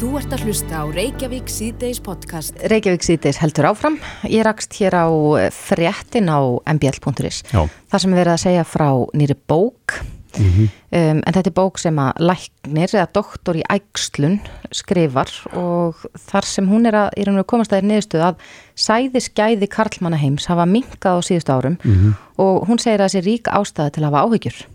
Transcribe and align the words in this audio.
Þú 0.00 0.14
ert 0.16 0.32
að 0.32 0.46
hlusta 0.48 0.78
á 0.80 0.84
Reykjavík 0.88 1.50
síðdeis 1.52 1.98
podcast. 2.00 2.54
Reykjavík 2.72 3.02
síðdeis 3.04 3.36
heldur 3.42 3.66
áfram. 3.68 3.98
Ég 4.32 4.46
rakst 4.46 4.72
hér 4.80 4.96
á 4.96 5.04
fréttin 5.52 6.32
á 6.32 6.40
mbl.is. 6.72 7.42
Það 7.52 8.00
sem 8.00 8.14
er 8.14 8.20
verið 8.22 8.32
að 8.32 8.40
segja 8.46 8.62
frá 8.64 8.88
nýri 9.12 9.36
bók. 9.36 9.98
Mm 10.38 10.46
-hmm. 10.46 10.66
um, 10.88 11.20
en 11.26 11.34
þetta 11.36 11.50
er 11.50 11.58
bók 11.58 11.78
sem 11.78 11.98
að 11.98 12.12
læknir 12.16 12.94
eða 12.94 13.12
doktor 13.12 13.56
í 13.60 13.62
ægslun 13.68 14.40
skrifar 14.72 15.28
og 15.52 16.00
þar 16.16 16.44
sem 16.44 16.68
hún 16.68 16.86
er 16.86 16.94
að, 16.94 17.08
að 17.18 17.44
komast 17.44 17.72
að 17.72 17.80
þér 17.80 17.88
niðurstuð 17.90 18.22
að 18.22 18.36
sæðisgæði 18.76 19.68
Karlmannaheims 19.68 20.46
hafa 20.46 20.64
minkað 20.66 21.18
á 21.18 21.20
síðustu 21.20 21.52
árum 21.52 21.76
mm 21.82 21.92
-hmm. 21.92 22.14
og 22.38 22.68
hún 22.68 22.78
segir 22.78 23.00
að 23.00 23.08
þessi 23.10 23.26
rík 23.26 23.48
ástæði 23.48 23.90
til 23.90 24.04
að 24.04 24.12
hafa 24.12 24.24
áhyggjur. 24.24 24.66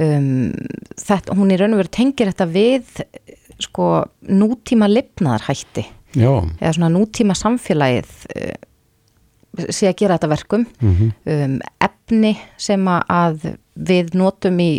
Um, 0.00 0.52
þetta, 0.96 1.34
hún 1.36 1.50
í 1.52 1.56
raun 1.60 1.74
og 1.76 1.82
veru 1.82 1.92
tengir 1.92 2.30
þetta 2.30 2.46
við 2.48 3.02
sko 3.60 3.88
nútíma 4.24 4.88
lifnaðarhætti 4.88 5.84
Já. 6.16 6.30
eða 6.56 6.72
svona 6.72 6.88
nútíma 6.94 7.36
samfélagið 7.36 8.14
uh, 8.32 8.54
sé 9.68 9.90
að 9.90 9.98
gera 10.00 10.16
þetta 10.16 10.30
verkum 10.30 10.64
mm 10.64 10.94
-hmm. 10.94 11.10
um, 11.34 11.58
efni 11.84 12.32
sem 12.56 12.88
að 12.88 13.50
við 13.76 14.14
notum 14.14 14.60
í 14.60 14.70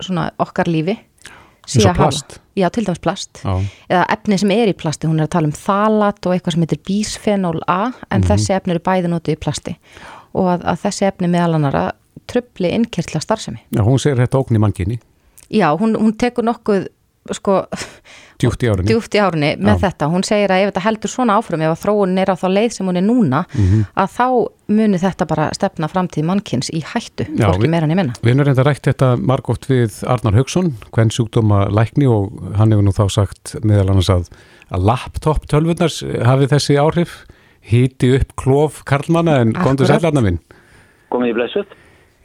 svona 0.00 0.30
okkar 0.38 0.68
lífi 0.68 0.98
eins 0.98 1.86
og 1.86 1.96
plast 1.96 2.40
já, 2.56 2.68
til 2.68 2.84
dæmis 2.84 3.00
plast 3.00 3.42
já. 3.44 3.64
eða 3.88 4.04
efni 4.12 4.38
sem 4.38 4.50
er 4.50 4.68
í 4.68 4.76
plasti, 4.76 5.06
hún 5.06 5.20
er 5.20 5.28
að 5.28 5.34
tala 5.36 5.46
um 5.46 5.52
thalat 5.56 6.26
og 6.26 6.34
eitthvað 6.34 6.52
sem 6.52 6.62
heitir 6.66 6.84
bísfenol 6.86 7.60
A 7.66 7.84
en 7.86 7.92
mm 7.92 7.94
-hmm. 8.10 8.28
þessi 8.28 8.52
efni 8.52 8.70
eru 8.72 8.80
bæði 8.80 9.08
notu 9.08 9.32
í 9.32 9.36
plasti 9.36 9.76
og 10.34 10.46
að, 10.46 10.64
að 10.64 10.80
þessi 10.84 11.06
efni 11.06 11.28
meðal 11.28 11.54
annara 11.54 11.92
tröfli 12.30 12.72
innkjörtla 12.76 13.22
starfsemi 13.24 13.62
Já, 13.74 13.82
hún 13.86 14.00
segir 14.02 14.22
þetta 14.22 14.40
ógn 14.42 14.58
í 14.58 14.62
manginni 14.62 15.00
Já, 15.50 15.68
hún, 15.74 15.96
hún 15.98 16.14
tekur 16.18 16.46
nokkuð 16.46 16.88
sko 17.36 17.64
djúft 18.40 18.62
í 18.64 18.68
árunni, 18.70 18.88
djúpt 18.88 19.14
í 19.14 19.20
árunni 19.20 19.50
með 19.60 19.74
Já. 19.74 19.80
þetta, 19.84 20.08
hún 20.12 20.24
segir 20.24 20.52
að 20.52 20.62
ef 20.62 20.70
þetta 20.70 20.82
heldur 20.86 21.12
svona 21.12 21.36
áfram 21.36 21.64
ef 21.66 21.74
að 21.74 21.82
þróun 21.82 22.20
er 22.22 22.32
á 22.32 22.36
þá 22.40 22.46
leið 22.54 22.76
sem 22.76 22.88
hún 22.88 23.00
er 23.00 23.04
núna 23.04 23.42
mm 23.44 23.66
-hmm. 23.66 23.82
að 24.02 24.14
þá 24.14 24.26
munir 24.78 25.02
þetta 25.02 25.26
bara 25.28 25.48
stefna 25.56 25.90
framtíð 25.92 26.26
mannkins 26.30 26.70
í 26.72 26.80
hættu 26.80 27.26
fólki 27.28 27.68
meira 27.68 27.84
en 27.84 27.92
ég 27.92 28.00
minna. 28.00 28.14
Við 28.22 28.32
erum 28.32 28.46
reynda 28.46 28.64
rætt 28.64 28.88
þetta 28.88 29.10
margótt 29.16 29.68
við 29.68 30.00
Arnar 30.06 30.38
Haugsson, 30.38 30.72
hvern 30.90 31.10
sjúkdóma 31.10 31.68
lækni 31.68 32.08
og 32.08 32.32
hann 32.56 32.72
hefur 32.72 32.86
nú 32.88 32.94
þá 32.96 33.06
sagt 33.10 33.56
meðal 33.62 33.90
annars 33.90 34.10
að, 34.10 34.30
að 34.70 34.86
laptop 34.88 35.46
tölvunars 35.46 36.00
hafi 36.24 36.48
þessi 36.48 36.80
áhrif 36.80 37.26
híti 37.60 38.16
upp 38.16 38.32
klof 38.36 38.82
Karlmanna 38.84 39.40
en 39.40 39.52
kontur 39.52 39.86
sællarna 39.86 40.24
minn. 40.24 40.40
Komið 41.10 41.34
í 41.34 41.36
blessuð 41.36 41.66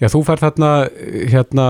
Já, 0.02 0.10
þú 0.12 0.22
fær 0.28 0.42
þarna 0.42 0.70
hérna 1.32 1.66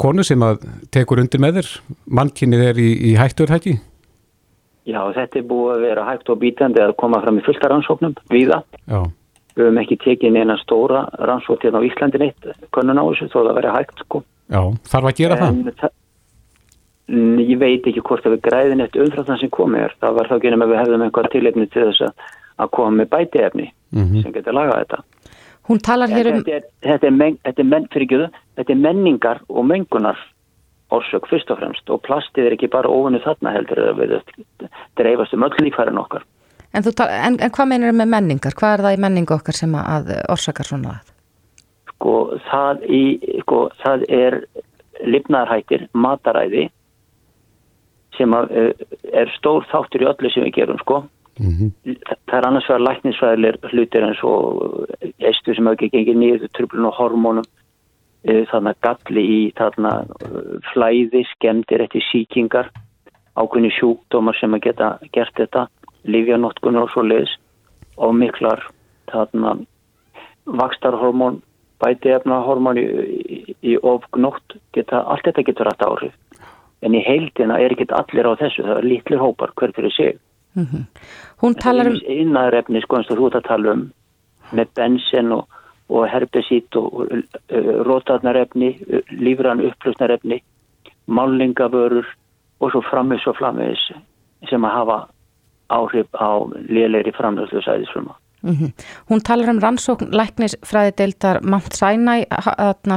konu 0.00 0.24
sem 0.26 0.42
að 0.44 0.66
tekur 0.92 1.22
undir 1.22 1.40
með 1.40 1.60
þér, 1.60 1.70
mannkynnið 2.18 2.64
er 2.68 2.80
í, 2.80 2.90
í 3.08 3.12
hættur 3.16 3.52
hætti? 3.52 3.78
Já, 4.84 5.00
þetta 5.16 5.40
er 5.40 5.46
búið 5.48 5.70
að 5.72 5.84
vera 5.86 6.04
hægt 6.10 6.28
og 6.28 6.40
bítandi 6.42 6.82
að 6.84 6.92
koma 7.00 7.22
fram 7.24 7.40
í 7.40 7.44
fullta 7.46 7.70
rannsóknum, 7.72 8.16
viða. 8.28 8.60
Já. 8.84 9.00
Við 9.54 9.64
höfum 9.64 9.80
ekki 9.80 9.96
tekið 10.02 10.34
neina 10.34 10.58
stóra 10.60 11.06
rannsók 11.24 11.64
hérna 11.64 11.80
á 11.80 11.86
Íslandin 11.88 12.26
eitt, 12.26 12.48
konun 12.74 13.00
á 13.00 13.04
þessu, 13.06 13.30
þó 13.32 13.38
það 13.38 13.58
verið 13.62 13.76
hægt 13.78 14.02
sko. 14.04 14.20
Já, 14.52 14.60
þarf 14.92 15.08
að 15.08 15.20
gera 15.22 15.38
en, 15.38 15.60
það? 15.64 15.78
það? 15.80 15.94
Ég 17.44 17.58
veit 17.60 17.88
ekki 17.88 18.04
hvort 18.04 18.26
að 18.28 18.36
við 18.36 18.44
græðin 18.44 18.84
eftir 18.84 19.06
umfrattan 19.06 19.40
sem 19.40 19.52
komið 19.52 19.86
er. 19.86 19.96
Það 20.04 20.18
var 20.18 20.28
þá 20.28 20.36
genið 20.42 20.60
með 20.60 20.66
að 20.66 20.72
við 20.72 20.80
hefðum 20.82 21.06
einhvað 21.06 21.30
tilefni 21.32 21.66
til 21.72 21.86
þess 21.88 22.28
að 22.60 22.70
koma 22.76 22.96
með 22.98 23.10
bætiefni 23.12 23.66
mm 23.70 24.04
-hmm. 24.04 24.22
sem 24.22 24.36
getur 24.36 24.56
lagað 24.56 24.84
þetta. 24.84 25.23
Hún 25.68 25.80
talar 25.80 26.12
hér 26.12 26.28
um... 26.28 26.42
Þetta 26.42 26.58
er, 26.58 26.68
þetta 26.84 27.08
er, 27.08 27.16
men, 27.16 27.38
þetta 27.46 27.62
er, 27.62 27.68
men, 27.70 27.88
ekki, 27.88 28.20
þetta 28.58 28.74
er 28.74 28.80
menningar 28.84 29.40
og 29.48 29.66
mengunar 29.68 30.20
orsök 30.94 31.26
fyrst 31.30 31.50
og 31.50 31.58
fremst 31.62 31.90
og 31.90 32.02
plastið 32.04 32.50
er 32.50 32.56
ekki 32.58 32.68
bara 32.70 32.90
ofinu 32.92 33.20
þarna 33.24 33.54
heldur 33.54 33.80
við 33.98 34.18
dreifast 35.00 35.34
um 35.34 35.46
öll 35.46 35.56
lífhærin 35.64 35.98
okkar. 35.98 36.26
En, 36.74 36.84
en, 36.84 37.38
en 37.38 37.54
hvað 37.54 37.70
meinir 37.70 37.92
þau 37.92 37.98
með 38.02 38.12
menningar? 38.12 38.56
Hvað 38.58 38.76
er 38.76 38.84
það 38.84 38.96
í 38.96 39.02
menningu 39.06 39.36
okkar 39.36 39.56
sem 39.56 39.74
að 39.78 40.12
orsakar 40.34 40.68
svona 40.68 40.94
að? 40.98 41.10
Sko 41.94 42.14
það, 42.50 42.86
í, 42.90 43.02
sko, 43.44 43.60
það 43.80 44.06
er 44.12 44.38
lifnarhættir, 45.06 45.88
mataræði 45.96 46.68
sem 48.18 48.34
að, 48.36 48.52
eh, 48.52 48.86
er 49.22 49.32
stór 49.38 49.66
þáttur 49.70 50.04
í 50.04 50.10
öllu 50.10 50.30
sem 50.30 50.46
við 50.46 50.56
gerum 50.60 50.80
sko 50.82 51.04
Mm 51.40 51.50
-hmm. 51.50 51.70
Það 52.30 52.38
er 52.38 52.46
annars 52.46 52.68
vegar 52.68 52.86
læknisfræðileg 52.86 53.54
hlutir 53.72 54.04
eins 54.06 54.22
og 54.22 54.86
eistu 55.18 55.54
sem 55.54 55.66
auðvitað 55.66 55.92
gengir 55.92 56.16
nýður, 56.16 56.48
tröflun 56.54 56.86
og 56.86 56.94
hormónum, 56.94 57.48
eh, 58.24 58.46
þannig 58.50 58.74
að 58.74 58.82
galli 58.86 59.22
í 59.38 59.52
þarna 59.58 59.92
eh, 60.24 60.58
flæði, 60.72 61.24
skemdir 61.34 61.82
eftir 61.82 62.02
síkingar, 62.12 62.70
ákveðni 63.36 63.70
sjúkdómar 63.70 64.38
sem 64.40 64.54
að 64.54 64.60
geta 64.60 64.98
gert 65.12 65.34
þetta, 65.34 65.66
livjanótkunur 66.04 66.82
og 66.82 66.90
svo 66.90 67.02
leiðis 67.02 67.34
og 67.96 68.14
miklar 68.14 68.62
þarna 69.10 69.58
vakstarhormón, 70.46 71.42
bætiefnahormón 71.82 72.78
í, 72.78 72.84
í, 72.84 73.56
í 73.62 73.76
ofgnótt, 73.82 74.56
allt 74.90 75.24
þetta 75.24 75.42
getur 75.42 75.66
rætt 75.66 75.82
áhrif. 75.82 76.14
En 76.82 76.94
í 76.94 77.00
heildina 77.00 77.58
er 77.58 77.72
ekki 77.72 77.88
allir 77.96 78.28
á 78.28 78.32
þessu, 78.36 78.62
það 78.62 78.78
er 78.78 78.88
lítlir 78.90 79.22
hópar 79.22 79.54
hver 79.56 79.72
fyrir 79.76 79.94
sig. 79.96 80.18
Mm 80.54 80.66
-hmm. 80.66 80.84
Hún 81.42 81.54
talar 81.54 81.86
um... 81.86 82.00
Innarefni 82.06 82.80
sko 82.80 82.96
eins 82.96 83.10
og 83.10 83.18
þú 83.18 83.26
ert 83.26 83.34
að 83.34 83.48
tala 83.48 83.72
um 83.72 83.92
með 84.52 84.66
bensin 84.76 85.32
og, 85.32 85.48
og 85.88 86.08
herbesít 86.08 86.76
og, 86.76 86.94
og 86.94 87.06
uh, 87.12 87.84
rótarnarefni, 87.86 88.78
lífran 89.10 89.60
upplustnarefni, 89.60 90.42
málingavörur 91.06 92.06
og 92.60 92.70
svo 92.70 92.80
framvis 92.90 93.26
og 93.26 93.36
framvis 93.36 93.92
sem 94.48 94.64
að 94.64 94.76
hafa 94.78 94.98
áhrif 95.68 96.08
á 96.14 96.30
léleiri 96.68 97.12
framlöslu 97.12 97.62
sæðisfruma. 97.64 98.14
Mm 98.44 98.56
-hmm. 98.56 98.72
Hún 99.08 99.20
talar 99.24 99.48
um 99.48 99.58
rannsókn 99.58 100.12
læknisfræði 100.12 100.92
deildar 100.98 101.40
Mount 101.42 101.72
Sinai 101.72 102.24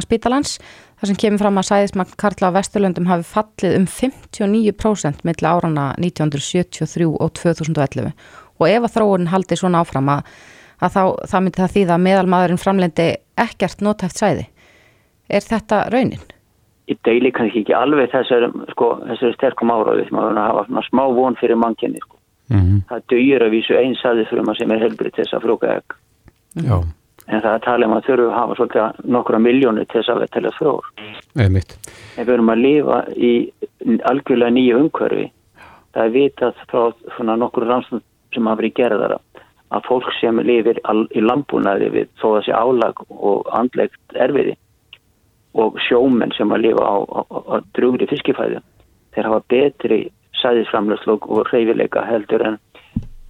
spítalans 0.01 0.59
þar 0.99 1.07
sem 1.07 1.15
kemur 1.15 1.39
fram 1.39 1.57
að 1.57 1.69
sæðismagn 1.69 2.17
Karla 2.17 2.49
á 2.51 2.55
Vesturlöndum 2.57 3.07
hafi 3.07 3.23
fallið 3.23 3.77
um 3.77 3.85
59% 3.85 5.23
millir 5.23 5.47
árana 5.47 5.93
1973 5.97 7.05
og 7.05 7.31
2011 7.33 8.11
og 8.59 8.67
ef 8.67 8.83
að 8.83 8.95
þróunin 8.95 9.31
haldi 9.31 9.55
svona 9.55 9.83
áfram 9.85 10.09
að, 10.09 10.25
að 10.81 10.89
þá, 10.95 11.03
þá 11.29 11.37
myndi 11.39 11.61
það 11.61 11.75
þýða 11.75 11.93
að 11.95 12.05
meðalmaðurinn 12.07 12.63
framlendi 12.63 13.07
ekkert 13.37 13.81
notæft 13.85 14.17
sæði. 14.17 14.47
Er 15.29 15.45
þetta 15.45 15.85
raunin? 15.93 16.23
Ég 16.87 16.99
deili 17.03 17.31
kannski 17.31 17.61
ekki 17.61 17.75
alveg 17.75 18.11
þessari, 18.11 18.51
sko, 18.71 18.93
þessari 19.07 19.35
sterkum 19.35 19.71
áráðið 19.71 20.09
sem 20.09 20.19
að 20.19 20.37
hafa 20.39 20.83
smá 20.87 21.03
von 21.13 21.35
fyrir 21.39 21.59
mannkynni. 21.59 21.99
Sko. 22.03 22.16
Mm 22.49 22.61
-hmm. 22.61 22.83
Það 22.89 23.07
dögir 23.11 23.43
að 23.43 23.53
vísu 23.55 23.73
einsæði 23.75 24.27
fyrir 24.29 24.43
maður 24.43 24.57
sem 24.57 24.71
er 24.71 24.83
helbrið 24.85 25.13
til 25.13 25.23
þess 25.23 25.33
að 25.33 25.43
frúka 25.43 25.75
ekk. 25.77 25.97
Já 26.63 26.77
en 27.27 27.41
það 27.43 27.53
er 27.53 27.63
talið 27.65 27.89
um 27.89 27.95
að 27.97 28.05
þurfu 28.07 28.27
að 28.27 28.37
hafa 28.37 28.57
svolítið 28.57 28.99
nokkura 29.15 29.39
miljónu 29.43 29.85
til 29.85 29.99
þess 29.99 30.11
að 30.13 30.21
við 30.21 30.29
telja 30.35 30.51
þróur. 30.57 30.85
En 31.35 31.57
við 31.57 32.33
erum 32.35 32.53
að 32.53 32.61
lifa 32.63 32.99
í 33.15 33.31
algjörlega 34.11 34.55
nýju 34.55 34.77
umhverfi. 34.81 35.25
Það 35.95 36.03
er 36.05 36.13
vitað 36.15 36.61
frá 36.71 36.83
svona 37.17 37.35
nokkur 37.39 37.67
rannsókn 37.67 38.03
sem 38.35 38.47
hafa 38.47 38.61
verið 38.61 38.77
gerðara 38.79 39.19
að 39.75 39.87
fólk 39.89 40.07
sem 40.21 40.39
lifir 40.47 40.79
í 41.11 41.23
lambúnaði 41.23 41.91
við 41.91 42.11
þó 42.21 42.27
að 42.37 42.45
sé 42.47 42.55
álag 42.55 43.01
og 43.09 43.49
andlegt 43.55 44.15
erfiði 44.15 44.55
og 45.57 45.79
sjómenn 45.87 46.31
sem 46.37 46.51
að 46.53 46.67
lifa 46.67 46.85
á, 46.85 46.95
á, 47.03 47.21
á 47.27 47.55
drugri 47.75 48.07
fiskifæði 48.07 48.61
þeir 49.15 49.27
hafa 49.27 49.41
betri 49.51 49.99
sæðisframlöfslug 50.41 51.27
og 51.29 51.51
reyfileika 51.51 52.05
heldur 52.07 52.45
en 52.47 52.57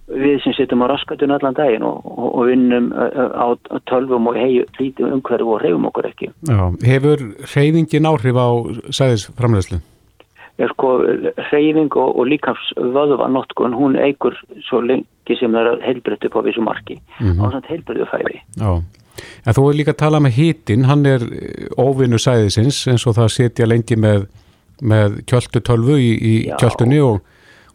við 0.08 0.38
sem 0.42 0.54
sittum 0.56 0.82
á 0.84 0.86
raskatun 0.88 1.34
allan 1.34 1.56
daginn 1.56 1.84
og, 1.84 2.00
og, 2.08 2.28
og 2.40 2.48
vinnum 2.48 2.88
á, 2.96 3.52
á 3.52 3.76
tölvum 3.90 4.30
og 4.30 4.38
hei 4.40 4.64
lítið 4.78 5.12
umhverfu 5.12 5.54
og 5.54 5.62
reyfum 5.62 5.88
okkur 5.90 6.08
ekki. 6.08 6.30
Já, 6.48 6.60
hefur 6.88 7.24
reyfingin 7.52 8.08
áhrif 8.08 8.40
á 8.40 8.48
sæðisframlegslu? 8.88 9.80
Já, 10.58 10.66
sko, 10.72 10.94
reyfing 11.52 11.92
og, 11.94 12.16
og 12.18 12.30
líkafsvöðva 12.32 13.28
notkun, 13.30 13.76
hún 13.78 13.98
eigur 14.00 14.34
svo 14.66 14.80
lengi 14.82 15.36
sem 15.38 15.52
það 15.54 15.74
er 15.74 15.84
heilbreytt 15.86 16.24
upp 16.26 16.40
á 16.40 16.46
vissu 16.48 16.64
marki 16.64 16.96
mm 16.96 17.32
-hmm. 17.32 17.44
á 17.44 17.50
svona 17.50 17.68
heilbreyttu 17.68 18.06
færi. 18.10 18.40
Já, 18.56 18.82
en 19.46 19.54
þú 19.54 19.68
er 19.68 19.78
líka 19.78 19.92
að 19.92 20.02
tala 20.02 20.20
með 20.20 20.36
hítin, 20.38 20.84
hann 20.84 21.06
er 21.06 21.20
óvinnu 21.78 22.18
sæðisins 22.18 22.88
eins 22.88 23.06
og 23.06 23.14
það 23.14 23.28
setja 23.28 23.66
lengi 23.66 23.96
með, 23.96 24.26
með 24.82 25.20
kjöldu 25.26 25.60
tölvu 25.60 25.98
í, 25.98 26.12
í 26.14 26.34
kjöldunni 26.60 27.02
og 27.02 27.20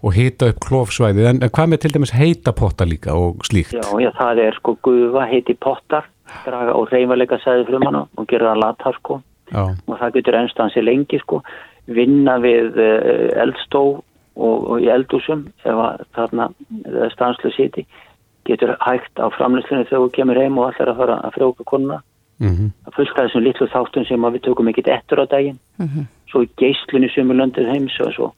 og 0.04 0.12
hýta 0.12 0.50
upp 0.52 0.58
klófsvæðið, 0.66 1.28
en, 1.30 1.38
en 1.46 1.52
hvað 1.56 1.70
með 1.72 1.80
til 1.80 1.92
dæmis 1.94 2.12
heita 2.12 2.52
potta 2.52 2.84
líka 2.84 3.14
og 3.16 3.46
slíkt? 3.48 3.72
Já, 3.72 3.86
já, 4.04 4.10
það 4.18 4.42
er 4.44 4.58
sko 4.58 4.74
gufa, 4.84 5.28
heiti 5.32 5.56
pottar 5.56 6.10
draga 6.44 6.74
og 6.78 6.92
reymalega 6.92 7.40
sæði 7.44 7.68
frumana 7.70 8.06
og 8.18 8.28
gera 8.28 8.52
það 8.52 8.64
latar 8.64 8.98
sko 9.00 9.20
já. 9.52 9.64
og 9.64 10.00
það 10.00 10.16
getur 10.18 10.40
ennstansi 10.40 10.84
lengi 10.84 11.20
sko 11.22 11.42
vinna 11.88 12.38
við 12.44 12.80
uh, 12.80 13.30
eldstó 13.44 13.84
og, 13.94 14.58
og 14.58 14.82
í 14.82 14.90
eldúsum 14.92 15.46
ef 15.64 16.08
þarna 16.16 16.50
stanslu 17.14 17.52
siti 17.56 17.86
getur 18.48 18.76
hægt 18.84 19.20
á 19.20 19.28
framlýstunni 19.36 19.88
þegar 19.88 20.08
þú 20.08 20.16
kemur 20.18 20.42
heim 20.42 20.58
og 20.60 20.72
allir 20.72 20.92
að 20.92 21.00
fara 21.04 21.20
að 21.24 21.38
frjóka 21.38 21.68
konuna 21.70 22.02
mm 22.40 22.50
-hmm. 22.50 22.70
að 22.88 22.96
fullka 22.96 23.28
þessum 23.28 23.44
litlu 23.44 23.68
þáttun 23.68 24.08
sem 24.08 24.26
við 24.34 24.42
tökum 24.48 24.68
ekkit 24.68 24.88
ettur 24.88 25.24
á 25.24 25.26
daginn 25.26 25.60
mm 25.78 25.88
-hmm. 25.88 26.06
Svo 26.34 26.44
í 26.44 26.50
geyslunni 26.58 27.12
sem 27.14 27.30
við 27.30 27.40
löndum 27.40 27.70
heims 27.70 28.00
og 28.02 28.16
svo 28.16 28.32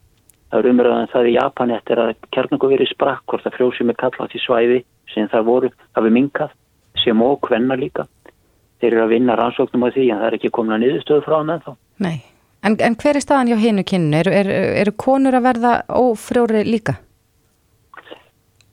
það 0.51 0.59
er 0.59 0.69
umræðan 0.71 1.09
það 1.13 1.30
í 1.30 1.38
Japan 1.38 1.74
eftir 1.75 2.01
að 2.01 2.12
kjarnangu 2.36 2.69
verið 2.71 2.92
sprakk 2.92 3.24
hvort 3.31 3.47
að 3.47 3.56
frjósum 3.57 3.92
er 3.92 4.00
kallat 4.00 4.36
í 4.36 4.44
svæði 4.44 4.83
sem 5.13 5.31
það 5.31 5.47
voru, 5.47 5.71
við 5.95 6.15
minkað 6.15 6.53
sem 7.03 7.21
og 7.24 7.39
hvenna 7.47 7.77
líka 7.80 8.06
þeir 8.81 8.92
eru 8.92 9.03
að 9.06 9.13
vinna 9.15 9.38
rannsóknum 9.39 9.88
á 9.88 9.89
því 9.95 10.09
en 10.09 10.21
það 10.21 10.27
er 10.27 10.38
ekki 10.38 10.53
komin 10.53 10.75
að 10.75 10.83
niðurstöðu 10.83 11.25
frá 11.25 11.38
hann 11.39 11.53
ennþá 11.56 11.75
Nei, 12.06 12.18
en, 12.68 12.77
en 12.83 13.00
hver 13.00 13.15
er 13.15 13.24
staðan 13.24 13.51
hjá 13.53 13.57
hinu 13.62 13.86
kynnu? 13.88 14.19
Eru 14.19 14.36
er, 14.36 14.51
er 14.83 14.92
konur 15.00 15.38
að 15.38 15.47
verða 15.47 15.74
ófrjóri 15.95 16.65
líka? 16.68 16.97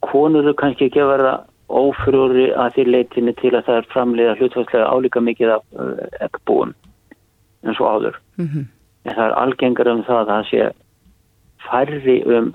Konur 0.03 0.43
eru 0.43 0.57
kannski 0.59 0.91
ekki 0.91 1.03
að 1.03 1.13
verða 1.15 1.35
ófrjóri 1.73 2.51
að 2.59 2.77
því 2.77 2.87
leytinu 2.91 3.35
til 3.39 3.55
að 3.55 3.67
það 3.69 3.79
er 3.79 3.91
framleiða 3.95 4.37
hlutværslega 4.41 4.91
álíka 4.91 5.23
mikið 5.25 5.55
af 5.57 5.67
uh, 5.79 5.93
ekkbúum 6.27 6.75
en 7.63 7.77
svo 7.79 7.89
áður 7.89 8.19
mm 8.37 8.47
-hmm. 8.47 8.67
En 9.05 9.15
það 9.15 9.25
er 9.27 9.39
algengar 9.43 9.93
um 9.93 10.03
það 10.07 10.21
að 10.23 10.33
það 10.33 10.49
sé 10.51 10.67
færri 11.69 12.19
um 12.39 12.53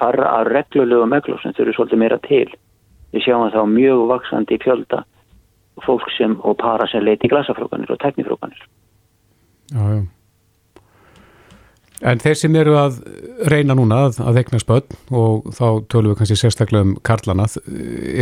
fara 0.00 0.32
að 0.38 0.52
reglulegu 0.54 1.06
meglur 1.10 1.40
sem 1.42 1.54
þurfu 1.56 1.76
svolítið 1.76 2.02
meira 2.02 2.18
til. 2.24 2.46
Við 3.10 3.26
sjáum 3.26 3.50
þá 3.52 3.62
mjög 3.68 4.04
vaksandi 4.10 4.58
fjölda 4.62 5.02
fólk 5.84 6.08
sem 6.16 6.36
og 6.44 6.56
para 6.60 6.86
sem 6.90 7.04
leiti 7.04 7.28
glasafrókanir 7.30 7.90
og 7.90 8.00
teknifrókanir 8.02 8.64
Já, 9.70 9.84
já. 9.94 10.02
En 12.00 12.18
þeir 12.18 12.36
sem 12.40 12.54
eru 12.56 12.74
að 12.80 12.96
reyna 13.52 13.76
núna 13.76 13.98
að, 14.06 14.18
að 14.24 14.38
vekna 14.40 14.58
spöld 14.62 14.94
og 15.12 15.50
þá 15.52 15.66
tölum 15.92 16.14
við 16.14 16.16
kannski 16.18 16.38
sérstaklega 16.40 16.86
um 16.88 16.94
karlana 17.04 17.44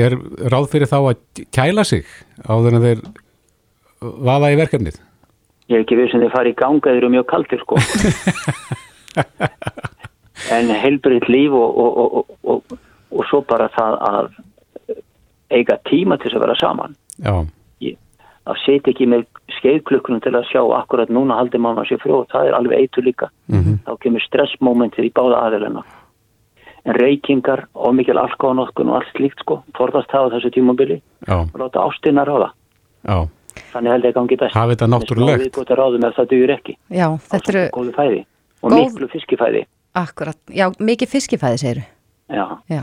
er 0.05 0.17
ráð 0.51 0.67
fyrir 0.73 0.91
þá 0.91 0.99
að 0.99 1.45
kæla 1.55 1.85
sig 1.87 2.09
áður 2.43 2.79
en 2.79 2.85
þeir 2.85 3.05
vaða 4.29 4.51
í 4.51 4.59
verkefnið? 4.59 4.99
Ég 5.69 5.77
er 5.77 5.85
ekki 5.85 5.99
við 5.99 6.11
sem 6.11 6.23
þeir 6.23 6.33
fari 6.33 6.55
í 6.55 6.57
ganga, 6.57 6.89
þeir 6.89 7.03
eru 7.03 7.11
mjög 7.13 7.27
kaldir 7.29 7.61
sko. 7.61 7.77
en 10.57 10.71
heilbriðt 10.73 11.29
líf 11.29 11.53
og, 11.53 11.81
og, 11.85 12.37
og, 12.43 12.77
og 13.13 13.29
svo 13.29 13.43
bara 13.45 13.69
það 13.75 13.99
að 14.09 14.31
eiga 15.53 15.77
tíma 15.89 16.17
til 16.17 16.31
þess 16.31 16.39
að 16.39 16.45
vera 16.47 16.57
saman. 16.61 16.97
Já. 17.25 17.35
Ég, 17.85 17.99
að 18.49 18.61
setja 18.65 18.95
ekki 18.95 19.09
með 19.13 19.27
skeiðklukkunum 19.59 20.25
til 20.25 20.35
að 20.39 20.49
sjá 20.49 20.63
akkurat 20.79 21.13
núna 21.13 21.37
haldi 21.37 21.61
mánu 21.61 21.83
að 21.83 21.93
sé 21.93 22.01
frá, 22.01 22.17
það 22.33 22.51
er 22.51 22.59
alveg 22.59 22.85
eitur 22.85 23.05
líka. 23.05 23.31
Mm 23.53 23.63
-hmm. 23.63 23.81
Þá 23.87 23.93
kemur 24.05 24.25
stressmomentir 24.25 25.05
í 25.05 25.13
báða 25.13 25.43
aðeilina. 25.47 25.83
En 26.85 26.95
reykingar 26.95 27.67
og 27.75 27.95
mikil 27.95 28.19
alkohanotkun 28.19 28.89
og 28.89 28.97
allt 28.97 29.13
slíkt 29.17 29.45
sko, 29.45 29.63
forðast 29.77 30.09
það 30.09 30.25
á 30.25 30.33
þessu 30.33 30.51
tímabili 30.51 31.03
og 31.29 31.59
láta 31.61 31.85
ástinnar 31.85 32.33
á 32.33 32.37
það. 32.41 32.53
Þannig 33.73 33.95
held 33.95 34.07
ég 34.09 34.13
að 34.13 34.19
gangi 34.19 34.39
best. 34.41 34.57
Hafi 34.57 34.75
þetta 34.77 34.89
náttúrulegt 34.95 35.59
það 35.59 35.75
er 35.75 35.81
ráðum 35.83 36.07
ef 36.09 36.17
það 36.19 36.31
dugir 36.33 36.55
ekki. 36.55 36.77
Já, 36.91 37.07
þetta 37.33 37.53
eru 37.55 37.65
góðu 37.77 37.95
fæði 37.99 38.21
og 38.63 38.73
góð... 38.73 38.81
miklu 38.85 39.11
fiskifæði. 39.15 39.63
Akkurat, 39.99 40.41
já, 40.53 40.67
mikið 40.79 41.15
fiskifæði 41.17 41.61
segiru 41.63 41.85
já. 42.29 42.47
já. 42.69 42.83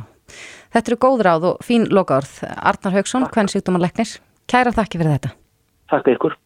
Þetta 0.75 0.91
eru 0.91 0.99
góð 1.05 1.25
ráð 1.27 1.49
og 1.51 1.65
fín 1.65 1.85
lokaorð. 1.93 2.37
Arnar 2.43 2.97
Haugsson, 2.97 3.27
hvern 3.31 3.51
sjúkdómanleiknir 3.51 4.17
kæra 4.49 4.73
þakki 4.75 5.01
fyrir 5.01 5.17
þetta. 5.17 5.33
Takk 5.93 6.09
ykkur. 6.15 6.37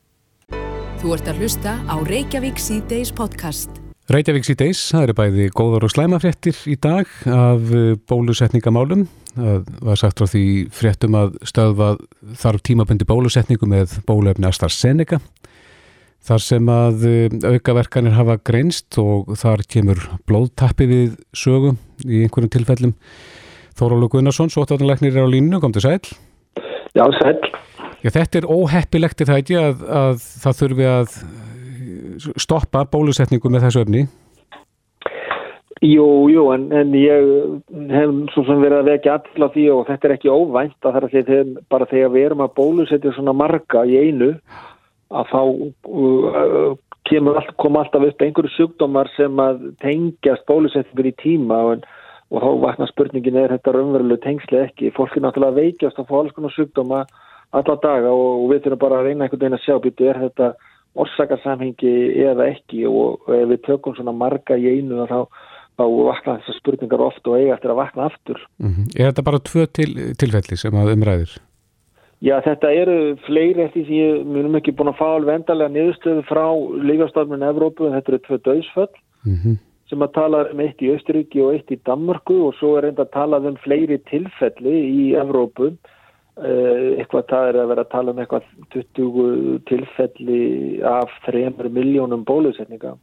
Þú 0.99 1.13
ert 1.15 1.29
að 1.31 1.39
hlusta 1.39 1.77
á 1.87 1.95
Reykjavík 2.03 2.59
C-Days 2.59 3.13
podcast. 3.15 3.71
Reykjavík 4.11 4.47
C-Days, 4.47 4.81
það 4.91 5.05
eru 5.05 5.15
bæði 5.19 5.47
góðar 5.55 5.85
og 5.87 5.93
slæmafréttir 5.93 6.59
í 6.67 6.75
dag 6.81 7.07
af 7.29 7.71
eh, 7.71 7.93
bólusetningamálum 8.09 9.05
Það 9.35 9.67
var 9.85 9.99
sagt 9.99 10.19
frá 10.19 10.29
því 10.31 10.45
fréttum 10.73 11.17
að 11.19 11.35
stöðva 11.47 11.89
þarf 12.41 12.63
tímabundi 12.65 13.05
bólusetningu 13.07 13.69
með 13.69 13.99
bólefni 14.07 14.49
AstraZeneca 14.49 15.19
þar 16.25 16.43
sem 16.43 16.71
að 16.71 17.05
eh, 17.07 17.35
aukaverkanir 17.47 18.17
hafa 18.17 18.37
greinst 18.45 18.97
og 19.01 19.31
þar 19.39 19.63
kemur 19.71 20.01
blóðtappi 20.29 20.87
við 20.89 21.13
sögu 21.31 21.75
í 22.05 22.23
einhverjum 22.25 22.51
tilfellum. 22.57 22.95
Þórólu 23.79 24.09
Gunnarsson, 24.11 24.51
sótarnalegnir 24.51 25.15
er 25.15 25.23
á 25.23 25.31
línu, 25.31 25.61
kom 25.63 25.71
til 25.75 25.85
sæl. 25.85 26.01
Já, 26.91 27.05
sæl. 27.21 27.37
Já, 28.03 28.09
þetta 28.11 28.41
er 28.41 28.49
óheppilegt 28.51 29.23
í 29.23 29.27
það 29.29 29.41
ekki 29.43 29.59
að, 29.59 29.85
að 30.01 30.25
það 30.43 30.59
þurfi 30.59 30.89
að 30.89 31.15
stoppa 32.39 32.83
bólusetningu 32.91 33.51
með 33.51 33.67
þessu 33.67 33.85
öfni. 33.85 34.03
Jú, 35.79 36.27
jú, 36.27 36.41
en, 36.51 36.65
en 36.75 36.89
ég 36.97 37.27
hef 37.93 38.15
svo 38.33 38.41
sem 38.43 38.59
verið 38.59 38.81
að 38.81 38.89
vekja 38.89 39.13
all 39.15 39.45
af 39.45 39.53
því 39.53 39.65
og 39.71 39.85
þetta 39.87 40.07
er 40.09 40.13
ekki 40.17 40.31
óvænt 40.33 40.75
að 40.83 40.89
það 40.89 40.97
er 40.97 41.05
að 41.05 41.13
þegar, 41.15 41.51
bara 41.71 41.87
þegar 41.87 42.09
við 42.11 42.25
erum 42.27 42.41
að 42.43 42.55
bólusetja 42.57 43.13
svona 43.15 43.33
marga 43.39 43.83
í 43.87 43.95
einu 43.95 44.33
að 45.09 45.29
þá 45.31 45.39
uh, 45.39 46.73
kemur 47.07 47.39
all, 47.39 47.53
koma 47.63 47.85
alltaf 47.85 48.09
upp 48.09 48.25
einhverju 48.25 48.51
sjúkdómar 48.57 49.07
sem 49.15 49.39
að 49.39 49.61
tengjast 49.79 50.43
bólusetningur 50.51 51.07
í 51.07 51.13
tíma 51.21 51.59
og, 51.69 51.85
og 52.27 52.43
þá 52.43 52.49
vakna 52.65 52.87
spurningin 52.89 53.39
er 53.39 53.53
þetta 53.55 53.77
raunveruleg 53.77 54.19
tengsli 54.25 54.59
ekki. 54.65 54.91
Fólk 54.97 55.15
er 55.15 55.23
náttúrulega 55.23 55.61
veikjast 55.61 56.01
að 56.01 56.09
fá 56.11 56.17
alls 56.19 56.35
konar 56.35 56.53
sjúkdóma 56.57 57.05
alla 57.55 57.77
daga 57.79 58.11
og, 58.11 58.43
og 58.43 58.51
við 58.51 58.65
þurfum 58.65 58.83
bara 58.83 58.99
að 58.99 59.07
reyna 59.07 59.29
einhvern 59.29 59.45
veginn 59.45 59.57
að 59.57 59.63
sjá 59.63 59.79
býtu 59.85 60.09
er 60.11 60.19
þetta 60.25 60.51
orsakarsamhengi 60.99 61.93
eða 62.25 62.49
ekki 62.51 62.83
og 62.89 63.31
ef 63.31 63.47
við 63.53 63.63
tökum 63.69 63.95
svona 63.95 64.11
marga 64.11 64.57
í 64.59 64.75
einu 64.75 65.07
þá 65.07 65.23
þá 65.79 65.85
vakna 66.09 66.39
þessar 66.39 66.57
spurningar 66.59 67.03
ofta 67.05 67.31
og 67.31 67.37
eiga 67.39 67.55
eftir 67.55 67.73
að 67.73 67.81
vakna 67.81 68.09
aftur. 68.09 68.41
Mm 68.59 68.73
-hmm. 68.73 68.89
Er 68.99 69.11
þetta 69.11 69.29
bara 69.29 69.45
tvö 69.49 69.65
til, 69.65 69.91
tilfelli 70.19 70.57
sem 70.57 70.75
að 70.75 70.93
umræðir? 70.95 71.37
Já, 72.19 72.35
þetta 72.43 72.71
eru 72.75 72.97
fleiri 73.23 73.63
eftir 73.63 73.85
því 73.87 73.99
að 74.03 74.15
við 74.27 74.39
erum 74.41 74.55
ekki 74.59 74.75
búin 74.75 74.91
að 74.91 74.99
fá 74.99 75.07
alveg 75.07 75.37
endalega 75.37 75.71
niðurstöðu 75.71 76.23
frá 76.27 76.45
lífastofnun 76.89 77.45
Evrópu 77.47 77.87
en 77.87 77.95
þetta 77.95 78.11
eru 78.11 78.19
tvö 78.25 78.37
döðsföll 78.47 78.95
mm 79.23 79.35
-hmm. 79.35 79.55
sem 79.89 80.03
að 80.03 80.15
tala 80.17 80.41
um 80.51 80.59
eitt 80.59 80.81
í 80.83 80.91
Östuríki 80.95 81.39
og 81.39 81.53
eitt 81.53 81.71
í 81.71 81.79
Danmarku 81.87 82.41
og 82.47 82.57
svo 82.59 82.75
er 82.77 82.89
enda 82.89 83.05
að 83.07 83.15
tala 83.15 83.39
um 83.39 83.55
fleiri 83.63 83.97
tilfelli 84.11 84.75
í 84.99 85.15
Evrópu 85.15 85.71
eh, 86.43 86.99
eitthvað 86.99 87.29
það 87.31 87.47
er 87.47 87.55
að 87.55 87.69
vera 87.71 87.81
að 87.87 87.93
tala 87.95 88.11
um 88.11 88.19
eitthvað 88.19 88.43
20 88.75 89.59
tilfelli 89.71 90.43
af 90.83 91.09
3 91.25 91.69
miljónum 91.71 92.25
bólusetninga 92.25 92.97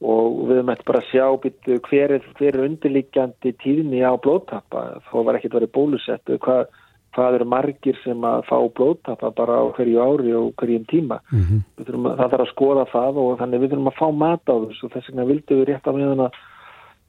og 0.00 0.44
við 0.48 0.62
möttum 0.64 0.88
bara 0.88 1.02
sjá 1.10 1.24
býttu 1.42 1.76
hver 1.84 2.14
er, 2.16 2.28
er 2.40 2.60
undirliggjandi 2.64 3.52
tíðni 3.60 4.00
á 4.00 4.16
blóttappa 4.16 5.00
þá 5.10 5.16
var 5.26 5.36
ekkert 5.36 5.58
verið 5.58 5.72
bólusettu 5.76 6.38
hvað, 6.40 6.70
hvað 7.16 7.36
eru 7.36 7.48
margir 7.52 7.98
sem 8.04 8.24
að 8.24 8.46
fá 8.48 8.56
blóttappa 8.78 9.32
bara 9.36 9.58
á 9.60 9.64
hverju 9.76 10.00
ári 10.00 10.32
og 10.38 10.54
hverjum 10.56 10.86
tíma? 10.88 11.20
Mm 11.32 11.42
-hmm. 11.42 11.66
þurfum, 11.84 12.08
það 12.16 12.30
þarf 12.30 12.46
að 12.46 12.52
skoða 12.54 12.86
það 12.94 13.20
og 13.24 13.38
þannig 13.42 13.60
við 13.60 13.70
þurfum 13.74 13.92
að 13.92 14.00
fá 14.00 14.08
mat 14.22 14.44
á 14.48 14.54
þessu. 14.56 14.86
Og 14.86 14.92
þess 14.94 15.08
vegna 15.10 15.28
vildum 15.28 15.60
við 15.60 15.68
rétt 15.68 15.86
að 15.86 15.98
meðan 15.98 16.24
að 16.24 16.32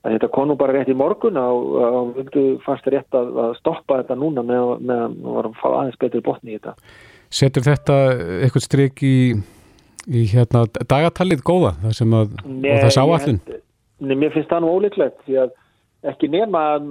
þetta 0.04 0.28
konu 0.28 0.56
bara 0.58 0.74
rétt 0.74 0.90
í 0.90 0.98
morgun 0.98 1.38
og 1.38 2.16
vildum 2.18 2.60
fast 2.66 2.88
rétt 2.88 3.16
að 3.16 3.56
stoppa 3.60 4.02
þetta 4.02 4.16
núna 4.16 4.44
meðan 4.44 5.16
við 5.16 5.32
varum 5.32 5.56
að 5.56 5.62
fá 5.64 5.68
aðeins 5.80 6.00
betri 6.02 6.22
botni 6.22 6.52
í 6.52 6.60
þetta. 6.60 6.76
Setur 7.32 7.64
þetta 7.64 7.96
eitthvað 8.44 8.68
stryk 8.68 9.04
í 9.04 9.18
í 10.10 10.26
hérna 10.32 10.66
dagatalið 10.90 11.44
góða 11.46 11.76
það 11.82 11.98
sem 11.98 12.14
að, 12.18 12.38
Nei, 12.46 12.72
og 12.74 12.86
það 12.86 12.94
sá 12.96 13.02
allir. 13.04 13.60
Nei, 14.02 14.16
mér 14.16 14.34
finnst 14.34 14.50
það 14.50 14.64
nú 14.64 14.72
ólíklegt 14.78 15.20
því 15.28 15.42
að 15.44 15.58
ekki 16.12 16.32
nema 16.34 16.62
að 16.78 16.88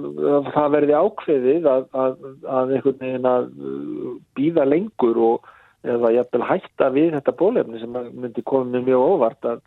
það 0.53 0.69
verði 0.77 0.95
ákveðið 0.95 1.65
að, 1.67 1.81
að, 2.03 2.13
að 2.47 2.75
einhvern 2.77 3.01
veginn 3.01 3.27
að 3.27 3.49
uh, 3.51 4.13
býða 4.39 4.67
lengur 4.69 5.19
og 5.31 5.51
eða 5.81 6.13
jæfnvel 6.15 6.47
hætta 6.47 6.89
við 6.93 7.11
þetta 7.17 7.35
bólefni 7.39 7.81
sem 7.81 7.91
myndi 7.91 8.43
koma 8.45 8.69
með 8.69 8.91
mjög 8.91 9.05
óvart 9.15 9.47
að 9.49 9.61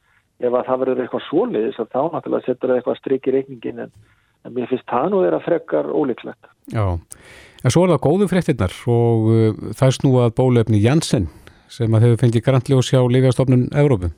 ef 0.45 0.51
að 0.55 0.67
það 0.69 0.81
verður 0.83 1.05
eitthvað 1.05 1.25
svoliðis 1.29 1.81
þá 1.81 2.01
náttúrulega 2.15 2.47
setur 2.47 2.71
það 2.71 2.81
eitthvað 2.81 3.01
stryk 3.01 3.29
í 3.29 3.35
reikningin 3.35 3.83
en, 3.85 3.95
en 4.47 4.55
mér 4.55 4.71
finnst 4.71 4.89
það 4.91 5.11
nú 5.13 5.23
vera 5.25 5.41
frekar 5.45 5.91
ólíklegt. 5.91 6.51
Já, 6.73 6.87
en 6.95 7.75
svo 7.75 7.85
er 7.85 7.95
það 7.95 8.05
góðu 8.09 8.31
frektinnar 8.33 8.77
og 8.95 9.29
uh, 9.29 9.65
það 9.77 9.97
snúað 9.99 10.37
bólefni 10.41 10.81
Janssen 10.81 11.29
sem 11.73 11.95
að 11.95 12.09
hefur 12.09 12.23
fengið 12.25 12.47
grantljós 12.47 12.91
hjá 12.93 13.01
Lífjastofnun 13.03 13.69
Evrópu. 13.75 14.11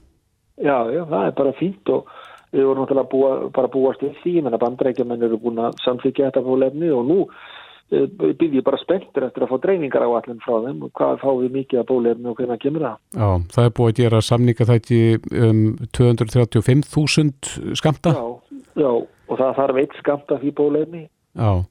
Já, 0.56 0.78
já, 0.88 1.02
það 1.04 1.26
er 1.26 1.36
bara 1.36 1.52
fínt 1.58 1.92
og 1.92 2.08
við 2.54 2.64
vorum 2.64 2.84
náttúrulega 2.84 3.10
búa, 3.12 3.30
bara 3.52 3.70
búast 3.72 4.02
við 4.04 4.16
því, 4.22 4.34
menn 4.44 4.56
að 4.56 4.64
bandrækjumenn 4.64 5.26
eru 5.26 5.38
búin 5.42 5.60
að 5.60 5.78
samflíkja 5.84 6.30
þetta 6.30 6.44
fólefni 6.46 6.90
og 6.94 7.02
nú 7.10 7.18
e, 7.26 8.06
byrjum 8.40 8.64
bara 8.64 8.80
spenntur 8.80 9.26
eftir 9.26 9.44
að 9.44 9.52
fá 9.52 9.60
dreiningar 9.66 10.06
á 10.06 10.10
allir 10.16 10.40
frá 10.44 10.56
þeim 10.64 10.86
og 10.86 10.92
hvað 10.96 11.20
fáum 11.24 11.42
við 11.42 11.56
mikið 11.58 11.82
að 11.82 11.88
bólefni 11.90 12.30
og 12.30 12.40
hvernig 12.40 12.62
kemur 12.64 12.86
það? 12.86 12.96
Já, 13.18 13.28
það 13.56 13.68
er 13.68 13.76
búið 13.80 13.92
að 13.92 14.00
gera 14.00 14.22
samninga 14.30 14.68
þætti 14.72 15.02
um 15.50 15.62
235.000 16.00 17.76
skamta? 17.82 18.16
Já, 18.16 18.58
já, 18.86 18.90
og 18.94 19.42
það 19.42 19.56
þarf 19.60 19.82
eitt 19.82 20.00
skamta 20.00 20.40
því 20.40 20.54
bólefni. 20.56 21.04
Já, 21.36 21.50
Eh, 21.52 21.64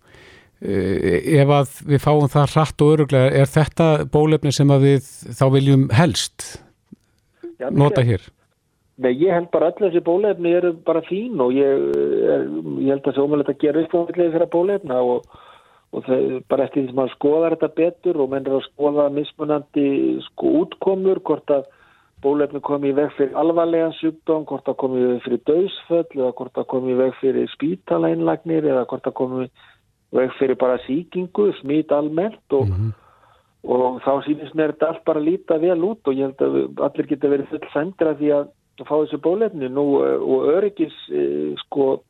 ef 0.65 1.51
að 1.59 1.73
við 1.89 2.03
fáum 2.03 2.29
það 2.31 2.53
hratt 2.55 2.83
og 2.83 2.93
öruglega, 2.95 3.33
er 3.41 3.49
þetta 3.49 3.89
bólefni 4.11 4.53
sem 4.55 4.71
að 4.73 4.87
við 4.89 5.09
þá 5.37 5.45
viljum 5.53 5.89
helst 5.93 6.47
Já, 7.59 7.69
nota 7.71 8.03
hér? 8.05 8.23
Nei, 8.95 9.11
ég 9.19 9.33
held 9.35 9.49
bara 9.51 9.71
öll 9.71 9.79
þessi 9.87 10.01
bólefni 10.05 10.53
eru 10.55 10.71
bara 10.87 11.01
fín 11.03 11.41
og 11.43 11.51
ég, 11.55 11.81
er, 12.31 12.45
ég 12.79 12.93
held 12.93 13.01
að 13.03 13.09
það 13.09 13.17
er 13.17 13.25
ómögulegt 13.25 13.51
að 13.51 13.63
gera 13.63 13.81
uppfóðlega 13.83 14.35
fyrir 14.35 14.51
bólefna 14.53 14.99
og, 15.03 15.25
og 15.91 16.05
það, 16.05 16.27
bara 16.51 16.67
eftir 16.67 16.81
því 16.81 16.91
sem 16.91 16.99
maður 17.01 17.15
skoðar 17.17 17.55
þetta 17.57 17.71
betur 17.81 18.21
og 18.23 18.29
menn 18.31 18.47
er 18.47 18.55
að 18.55 18.67
skoða 18.69 19.09
mismunandi 19.17 19.87
sko 20.29 20.53
útkomur 20.61 21.19
hvort 21.27 21.55
að 21.57 21.67
bólefni 22.23 22.63
komi 22.63 22.93
í 22.93 22.95
veg 22.95 23.11
fyrir 23.17 23.35
alvarlega 23.37 23.91
sjúkdóm, 23.99 24.47
hvort 24.47 24.65
það 24.65 24.79
komi 24.81 25.01
í 25.01 25.09
veg 25.09 25.23
fyrir 25.25 25.43
döðsföll 25.51 26.21
eða 26.21 26.33
hvort 26.39 26.55
það 26.55 26.69
komi 26.71 26.93
í 26.93 26.99
veg 27.01 27.17
fyrir 27.19 27.51
spítalænlagnir 27.51 28.69
eða 28.71 28.85
hvort 28.89 29.05
það 29.05 29.17
komi 29.19 29.47
í 29.49 29.51
veg 30.15 30.35
fyrir 30.39 30.59
bara 30.59 30.81
síkingu, 30.85 31.51
smít 31.61 31.91
almennt 31.91 32.53
og, 32.53 32.67
mm 32.67 32.75
-hmm. 32.75 32.91
og 33.63 34.01
þá 34.01 34.11
sínist 34.25 34.55
mér 34.55 34.73
þetta 34.73 34.87
allt 34.87 35.05
bara 35.05 35.19
líta 35.19 35.57
vel 35.59 35.83
út 35.83 36.07
og 36.07 36.13
ég 36.13 36.27
held 36.27 36.41
að 36.41 36.83
allir 36.87 37.07
geta 37.07 37.27
verið 37.27 37.49
full 37.49 37.67
sendir 37.73 38.07
að 38.07 38.19
því 38.19 38.29
að 38.37 38.45
fá 38.83 38.95
þessu 38.99 39.17
bólefni 39.17 39.69
nú 39.69 39.85
eh, 40.03 40.19
og 40.19 40.47
öryggis 40.57 40.95
eh, 41.11 41.55
sko 41.65 42.01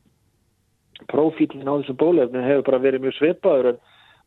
profílinn 1.12 1.68
á 1.70 1.78
þessu 1.78 1.94
bólefni 1.94 2.42
hefur 2.42 2.64
bara 2.72 2.86
verið 2.86 3.02
mjög 3.02 3.18
sveipaður 3.20 3.70
en 3.70 3.78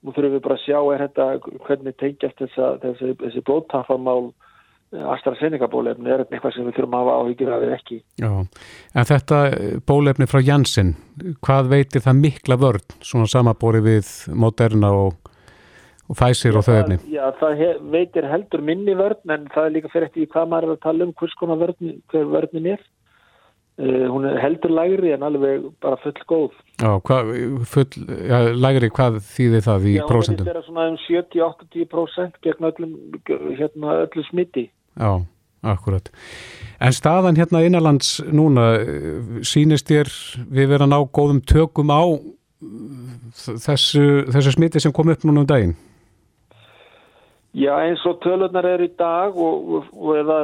nú 0.03 0.13
þurfum 0.13 0.35
við 0.37 0.45
bara 0.45 0.55
að 0.55 0.65
sjá 0.67 0.79
er 0.95 1.03
þetta 1.07 1.25
hvernig 1.67 1.97
tengjast 1.99 2.39
þessi, 2.39 3.15
þessi 3.19 3.43
blóttafamál 3.43 4.33
AstraZeneca 4.89 5.69
bólefni 5.69 6.09
er 6.13 6.23
eitthvað 6.25 6.55
sem 6.55 6.67
við 6.69 6.79
þurfum 6.79 6.95
að 6.97 7.03
hafa 7.05 7.17
áhyggjur 7.23 7.51
af 7.53 7.65
eða 7.67 7.77
ekki. 7.77 7.99
Já, 8.23 8.31
en 8.95 9.09
þetta 9.11 9.41
bólefni 9.89 10.29
frá 10.31 10.41
Janssen, 10.45 10.95
hvað 11.45 11.73
veitir 11.75 12.05
það 12.05 12.23
mikla 12.23 12.59
vörn, 12.63 12.87
svona 13.05 13.29
samabóri 13.29 13.83
við 13.85 14.13
Moderna 14.33 14.93
og, 14.97 15.33
og 16.09 16.17
Pfizer 16.17 16.57
já, 16.57 16.61
og 16.61 16.65
þau 16.65 16.77
efni? 16.79 17.01
Já, 17.13 17.25
það 17.41 17.61
hef, 17.61 17.83
veitir 17.99 18.31
heldur 18.33 18.65
minni 18.65 18.97
vörn 18.97 19.37
en 19.37 19.51
það 19.53 19.69
er 19.69 19.75
líka 19.77 19.93
fyrir 19.93 20.09
eftir 20.09 20.31
hvað 20.33 20.53
maður 20.55 20.71
er 20.71 20.79
að 20.79 20.85
tala 20.87 21.09
um 21.09 21.17
hvers 21.21 21.37
konar 21.43 21.61
vörn, 21.67 21.99
hver 22.09 22.33
vörnin 22.33 22.73
er. 22.77 22.89
Uh, 23.79 24.09
hún 24.11 24.25
er 24.27 24.41
heldur 24.43 24.73
lægri 24.75 25.13
en 25.15 25.23
alveg 25.23 25.69
bara 25.83 25.99
full 26.03 26.23
góð. 26.27 26.55
Já, 26.83 26.97
hvað, 27.07 27.29
full, 27.71 28.07
ja, 28.27 28.41
lægri, 28.51 28.91
hvað 28.91 29.21
þýðir 29.23 29.63
það 29.69 29.87
í 29.87 29.93
prósentum? 30.09 30.49
Já, 30.49 30.51
hún 30.51 30.59
er 30.59 30.67
svona 30.67 30.87
um 30.91 30.97
70-80% 31.05 32.41
gegn 32.43 32.71
öllum, 32.73 32.97
hérna, 33.61 34.01
öllu 34.09 34.25
smitti. 34.27 34.67
Já, 34.99 35.13
akkurat. 35.63 36.11
En 36.83 36.95
staðan 36.95 37.39
hérna 37.39 37.63
innanlands 37.67 38.17
núna, 38.27 38.67
sínist 39.47 39.87
þér 39.91 40.11
við 40.51 40.75
vera 40.75 40.91
ná 40.91 40.99
góðum 41.07 41.39
tökum 41.47 41.95
á 41.95 42.03
þessu, 43.63 44.05
þessu 44.33 44.55
smiti 44.55 44.83
sem 44.83 44.95
kom 44.95 45.11
upp 45.13 45.23
núna 45.27 45.45
um 45.45 45.49
daginn? 45.49 45.77
Já, 47.59 47.73
eins 47.83 48.03
og 48.07 48.21
tölunar 48.23 48.67
er 48.71 48.85
í 48.85 48.91
dag 48.99 49.35
og, 49.35 49.71
og, 49.75 49.87
og 49.99 50.19
eða, 50.21 50.39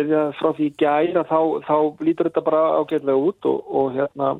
eða 0.00 0.22
frá 0.38 0.48
því 0.56 0.70
gæra 0.80 1.22
þá, 1.28 1.38
þá 1.66 1.76
lítur 2.02 2.26
þetta 2.26 2.42
bara 2.46 2.62
ágæðlega 2.80 3.26
út 3.28 3.46
og, 3.46 3.60
og 3.70 3.92
hérna 3.94 4.32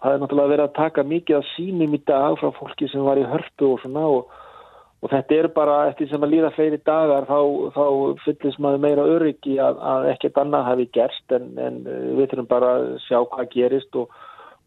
það 0.00 0.12
er 0.12 0.22
náttúrulega 0.22 0.52
verið 0.52 0.66
að 0.68 0.76
taka 0.76 1.04
mikið 1.10 1.38
að 1.40 1.48
sínum 1.54 1.96
í 1.96 2.00
dag 2.08 2.36
frá 2.38 2.52
fólki 2.56 2.88
sem 2.92 3.02
var 3.04 3.18
í 3.18 3.26
hörpu 3.32 3.72
og 3.74 3.82
svona 3.82 4.04
og 4.10 5.10
þetta 5.10 5.36
er 5.40 5.48
bara 5.56 5.76
eftir 5.90 6.10
sem 6.10 6.22
að 6.22 6.34
líða 6.36 6.52
fleiri 6.54 6.80
dagar 6.86 7.26
þá, 7.28 7.38
þá 7.74 7.84
fyllist 8.24 8.62
maður 8.62 8.84
meira 8.84 9.10
öryggi 9.16 9.58
að, 9.64 9.82
að 9.92 10.08
ekkert 10.14 10.40
annað 10.44 10.66
hafi 10.68 10.88
gerst 10.96 11.36
en, 11.36 11.50
en 11.58 11.82
eh, 11.88 12.08
við 12.18 12.30
þurfum 12.30 12.50
bara 12.50 12.72
að 12.76 12.88
sjá 13.08 13.18
hvað 13.24 13.52
gerist 13.56 14.00
og 14.00 14.14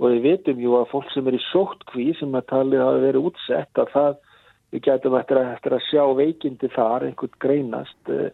við 0.04 0.22
veitum 0.26 0.62
jú 0.62 0.78
að 0.82 0.90
fólk 0.92 1.12
sem 1.14 1.28
er 1.30 1.38
í 1.38 1.44
sóttkví 1.52 2.12
sem 2.20 2.34
að 2.36 2.48
talið 2.52 2.86
hafi 2.90 3.04
verið 3.08 3.28
útsett 3.30 3.84
að 3.86 3.94
það 3.94 4.23
við 4.74 4.84
getum 4.90 5.16
eftir 5.20 5.40
að, 5.40 5.54
eftir 5.56 5.78
að 5.78 5.88
sjá 5.90 6.04
veikindi 6.18 6.70
þar 6.74 7.08
einhvern 7.08 7.40
greinast 7.44 8.12
eh, 8.12 8.30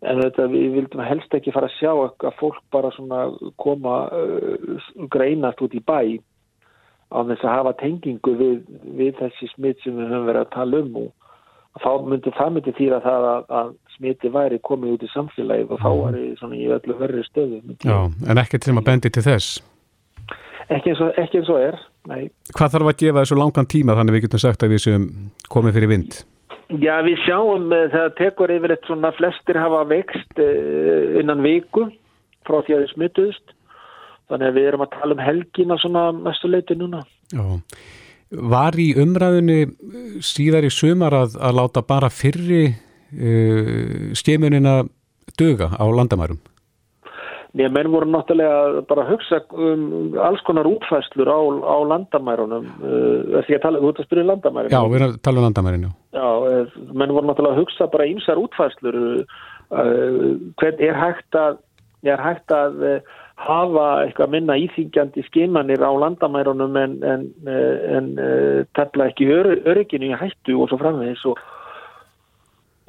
en 0.00 0.22
þetta 0.24 0.48
við 0.52 0.74
vildum 0.78 1.04
helst 1.04 1.34
ekki 1.36 1.52
fara 1.54 1.68
að 1.68 1.76
sjá 1.76 1.92
að 1.92 2.36
fólk 2.40 2.60
bara 2.72 2.92
svona 2.96 3.26
koma 3.60 3.96
uh, 4.08 4.90
greinast 5.12 5.60
út 5.60 5.74
í 5.76 5.82
bæ 5.84 6.16
á 7.10 7.18
þess 7.26 7.44
að 7.44 7.56
hafa 7.56 7.72
tengingu 7.82 8.36
við, 8.38 8.60
við 8.96 9.18
þessi 9.18 9.50
smitt 9.52 9.82
sem 9.82 9.98
við 9.98 10.08
höfum 10.08 10.28
verið 10.30 10.46
að 10.46 10.54
tala 10.54 10.80
um 10.84 11.00
og 11.02 11.82
þá 11.82 11.90
myndi 12.06 12.32
það 12.34 12.52
myndi 12.54 12.74
þýra 12.78 13.00
það 13.04 13.26
að, 13.30 13.44
að 13.60 13.72
smiti 13.96 14.32
væri 14.34 14.58
komið 14.66 14.96
út 14.96 15.04
í 15.04 15.10
samfélagið 15.12 15.74
og 15.74 15.82
þá 15.82 15.90
mhm. 15.90 16.00
væri 16.06 16.24
svona 16.40 16.58
í 16.58 16.66
öllu 16.76 16.96
verri 16.98 17.26
stöðu. 17.28 17.60
Já, 17.84 17.98
en 18.08 18.42
ekki 18.42 18.60
til 18.62 18.74
að 18.74 18.86
bendi 18.88 19.12
til 19.12 19.26
þess? 19.26 19.60
Ekki 20.70 20.92
eins 20.92 21.02
og, 21.02 21.12
ekki 21.18 21.40
eins 21.40 21.50
og 21.52 21.62
er, 21.66 21.78
nei. 22.08 22.30
Hvað 22.56 22.74
þarf 22.76 22.90
að 22.92 23.00
gefa 23.04 23.22
þessu 23.24 23.38
langan 23.40 23.70
tíma 23.70 23.96
þannig 23.98 24.16
við 24.16 24.26
getum 24.26 24.44
sagt 24.44 24.64
að 24.64 24.74
við 24.74 24.84
séum 24.86 25.06
komið 25.52 25.78
fyrir 25.78 25.92
vind? 25.92 26.18
Já, 26.80 27.00
við 27.02 27.22
sjáum 27.26 27.72
eh, 27.74 27.88
þegar 27.92 28.12
tekur 28.18 28.52
yfirleitt 28.54 28.86
svona 28.86 29.10
flestir 29.16 29.58
hafa 29.58 29.84
vext 29.90 30.42
eh, 30.42 31.18
innan 31.20 31.42
viku 31.42 31.88
frá 32.46 32.60
því 32.62 32.76
að 32.76 32.84
þið 32.84 32.92
smituðust 32.94 33.56
þannig 34.30 34.52
að 34.52 34.60
við 34.60 34.68
erum 34.70 34.84
að 34.84 34.92
tala 34.94 35.16
um 35.16 35.24
helgin 35.24 35.74
að 35.74 35.82
svona 35.82 36.04
mestu 36.14 36.50
leiti 36.50 36.76
núna. 36.78 37.02
Já, 37.34 37.42
Var 38.30 38.76
í 38.78 38.92
umræðinu 39.02 39.58
síðar 40.22 40.62
í 40.62 40.70
sumar 40.70 41.16
að, 41.18 41.32
að 41.42 41.56
láta 41.58 41.82
bara 41.82 42.12
fyrri 42.14 42.68
uh, 42.70 44.12
skemunina 44.14 44.84
döga 45.34 45.72
á 45.74 45.82
landamærum? 45.90 46.38
Nei, 47.50 47.66
menn 47.74 47.88
voru 47.90 48.06
náttúrulega 48.06 48.82
bara 48.86 49.02
að 49.02 49.16
hugsa 49.16 49.40
um 49.58 50.12
alls 50.22 50.42
konar 50.46 50.68
útfæslur 50.70 51.26
á, 51.26 51.38
á 51.66 51.76
landamærunum 51.92 52.66
uh, 52.78 53.40
því 53.42 53.56
að 53.56 53.62
tala, 53.64 53.80
þú 53.82 53.88
ert 53.90 54.02
að 54.02 54.06
spyrja 54.06 54.22
um 54.22 54.28
landamærin. 54.30 54.74
Já, 54.74 54.82
við 54.84 54.98
erum 55.00 55.10
að 55.10 55.16
tala 55.26 55.40
um 55.40 55.46
landamærin, 55.48 55.86
já. 55.88 55.94
Uh, 56.20 56.76
menn 56.94 57.14
voru 57.16 57.26
náttúrulega 57.26 57.56
að 57.56 57.62
hugsa 57.64 57.88
bara 57.90 58.06
ímsar 58.06 58.38
útfæslur 58.38 58.98
uh, 59.00 59.24
hvern 60.62 60.84
er 60.86 61.00
hægt 61.00 61.40
að 61.40 61.58
er 62.06 62.22
hægt 62.22 62.54
að 62.54 62.78
uh, 62.86 63.18
hafa 63.40 63.88
eitthvað 64.04 64.30
minna 64.36 64.56
íþingjandi 64.60 65.26
skimanir 65.26 65.82
á 65.82 65.90
landamærunum 66.04 66.78
en, 66.78 66.96
en, 67.02 67.26
en 67.50 68.08
tefla 68.76 69.08
ekki 69.10 69.26
ör, 69.32 69.50
örygginu 69.72 70.12
í 70.12 70.20
hættu 70.22 70.54
og 70.60 70.70
svo 70.70 70.78
framvegis 70.80 71.26
og, 71.28 71.42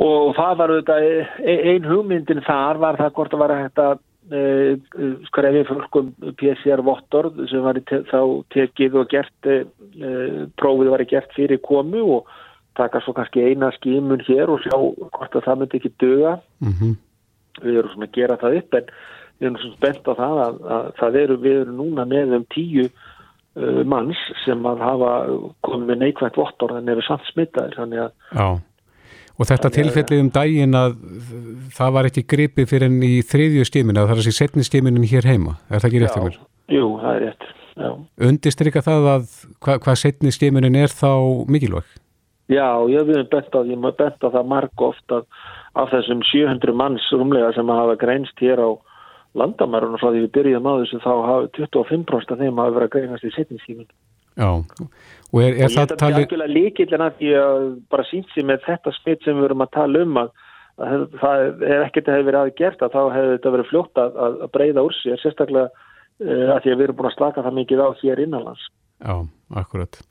og 0.04 0.32
það 0.38 0.56
var 0.62 0.76
auðvitað 0.76 1.10
e, 1.10 1.58
ein 1.74 1.88
hugmyndin 1.88 2.44
þar 2.46 2.84
var 2.84 3.00
það 3.00 3.14
hvort 3.18 3.36
að 3.36 3.44
var 3.46 3.58
hægt 3.58 3.84
að 3.84 4.00
uh, 4.30 5.16
skræfi 5.30 5.64
fölkum 5.70 6.12
PCR-vottor 6.40 7.32
sem 7.50 7.64
var 7.66 7.80
te 7.88 8.02
þá 8.10 8.22
tekið 8.54 8.98
og 9.02 9.12
gert 9.12 9.50
uh, 9.50 10.46
prófið 10.62 10.94
var 10.94 11.06
gert 11.10 11.34
fyrir 11.38 11.62
komu 11.66 12.04
og 12.18 12.32
taka 12.78 13.02
svo 13.04 13.14
kannski 13.18 13.44
eina 13.50 13.72
skimun 13.76 14.24
hér 14.28 14.52
og 14.52 14.62
sjá 14.64 14.76
hvort 14.78 15.36
að 15.36 15.48
það 15.48 15.62
myndi 15.62 15.80
ekki 15.82 15.94
döga 16.00 16.38
mm 16.62 16.74
-hmm. 16.74 16.96
við 17.64 17.78
erum 17.78 17.94
svona 17.94 18.10
að 18.10 18.18
gera 18.20 18.38
það 18.38 18.58
upp 18.58 18.74
en 18.74 18.86
við 19.40 19.46
erum 19.48 19.58
svona 19.58 19.78
spennt 19.78 20.08
á 20.08 20.14
það 20.22 20.44
að, 20.46 20.62
að 20.76 20.92
það 21.00 21.16
eru, 21.24 21.38
við 21.38 21.62
erum 21.62 21.78
núna 21.78 22.06
með 22.06 22.36
um 22.38 22.46
tíu 22.56 22.86
uh, 22.88 23.84
manns 23.84 24.22
sem 24.46 24.66
að 24.66 24.84
hafa 24.88 25.12
komið 25.62 25.88
með 25.88 25.98
neikvægt 25.98 26.38
vottor 26.38 26.78
en 26.78 26.90
eru 26.90 27.02
samt 27.02 27.26
smittaðir 27.34 27.76
þannig 27.76 28.00
að 28.06 28.12
Já. 28.32 28.71
Og 29.42 29.48
þetta 29.50 29.72
tilfellið 29.74 30.20
um 30.22 30.30
daginn 30.30 30.78
að 30.78 31.00
það 31.74 31.96
var 31.96 32.08
ekki 32.12 32.22
gripið 32.30 32.68
fyrir 32.70 32.92
enn 32.92 33.00
í 33.02 33.24
þriðju 33.26 33.66
skiminu, 33.66 34.04
það 34.04 34.14
er 34.14 34.20
þessi 34.20 34.38
setni 34.38 34.66
skiminin 34.68 35.08
hér 35.10 35.26
heima, 35.26 35.56
er 35.66 35.82
það 35.82 35.88
ekki 35.88 36.02
rétt 36.04 36.14
fyrir 36.14 36.28
mér? 36.28 36.38
Jú, 36.76 36.90
það 37.02 37.16
er 37.16 37.26
rétt, 37.26 37.48
já. 37.74 37.90
Undistrykka 38.28 38.84
það 38.86 39.10
að 39.16 39.26
hva, 39.58 39.80
hvað 39.82 40.00
setni 40.04 40.36
skiminin 40.36 40.78
er 40.78 40.94
þá 40.94 41.10
mikilvæg? 41.50 41.90
Já, 42.52 42.68
ég 42.92 43.10
hef 43.10 43.32
bent 43.32 43.58
á, 43.58 43.62
bent 44.04 44.22
á 44.22 44.28
það 44.30 44.48
marg 44.52 44.86
ofta 44.86 45.24
af 45.80 45.90
þessum 45.90 46.22
700 46.28 46.78
manns 46.78 47.10
rúmlega 47.16 47.54
sem 47.56 47.70
hafa 47.72 47.98
greinst 47.98 48.44
hér 48.44 48.62
á 48.62 48.70
landamærunum 49.40 50.02
frá 50.02 50.12
því 50.12 50.26
við 50.26 50.34
byrjum 50.38 50.68
á 50.68 50.74
þessu 50.84 51.00
þá 51.02 51.12
hafa 51.32 51.52
25% 51.58 52.34
af 52.36 52.42
þeim 52.42 52.60
hafa 52.60 52.76
verið 52.76 52.90
að 52.90 52.96
greinast 52.98 53.26
í 53.26 53.34
setninstímin 53.38 53.90
Já, 54.40 54.50
og 55.32 55.42
er, 55.42 55.58
er 55.58 55.68
og 55.68 55.76
það 55.76 55.94
talið... 56.00 56.24
Ég 56.24 56.32
hef 56.32 56.54
líkillin 56.56 57.04
að 57.04 57.18
því 57.20 57.34
að 57.42 57.66
bara 57.92 58.08
sínt 58.08 58.32
sér 58.32 58.48
með 58.48 58.64
þetta 58.68 58.94
smitt 58.96 59.26
sem 59.26 59.38
við 59.38 59.48
verum 59.48 59.66
að 59.66 59.74
tala 59.76 60.04
um 60.06 60.20
að, 60.22 60.32
að 60.88 61.06
það 61.22 61.44
er 61.68 61.86
ekkert 61.86 62.08
að 62.08 62.18
hefur 62.18 62.30
verið 62.30 62.42
aðgert 62.42 62.86
að 62.86 62.96
þá 62.96 63.02
hefur 63.18 63.34
þetta 63.36 63.54
verið 63.58 63.72
fljótt 63.72 64.02
að, 64.04 64.22
að 64.26 64.48
breyða 64.56 64.86
úr 64.88 64.98
sér, 65.02 65.20
sérstaklega 65.22 65.68
uh, 65.68 66.48
að 66.56 66.64
því 66.64 66.74
að 66.74 66.78
við 66.78 66.86
erum 66.88 67.00
búin 67.02 67.12
að 67.12 67.18
slaka 67.18 67.46
það 67.46 67.58
mikið 67.60 67.84
á 67.84 67.88
hér 68.02 68.24
innanlands. 68.26 68.66
Já, 69.02 69.16
akkurat. 69.62 70.02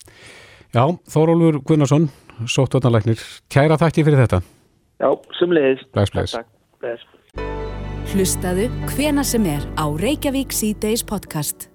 Já, 0.71 0.85
Þórólfur 1.11 1.63
Gunnarsson, 1.67 2.11
sóttotnalæknir 2.47 3.25
Kæra 3.51 3.81
þakki 3.81 4.05
fyrir 4.07 4.25
þetta. 4.27 4.45
Já, 5.01 5.09
sumlegis 5.39 5.83
Bless, 5.97 6.13
bless. 6.13 6.37
Bless. 6.83 7.09
Hlustaðu 8.11 8.69
hvena 8.93 9.25
sem 9.27 9.45
er 9.47 9.67
á 9.79 9.87
Reykjavík 9.87 10.55
C-Days 10.55 11.07
podcast. 11.07 11.70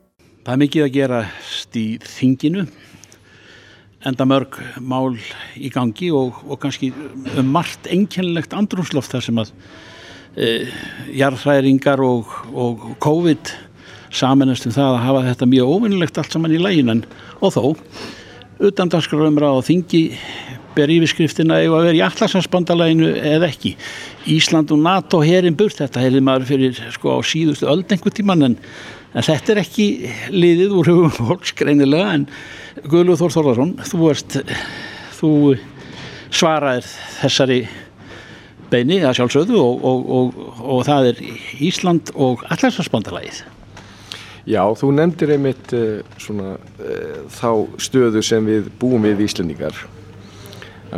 Það 0.46 0.54
er 0.54 0.60
mikið 0.62 0.84
að 0.86 0.92
gera 0.94 1.20
í 1.74 1.84
þinginu, 2.06 2.64
enda 4.06 4.26
mörg 4.30 4.60
mál 4.78 5.16
í 5.58 5.72
gangi 5.74 6.12
og, 6.14 6.36
og 6.46 6.60
kannski 6.62 6.92
um 7.34 7.48
margt 7.50 7.88
einkennilegt 7.90 8.54
andrumsloft 8.54 9.16
þar 9.16 9.24
sem 9.26 9.40
að 9.42 9.50
e, 10.38 10.50
jarðhræringar 11.18 12.04
og, 12.06 12.30
og 12.54 12.84
COVID 13.02 13.50
samanast 14.14 14.70
um 14.70 14.76
það 14.76 14.92
að 14.92 15.02
hafa 15.08 15.24
þetta 15.32 15.48
mjög 15.56 15.72
óvinnilegt 15.80 16.22
allt 16.22 16.38
saman 16.38 16.54
í 16.54 16.62
læginan 16.62 17.02
og 17.40 17.56
þó 17.56 17.64
utan 18.70 18.92
dagskrarumra 18.94 19.50
á 19.50 19.66
þingi 19.66 20.04
ber 20.76 20.94
yfirskriftina 20.94 21.58
eða 21.64 21.82
vera 21.88 21.98
í 21.98 22.04
allarsvarsbandalæginu 22.06 23.16
eða 23.34 23.50
ekki. 23.50 23.74
Ísland 24.30 24.70
og 24.76 24.84
NATO 24.84 25.22
herin 25.26 25.58
burt, 25.58 25.80
þetta 25.80 26.04
hefði 26.04 26.22
maður 26.22 26.50
fyrir 26.52 26.80
sko 26.94 27.18
á 27.18 27.20
síðustu 27.26 27.66
einhver 27.72 28.14
tíman 28.14 28.52
en, 28.52 28.58
en 29.16 29.26
þetta 29.26 29.54
er 29.54 29.62
ekki 29.64 29.88
liðið 30.34 30.76
úr 30.76 30.92
hugum 30.92 31.16
fólks 31.16 31.56
greinilega 31.56 32.18
en 32.18 32.28
Guðlúð 32.84 33.22
Þór 33.22 33.34
Þórðarsson, 33.38 33.74
þú, 33.88 34.00
ert, 34.12 34.38
þú 35.16 35.32
svaraðir 36.36 36.88
þessari 37.22 37.60
beini 38.72 39.00
að 39.06 39.20
sjálfsögðu 39.22 39.60
og, 39.62 39.84
og, 39.88 40.08
og, 40.18 40.40
og 40.76 40.82
það 40.88 41.12
er 41.14 41.22
Ísland 41.64 42.12
og 42.20 42.44
allarsvarsbandalagið. 42.52 43.44
Já, 44.46 44.62
þú 44.78 44.92
nefndir 44.94 45.32
einmitt 45.34 45.72
uh, 45.74 46.02
svona, 46.22 46.56
uh, 46.78 47.22
þá 47.34 47.50
stöðu 47.82 48.22
sem 48.26 48.46
við 48.46 48.68
búum 48.82 49.08
við 49.08 49.24
Íslandingar. 49.26 49.78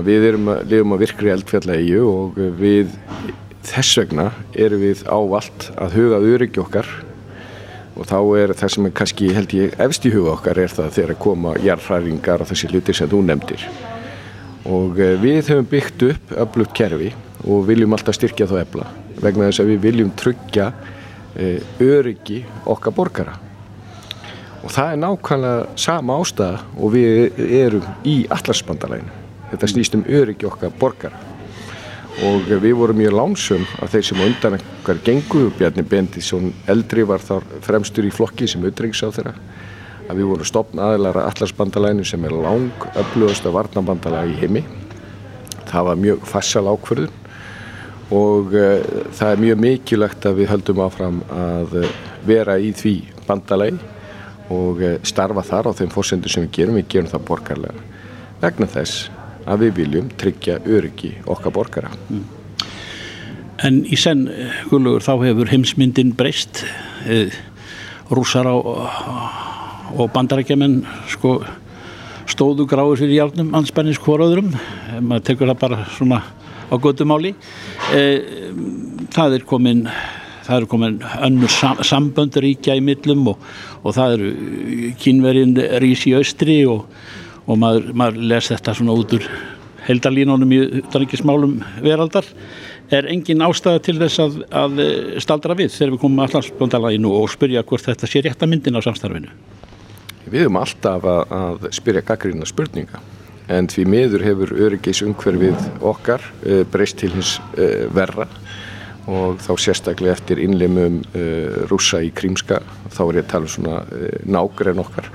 Við 0.04 0.26
erum 0.34 0.50
að 0.52 0.74
að 0.78 1.00
virkri 1.02 1.32
eldfjallægju 1.32 2.02
og 2.10 2.36
við 2.60 2.92
þess 3.66 4.02
vegna 4.02 4.28
erum 4.54 4.84
við 4.84 5.06
ávalt 5.08 5.70
að 5.80 5.96
hugað 5.96 6.28
öryggi 6.34 6.62
okkar 6.62 6.90
og 7.98 8.06
þá 8.06 8.18
er 8.38 8.54
það 8.58 8.74
sem 8.74 8.88
er 8.88 8.94
kannski 9.00 9.30
held 9.34 9.54
ég 9.58 9.77
efst 9.82 10.06
í 10.06 10.12
huga 10.13 10.36
okkar 10.36 10.60
er 10.62 10.74
það 10.74 10.92
þegar 10.98 11.13
að 11.16 11.22
koma 11.24 11.54
jarðhæringar 11.63 12.44
og 12.44 12.50
þessi 12.51 12.70
hluti 12.72 12.96
sem 12.96 13.10
þú 13.10 13.24
nefndir. 13.25 13.66
Og 14.68 15.00
eh, 15.01 15.16
við 15.22 15.51
höfum 15.51 15.70
byggt 15.72 16.06
upp 16.12 16.36
öflugt 16.46 16.75
kerfi 16.77 17.12
og 17.48 17.68
viljum 17.68 17.96
alltaf 17.98 18.18
styrkja 18.18 18.50
þá 18.50 18.58
efla 18.62 18.88
vegna 19.22 19.50
þess 19.50 19.63
að 19.63 19.72
við 19.74 19.84
viljum 19.86 20.10
tryggja 20.18 20.72
e, 21.34 21.58
öryggi 21.82 22.44
okkar 22.70 22.94
borgara. 22.94 23.38
Og 24.62 24.74
það 24.74 24.92
er 24.92 25.00
nákvæmlega 25.01 25.80
sama 25.80 26.18
ástæða 26.22 26.66
og 26.77 26.94
við 26.94 27.39
erum 27.48 27.88
í 28.06 28.20
allarsbandalæginu 28.34 29.24
þetta 29.51 29.70
snýst 29.72 29.96
um 29.96 30.06
öryggi 30.06 30.48
okkar 30.50 30.74
borgara 30.80 31.26
og 32.26 32.48
við 32.50 32.74
vorum 32.80 32.98
mjög 32.98 33.14
lánsum 33.14 33.66
af 33.84 33.92
þeir 33.94 34.06
sem 34.08 34.22
undan 34.26 34.58
einhver 34.58 35.00
gengu. 35.06 35.44
Bjarni 35.58 35.84
Bendisson 35.86 36.50
eldri 36.70 37.06
var 37.06 37.22
þar 37.22 37.46
fremstur 37.66 38.08
í 38.08 38.14
flokki 38.14 38.48
sem 38.50 38.64
utrengs 38.66 39.04
á 39.06 39.14
þeirra 39.14 39.36
að 40.08 40.22
við 40.22 40.30
vorum 40.32 40.48
stopn 40.48 40.82
aðeilara 40.82 41.26
allarsbandalæginu 41.28 42.06
sem 42.08 42.26
er 42.26 42.36
lang 42.36 42.86
öflugasta 42.96 43.52
varnabandalagi 43.54 44.38
í 44.38 44.40
heimi. 44.42 44.64
Það 45.68 45.90
var 45.90 46.00
mjög 46.06 46.24
fassal 46.32 46.66
ákverðun 46.72 47.12
og 48.16 48.56
uh, 48.56 48.80
það 49.12 49.34
er 49.34 49.44
mjög 49.44 49.62
mikilvægt 49.66 50.30
að 50.30 50.40
við 50.40 50.52
höldum 50.54 50.82
áfram 50.86 51.20
að 51.28 51.78
uh, 51.84 51.92
vera 52.28 52.56
í 52.56 52.72
því 52.72 52.96
bandalagi 53.28 53.76
og 54.56 54.80
uh, 54.80 54.96
starfa 55.04 55.44
þar 55.44 55.70
á 55.70 55.78
þeim 55.82 55.92
fórsendur 55.92 56.32
sem 56.32 56.48
við 56.48 56.56
gerum, 56.62 56.80
við 56.80 56.90
gerum 56.96 57.12
það 57.12 57.28
borgarlega. 57.28 57.86
Vegna 58.40 58.70
þess 58.72 59.10
að 59.48 59.66
við 59.66 59.77
viljum 59.82 60.10
tryggja 60.20 60.60
öryggi 60.66 61.13
okkar 61.25 61.56
borgara. 61.56 61.92
Mm. 62.10 62.25
En 63.66 63.80
í 63.89 63.98
senn, 63.98 64.27
Guðlugur, 64.70 65.01
þá 65.01 65.13
hefur 65.24 65.50
heimsmyndin 65.50 66.12
breyst. 66.18 66.62
Eh, 67.10 67.34
rússar 68.13 68.46
á, 68.46 68.54
og 69.98 70.12
bandarækjaman 70.13 70.84
sko, 71.10 71.39
stóðu 72.30 72.68
gráður 72.70 73.01
fyrir 73.01 73.22
hjálpnum 73.22 73.56
anspennis 73.58 74.00
hvoröðrum. 74.04 74.51
Maður 75.00 75.25
tekur 75.32 75.50
það 75.50 75.60
bara 75.63 75.82
svona 75.96 76.22
á 76.70 76.75
götu 76.77 77.08
máli. 77.10 77.34
Eh, 77.96 78.54
það 79.16 79.39
er 79.39 79.48
komin 79.50 79.88
það 80.48 80.58
eru 80.62 80.70
komin 80.72 81.00
önnur 81.25 81.51
sam, 81.51 81.80
samböndaríkja 81.84 82.77
í 82.77 82.84
millum 82.84 83.34
og, 83.34 83.42
og 83.84 83.96
það 83.98 84.13
eru 84.16 84.92
kynverinn 85.01 85.58
rís 85.84 86.06
í 86.08 86.13
austri 86.16 86.62
og 86.70 86.86
og 87.48 87.60
maður, 87.60 87.92
maður 87.96 88.25
les 88.34 88.51
þetta 88.51 88.75
svona 88.77 88.96
út 88.98 89.16
úr 89.18 89.27
heldarlínunum 89.88 90.51
í 90.51 90.62
utanrikismálum 90.82 91.60
veraldar. 91.84 92.27
Er 92.92 93.08
engin 93.12 93.44
ástæða 93.44 93.82
til 93.84 93.98
þess 94.00 94.22
að, 94.24 94.39
að 94.56 94.82
staldra 95.24 95.56
við 95.60 95.74
þegar 95.75 95.94
við 95.96 96.01
komum 96.04 96.24
allars 96.24 96.50
bóndalaginu 96.60 97.12
og 97.20 97.30
spyrja 97.32 97.66
hvort 97.68 97.88
þetta 97.88 98.08
sé 98.08 98.24
rétt 98.24 98.44
að 98.44 98.54
myndin 98.54 98.80
á 98.80 98.82
samstarfinu? 98.84 99.32
Við 100.27 100.44
höfum 100.44 100.60
alltaf 100.60 101.08
að, 101.08 101.22
að 101.39 101.68
spyrja 101.75 102.04
gaggrýna 102.08 102.48
spurninga. 102.48 103.01
En 103.51 103.68
því 103.72 103.86
miður 103.88 104.25
hefur 104.27 104.54
öryggis 104.68 105.01
umhverfið 105.06 105.60
okkar 105.88 106.24
uh, 106.44 106.63
breyst 106.72 107.00
til 107.00 107.13
hins 107.16 107.38
uh, 107.56 107.88
verra. 107.96 108.27
Og 109.08 109.39
þá 109.39 109.54
sérstaklega 109.63 110.18
eftir 110.18 110.42
innlimum 110.44 111.00
uh, 111.16 111.68
rúsa 111.72 112.01
í 112.04 112.12
Krímska 112.12 112.60
þá 112.92 113.01
er 113.06 113.22
ég 113.22 113.27
að 113.27 113.32
tala 113.32 113.48
um 113.48 113.54
svona 113.54 113.77
nágrein 114.27 114.84
okkar 114.84 115.08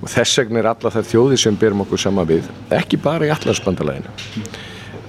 og 0.00 0.08
þess 0.08 0.40
vegna 0.40 0.62
er 0.62 0.70
alla 0.72 0.92
þær 0.94 1.08
þjóði 1.12 1.38
sem 1.40 1.56
berum 1.60 1.84
okkur 1.84 2.00
sama 2.00 2.24
við, 2.28 2.48
ekki 2.74 3.00
bara 3.00 3.28
í 3.28 3.32
allarsbandalæginu 3.34 4.12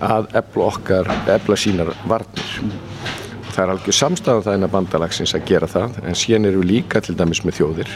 að 0.01 0.31
efla 0.39 0.65
okkar, 0.65 1.09
efla 1.29 1.57
sínar 1.59 1.91
varnir. 2.09 2.53
Það 3.51 3.61
er 3.63 3.71
alveg 3.73 3.95
samstæðan 3.95 4.45
það 4.45 4.57
innan 4.57 4.71
bandalagsins 4.73 5.35
að 5.37 5.47
gera 5.49 5.67
það 5.69 5.99
en 6.07 6.17
síðan 6.17 6.47
eru 6.49 6.63
líka 6.65 7.01
til 7.03 7.17
dæmis 7.19 7.43
með 7.45 7.59
þjóðir 7.59 7.95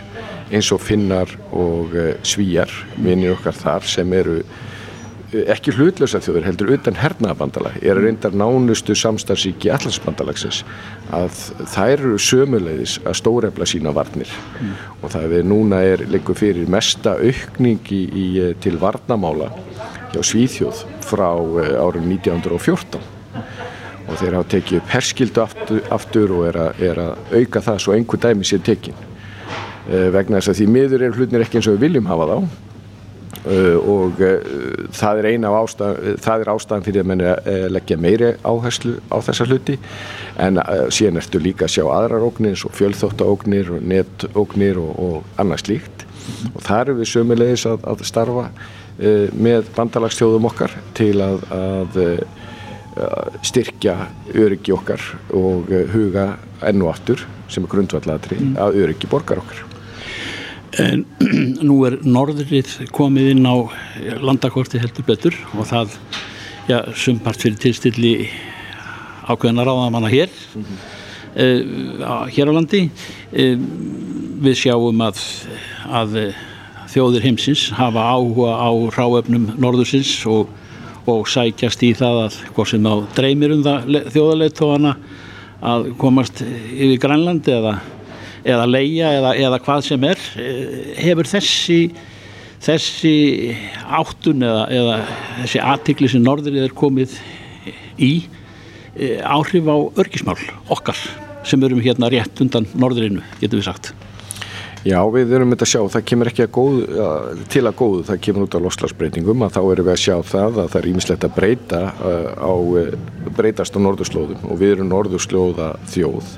eins 0.52 0.72
og 0.76 0.84
finnar 0.84 1.32
og 1.56 1.96
uh, 1.96 2.12
svíjar, 2.28 2.72
vinir 3.02 3.34
okkar 3.38 3.56
þar 3.58 3.88
sem 3.90 4.14
eru 4.14 4.42
ekki 5.34 5.74
hlutlösa 5.74 6.20
þjóður 6.24 6.46
heldur 6.50 6.72
utan 6.76 6.98
hernaðabandalag 7.00 7.78
er 7.82 7.98
reyndar 8.00 8.36
nánustu 8.38 8.96
samstagsíki 8.98 9.72
allarsbandalagsins 9.74 10.62
að 11.16 11.40
þær 11.72 11.94
eru 11.96 12.20
sömulegis 12.22 13.00
að 13.06 13.18
stórefla 13.22 13.68
sína 13.70 13.94
varnir. 13.96 14.30
Mm. 14.62 14.76
og 15.02 15.12
það 15.16 15.38
er 15.40 15.48
núna 15.50 15.82
er 15.86 16.06
leikur 16.10 16.38
fyrir 16.38 16.70
mesta 16.72 17.16
aukning 17.18 17.82
í, 17.92 18.04
í, 18.06 18.28
til 18.62 18.78
varnamála 18.82 19.50
hjá 20.14 20.22
Svíþjóð 20.22 20.86
frá 21.06 21.30
eh, 21.64 21.74
árum 21.82 22.06
1914 22.12 23.02
og 24.06 24.20
þeir 24.22 24.38
hafa 24.38 24.50
tekið 24.54 24.80
upp 24.80 24.94
herskildu 24.94 25.42
aftur, 25.42 25.82
aftur 25.94 26.36
og 26.38 26.46
er 26.52 26.62
að, 26.68 26.86
er 26.92 27.02
að 27.02 27.34
auka 27.42 27.64
það 27.66 27.82
svo 27.82 27.96
einhver 27.96 28.22
dæmi 28.22 28.46
sér 28.46 28.62
tekin. 28.66 28.98
Eh, 29.90 30.12
vegna 30.14 30.38
þess 30.38 30.54
að 30.54 30.62
því 30.62 30.70
miður 30.76 31.08
er 31.08 31.18
hlutnir 31.18 31.46
ekki 31.46 31.60
eins 31.60 31.70
og 31.72 31.80
við 31.80 31.88
viljum 31.88 32.10
hafa 32.14 32.30
þá 32.30 32.38
og 33.46 34.22
uh, 34.26 34.88
það 34.96 35.20
er 35.22 35.28
eina 35.34 35.52
af 35.52 35.66
ástæðan 35.66 36.22
það 36.26 36.44
er 36.44 36.52
ástæðan 36.56 36.86
fyrir 36.88 37.04
að 37.04 37.10
menna 37.12 37.34
uh, 37.38 37.66
leggja 37.70 37.98
meiri 38.02 38.32
áherslu 38.42 38.96
á 39.14 39.18
þessa 39.26 39.48
hluti. 39.50 39.76
En 40.42 40.60
síðan 40.94 41.22
ertu 41.22 41.42
líka 41.42 41.68
að 41.68 41.76
sjá 41.76 41.84
aðrar 41.86 42.26
ógnir 42.26 42.56
eins 42.56 42.66
og 42.68 42.74
fjölþóttaógnir 42.78 43.70
og 43.76 43.86
netógnir 43.86 44.80
og, 44.82 44.96
og 44.98 45.42
annað 45.42 45.66
slíkt. 45.66 46.08
Og 46.56 46.66
þar 46.66 46.92
er 46.92 47.00
við 47.00 47.12
sömulegis 47.12 47.68
að, 47.70 47.86
að 47.86 48.04
starfa 48.10 48.48
með 49.36 49.70
bandalagstjóðum 49.76 50.48
okkar 50.48 50.72
til 50.96 51.20
að, 51.20 51.42
að 51.52 51.98
styrkja 53.44 53.98
öryggi 54.32 54.72
okkar 54.72 55.04
og 55.36 55.70
huga 55.92 56.30
ennu 56.66 56.88
aftur 56.88 57.26
sem 57.52 57.68
er 57.68 57.74
grundvallatri 57.76 58.40
mm. 58.40 58.60
að 58.64 58.80
öryggi 58.86 59.12
borgar 59.12 59.44
okkar 59.44 59.75
En 60.82 61.06
nú 61.68 61.80
er 61.88 62.00
norðrið 62.04 62.90
komið 62.96 63.32
inn 63.36 63.48
á 63.48 63.56
landakorti 64.24 64.82
heldur 64.82 65.08
betur 65.08 65.38
og 65.56 65.70
það, 65.70 65.96
já, 66.68 66.80
sumpart 66.98 67.42
fyrir 67.42 67.60
tilstilli 67.62 68.16
ákveðina 69.26 69.66
ráðamanna 69.66 70.12
hér, 70.12 70.30
mm 70.30 70.64
-hmm. 70.64 72.04
uh, 72.04 72.28
hér 72.28 72.52
á 72.52 72.54
landi. 72.54 72.90
Uh, 73.32 73.58
við 74.42 74.56
sjáum 74.60 75.02
að, 75.02 75.22
að 75.88 76.36
þjóðir 76.92 77.26
heimsins 77.26 77.70
hafa 77.76 78.04
áhuga 78.14 78.56
á 78.56 78.70
ráöfnum 78.96 79.50
norðursins 79.58 80.26
og, 80.26 80.48
og 81.06 81.28
sækjast 81.28 81.84
í 81.84 81.94
það 81.98 82.22
að 82.26 82.38
hvað 82.56 82.70
sem 82.72 82.88
á 82.88 82.96
dreymir 83.16 83.56
um 83.56 83.64
það 83.64 84.12
þjóðarleitóana 84.14 84.96
að 85.66 85.90
komast 85.98 86.42
yfir 86.44 87.00
Grænlandi 87.02 87.56
eða 87.56 87.80
eða 88.46 88.68
leia 88.70 89.12
eða, 89.20 89.34
eða 89.48 89.62
hvað 89.66 89.88
sem 89.90 90.06
er 90.08 90.22
eh, 90.42 90.94
hefur 91.02 91.30
þessi 91.30 91.80
þessi 92.66 93.16
áttun 93.84 94.46
eða, 94.46 94.64
eða 94.74 94.96
þessi 95.44 95.62
aðtikli 95.62 96.10
sem 96.12 96.24
norðrið 96.26 96.66
er 96.66 96.76
komið 96.78 97.20
í 98.02 98.14
eh, 98.96 99.22
áhrif 99.22 99.70
á 99.70 99.78
örgismál 100.02 100.40
okkar 100.74 100.98
sem 101.46 101.62
erum 101.66 101.84
hérna 101.84 102.10
rétt 102.10 102.42
undan 102.42 102.66
norðrinu, 102.74 103.22
getur 103.38 103.62
við 103.62 103.68
sagt. 103.68 103.92
Já, 104.86 105.00
við 105.10 105.32
erum 105.34 105.50
myndið 105.50 105.66
að 105.66 105.70
sjá, 105.72 105.80
það 105.96 106.04
kemur 106.12 106.30
ekki 106.30 106.44
að 106.46 106.52
góð, 106.54 106.76
til 107.50 107.62
að 107.66 107.78
góðu, 107.80 108.02
það 108.06 108.20
kemur 108.28 108.46
út 108.46 108.58
á 108.58 108.66
loslagsbreytingum 108.66 109.46
að 109.46 109.56
þá 109.56 109.62
erum 109.64 109.88
við 109.88 109.94
að 109.96 110.02
sjá 110.04 110.16
það 110.30 110.60
að 110.62 110.68
það 110.74 110.80
er 110.80 110.90
ímislegt 110.92 111.26
að 111.26 111.36
breyta 111.40 111.80
eh, 111.90 112.28
á, 112.38 112.54
breytast 113.40 113.78
á 113.78 113.80
norðurslóðum 113.82 114.46
og 114.46 114.60
við 114.62 114.76
erum 114.76 114.92
norðurslóða 114.92 115.72
þjóð 115.90 116.36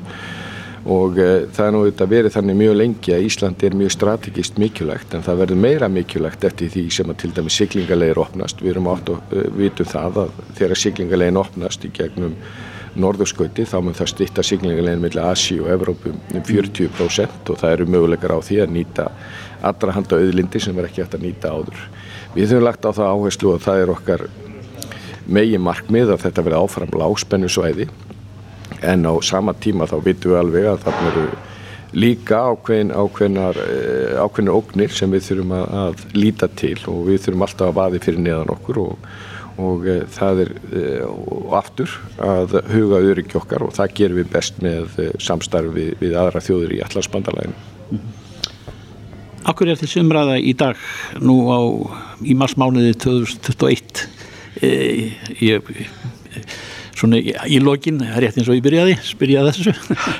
og 0.88 1.19
uh, 1.19 1.34
það 1.52 1.65
er 1.65 1.73
nú 1.76 1.82
þetta 1.88 2.08
verið 2.12 2.36
þannig 2.38 2.60
mjög 2.62 2.78
lengi 2.80 3.13
að 3.15 3.28
Íslandi 3.28 3.67
er 3.67 3.76
mjög 3.76 3.93
strategist 3.97 4.62
mikilvægt 4.62 5.17
en 5.17 5.26
það 5.26 5.41
verður 5.43 5.62
meira 5.65 5.91
mikilvægt 5.91 6.47
eftir 6.47 6.71
því 6.71 6.86
sem 6.95 7.12
að 7.12 7.19
til 7.23 7.34
dæmi 7.36 7.54
siglingalegir 7.54 8.21
opnast 8.23 8.63
við 8.63 8.76
erum 8.76 8.89
átt 8.93 9.12
og 9.12 9.36
uh, 9.36 9.45
vitum 9.58 9.91
það 9.91 10.23
að 10.23 10.41
þegar 10.60 10.82
siglingalegin 10.84 11.41
opnast 11.43 11.88
í 11.88 11.91
gegnum 11.97 12.38
norðurskauti 12.97 13.65
þá 13.67 13.78
mun 13.84 13.97
það 13.97 14.12
styrta 14.13 14.45
siglingalegin 14.45 15.04
mellir 15.04 15.28
Asi 15.28 15.60
og 15.62 15.69
Evrópu 15.73 16.13
um 16.15 16.47
40% 16.47 17.52
og 17.52 17.62
það 17.62 17.76
eru 17.76 17.89
möguleikar 17.93 18.34
á 18.34 18.39
því 18.41 18.63
að 18.63 18.73
nýta 18.73 19.08
allra 19.67 19.93
handa 19.93 20.17
auðlindi 20.17 20.62
sem 20.62 20.76
verður 20.76 20.91
ekki 20.91 21.04
hægt 21.04 21.17
að 21.17 21.26
nýta 21.28 21.54
áður. 21.54 21.86
Við 22.34 22.52
höfum 22.54 22.65
lagt 22.65 22.86
á 22.86 22.91
það 22.93 23.12
áherslu 23.13 23.54
og 23.54 23.63
það 23.65 23.84
er 23.84 23.93
okkar 23.93 24.26
megi 25.28 25.60
markmið 25.62 26.13
að 26.15 26.23
þetta 26.26 26.45
verði 26.47 26.62
áfram 26.63 27.00
lágspennu 27.02 27.50
svæði 27.52 27.89
en 28.82 29.06
á 29.06 29.13
sama 29.26 29.54
tíma 29.54 29.88
þá 29.90 29.98
vitum 30.06 30.34
við 30.34 30.42
alveg 30.42 30.68
að 30.72 30.84
þarna 30.86 31.13
eru 31.13 31.28
líka 31.98 32.42
ákveðin, 32.52 32.92
ákveðinar, 32.92 33.62
eh, 33.63 34.20
ákveðinar 34.20 34.60
ógnir 34.60 34.94
sem 34.94 35.12
við 35.12 35.26
þurfum 35.30 35.56
að, 35.56 35.66
að 35.82 36.06
líta 36.18 36.52
til 36.60 36.78
og 36.92 37.08
við 37.08 37.24
þurfum 37.26 37.48
alltaf 37.48 37.72
að 37.72 37.80
vaði 37.80 38.04
fyrir 38.04 38.24
neðan 38.26 38.54
okkur 38.58 38.82
og, 38.84 39.10
og 39.58 39.88
uh, 39.88 40.04
það 40.13 40.44
er 40.44 40.54
uh, 40.68 41.56
aftur 41.58 41.96
að 42.22 42.60
huga 42.70 43.02
öryggi 43.02 43.40
okkar 43.40 43.66
og 43.66 43.74
það 43.74 43.96
gerum 43.98 44.22
við 44.22 44.30
best 44.36 44.62
með 44.62 45.00
samstarfi 45.24 45.90
við 45.98 46.20
aðra 46.20 46.44
þjóður 46.44 46.78
í 46.78 46.84
allarsbandalæginu. 46.86 47.68
Mm 47.88 47.98
-hmm. 47.98 48.24
Akkur 49.48 49.70
er 49.72 49.80
þessi 49.80 50.02
umræða 50.04 50.40
í 50.44 50.54
dag 50.60 50.80
nú 51.24 51.38
á 51.48 51.60
í 52.20 52.36
marsmániði 52.36 52.98
2021 53.00 54.02
e, 54.60 54.72
ég 55.40 55.70
svona 56.97 57.19
í 57.21 57.60
lokin, 57.62 58.01
rétt 58.17 58.38
eins 58.39 58.49
og 58.49 58.57
ég 58.57 58.65
byrjaði 58.65 58.97
spyrjaði 59.05 59.53
þessu 59.55 59.73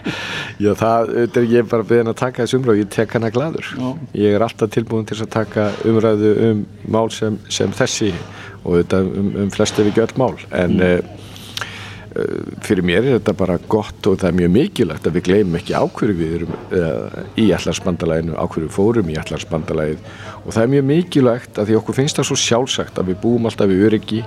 Já, 0.64 0.72
það 0.78 1.14
er 1.26 1.52
ég 1.52 1.70
bara 1.70 1.86
beðin 1.88 2.12
að 2.12 2.20
taka 2.22 2.44
þessu 2.44 2.62
umræðu 2.62 2.84
ég 2.84 2.92
tek 2.94 3.14
hana 3.18 3.32
gladur 3.34 3.70
Já. 3.74 3.88
ég 4.18 4.38
er 4.38 4.46
alltaf 4.46 4.74
tilbúin 4.74 5.08
til 5.10 5.20
að 5.22 5.32
taka 5.34 5.70
umræðu 5.88 6.34
um 6.50 6.66
mál 6.94 7.08
sem, 7.14 7.40
sem 7.50 7.74
þessi 7.76 8.14
og 8.64 8.82
þetta 8.82 9.06
um, 9.06 9.32
um 9.44 9.54
flest 9.54 9.80
ef 9.80 9.90
ekki 9.90 10.04
öll 10.04 10.20
mál 10.20 10.36
en 10.52 10.76
mm. 10.78 11.16
uh, 12.18 12.54
fyrir 12.66 12.86
mér 12.86 13.04
er 13.04 13.18
þetta 13.18 13.36
bara 13.40 13.58
gott 13.70 14.10
og 14.10 14.20
það 14.22 14.30
er 14.30 14.38
mjög 14.42 14.54
mikilvægt 14.58 15.10
að 15.10 15.18
við 15.18 15.28
gleymum 15.30 15.60
ekki 15.60 15.78
ákverju 15.78 16.18
við 16.20 16.38
erum 16.40 16.56
uh, 16.58 17.20
í 17.40 17.50
allarsbandalæginu, 17.58 18.38
ákverju 18.38 18.72
fórum 18.74 19.12
í 19.14 19.18
allarsbandalægið 19.22 20.06
og 20.44 20.52
það 20.52 20.64
er 20.64 20.74
mjög 20.76 20.88
mikilvægt 20.94 21.62
að 21.62 21.72
því 21.72 21.82
okkur 21.82 22.00
finnst 22.02 22.22
það 22.22 22.32
svo 22.32 22.40
sjálfsagt 22.44 23.02
að 23.02 23.14
við 23.14 23.22
búum 23.26 23.50
alltaf 23.50 23.74
í 23.74 23.82
öryggi 23.90 24.24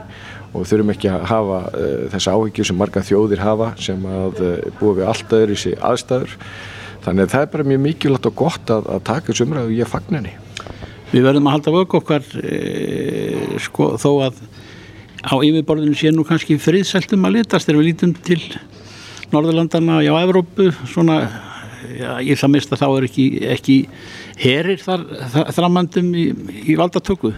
og 0.51 0.67
þurfum 0.67 0.93
ekki 0.95 1.11
að 1.13 1.25
hafa 1.31 1.63
uh, 1.71 2.05
þessa 2.13 2.35
áhyggjur 2.37 2.71
sem 2.71 2.79
marga 2.81 3.07
þjóðir 3.07 3.43
hafa 3.45 3.73
sem 3.81 4.07
að 4.11 4.45
uh, 4.45 4.53
búa 4.81 4.99
við 4.99 5.11
allt 5.13 5.35
öðru 5.39 5.57
í 5.57 5.63
sig 5.65 5.77
aðstæður. 5.79 6.37
Þannig 7.05 7.27
að 7.27 7.35
það 7.35 7.45
er 7.45 7.53
bara 7.55 7.69
mjög 7.71 7.83
mikilvægt 7.87 8.29
og 8.29 8.37
gott 8.37 8.73
að, 8.75 8.89
að 8.93 9.05
taka 9.09 9.31
þessu 9.31 9.47
umræðu 9.47 9.71
og 9.71 9.79
ég 9.79 9.89
fagn 9.89 10.19
henni 10.19 10.35
Við 11.11 11.25
verðum 11.27 11.49
að 11.51 11.55
halda 11.57 11.73
vöku 11.75 11.99
okkar 11.99 12.27
e, 12.39 12.59
sko 13.65 13.95
þó 13.99 14.11
að 14.29 14.43
á 15.27 15.35
yfirborðinu 15.43 15.97
sé 15.99 16.13
nú 16.15 16.23
kannski 16.27 16.59
friðsæltum 16.61 17.27
að 17.27 17.41
litast 17.41 17.67
þegar 17.67 17.81
við 17.81 17.89
lítum 17.89 18.13
til 18.25 18.41
Norðurlandana 19.33 19.99
og 20.01 20.07
á 20.07 20.23
Evrópu 20.23 20.69
svona, 20.91 21.19
já, 21.99 22.13
ég 22.23 22.39
það 22.39 22.53
mista 22.55 22.79
þá 22.79 22.87
er 22.89 23.09
ekki, 23.09 23.27
ekki 23.57 23.77
herir 24.39 24.81
þar, 24.85 25.05
þar 25.35 25.53
þramandum 25.59 26.15
í, 26.15 26.27
í 26.71 26.79
valdatöku 26.79 27.35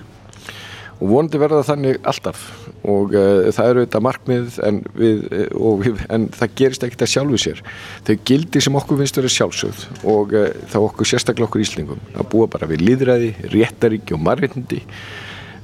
og 1.02 1.10
vonandi 1.10 1.40
verða 1.42 1.64
þannig 1.66 1.98
alltaf. 2.06 2.42
Og 2.86 3.14
uh, 3.16 3.48
það 3.54 3.70
eru 3.70 3.84
þetta 3.84 4.02
markmið 4.06 4.58
en, 4.66 4.78
við, 4.94 5.24
uh, 5.50 5.72
við, 5.80 6.02
en 6.14 6.28
það 6.34 6.54
gerist 6.60 6.86
ekkert 6.86 7.04
að 7.06 7.12
sjálfu 7.14 7.40
sér. 7.42 7.62
Þau 8.06 8.14
gildi 8.28 8.62
sem 8.62 8.78
okkur 8.78 9.00
finnst 9.00 9.18
verið 9.18 9.34
sjálfsögð 9.36 9.82
og 10.12 10.36
uh, 10.38 10.46
þá 10.70 10.78
okkur 10.82 11.10
sérstaklega 11.10 11.48
okkur 11.48 11.64
íslingum 11.64 12.04
að 12.14 12.28
búa 12.34 12.48
bara 12.50 12.68
við 12.70 12.84
líðræði, 12.86 13.32
réttaríki 13.54 14.14
og 14.14 14.22
margirndi 14.22 14.82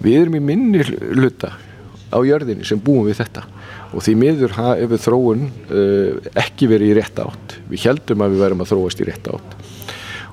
við 0.03 0.20
erum 0.24 0.38
í 0.38 0.42
minni 0.51 0.83
hluta 0.88 1.55
á 2.09 2.18
jörðinni 2.24 2.66
sem 2.66 2.81
búum 2.83 3.07
við 3.07 3.20
þetta. 3.20 3.44
Og 3.94 4.03
því 4.05 4.14
miður 4.20 4.55
hefur 4.59 5.01
þróun 5.01 5.46
ekki 6.37 6.68
verið 6.68 6.90
í 6.92 6.96
rétt 6.98 7.20
átt. 7.22 7.55
Við 7.70 7.87
heldum 7.87 8.24
að 8.24 8.35
við 8.35 8.42
verum 8.44 8.64
að 8.64 8.72
þróast 8.72 9.01
í 9.01 9.07
rétt 9.09 9.31
átt. 9.33 9.55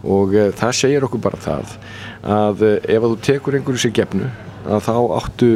Og 0.06 0.36
það 0.60 0.74
segir 0.76 1.06
okkur 1.08 1.24
bara 1.24 1.40
það 1.42 1.78
að 2.36 2.66
ef 2.68 3.00
að 3.00 3.08
þú 3.10 3.16
tekur 3.28 3.58
einhverju 3.58 3.84
sér 3.86 3.96
gefnu 3.96 4.30
að 4.30 4.45
þá 4.66 4.96
áttu 5.20 5.50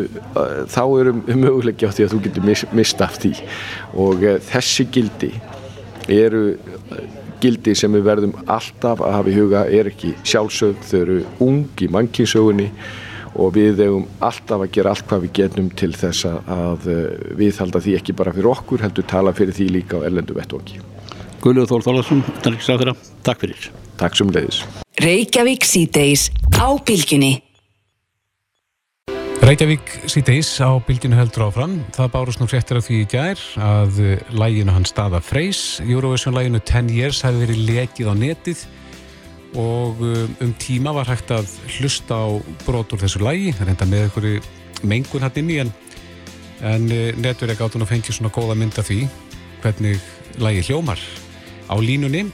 þá 0.70 0.84
eru 1.02 1.16
möguleiki 1.28 1.90
á 1.90 1.94
því 1.94 2.06
að 2.06 2.14
þú 2.14 2.22
getur 2.28 2.46
mis, 2.46 2.66
mist 2.76 3.02
af 3.02 3.18
því. 3.22 3.34
Og 4.00 4.24
e, 4.24 4.38
þessi 4.50 4.86
gildi 4.94 5.32
eru 6.10 6.44
gildi 7.40 7.76
sem 7.78 7.94
við 7.96 8.08
verðum 8.08 8.34
alltaf 8.50 9.04
að 9.04 9.16
hafa 9.16 9.32
í 9.32 9.38
huga 9.38 9.62
er 9.72 9.90
ekki 9.92 10.14
sjálfsögð, 10.28 10.82
þau 10.90 11.00
eru 11.00 11.20
ung 11.46 11.84
í 11.84 11.88
mannkínsögunni 11.92 12.68
og 13.40 13.54
við 13.56 13.84
hefum 13.84 14.08
alltaf 14.26 14.66
að 14.66 14.72
gera 14.76 14.94
allt 14.94 15.08
hvað 15.10 15.26
við 15.28 15.36
getum 15.40 15.70
til 15.80 15.92
þess 15.96 16.28
að 16.28 16.88
eh, 16.92 17.12
við 17.40 17.62
halda 17.62 17.84
því 17.86 17.98
ekki 18.00 18.18
bara 18.20 18.34
fyrir 18.36 18.52
okkur 18.52 18.84
heldur 18.84 19.08
tala 19.10 19.36
fyrir 19.38 19.56
því 19.56 19.70
líka 19.78 20.02
á 20.02 20.08
ellendu 20.10 20.36
vettvangi. 20.38 20.82
Guðljóð 21.40 21.70
Þór 21.72 21.86
Þólarsson, 21.88 22.26
takk 23.24 23.46
fyrir. 23.46 23.70
Takk 24.00 24.20
sem 24.20 24.34
leiðis 24.36 24.64
Reykjavík 29.40 29.94
síðdeis 30.12 30.50
á 30.60 30.76
bylginu 30.84 31.16
heldur 31.16 31.46
áfram. 31.46 31.78
Það 31.96 32.10
bárust 32.12 32.42
nú 32.42 32.48
fréttir 32.52 32.76
af 32.76 32.84
því 32.90 32.98
í 33.00 33.06
gær 33.08 33.40
að 33.64 34.00
læginu 34.36 34.74
hann 34.76 34.88
staða 34.88 35.22
Freys, 35.24 35.80
Eurovision 35.80 36.36
læginu 36.36 36.60
10 36.60 36.90
Years, 36.92 37.22
hefði 37.24 37.46
verið 37.46 37.62
lekið 37.70 38.10
á 38.12 38.14
netið 38.20 38.64
og 39.64 40.02
um, 40.04 40.34
um 40.44 40.52
tíma 40.60 40.92
var 40.94 41.08
hægt 41.08 41.32
að 41.32 41.54
hlusta 41.78 42.18
á 42.20 42.28
brotur 42.66 43.00
þessu 43.00 43.24
lægi, 43.24 43.54
það 43.56 43.72
reynda 43.72 43.88
með 43.88 44.04
einhverju 44.10 44.42
mengun 44.92 45.24
hann 45.24 45.40
inn 45.42 45.54
í 45.56 45.58
en, 45.64 45.72
en 46.60 46.90
uh, 46.92 47.06
netverið 47.24 47.62
gátt 47.62 47.78
hún 47.80 47.88
að 47.88 47.94
fengja 47.94 48.18
svona 48.18 48.34
góða 48.36 48.58
mynda 48.60 48.84
því 48.84 49.06
hvernig 49.64 50.04
lægi 50.44 50.68
hljómar. 50.68 51.00
Á 51.72 51.80
línunni 51.80 52.28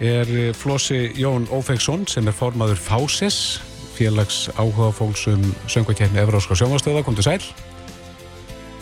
er 0.00 0.32
Flósi 0.56 1.12
Jón 1.20 1.44
Ófengsson 1.52 2.08
sem 2.08 2.24
er 2.26 2.34
formaður 2.40 2.80
Fáses 2.80 3.60
félags 4.02 4.48
áhuga 4.58 4.90
fólksum 4.90 5.42
söngvakefni 5.70 6.18
Evróska 6.18 6.56
sjónvastöða, 6.58 7.04
kom 7.06 7.14
til 7.14 7.26
sæl 7.28 7.42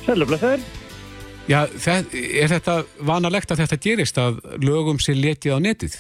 Sælublesaður 0.06 0.62
Já, 1.50 1.64
er 1.66 2.48
þetta 2.52 2.76
vanalegt 3.04 3.50
að 3.50 3.64
þetta 3.64 3.78
gerist 3.83 4.20
að 4.20 4.38
lögum 4.62 5.00
sér 5.02 5.18
letið 5.18 5.56
á 5.56 5.59
netið? 5.61 5.96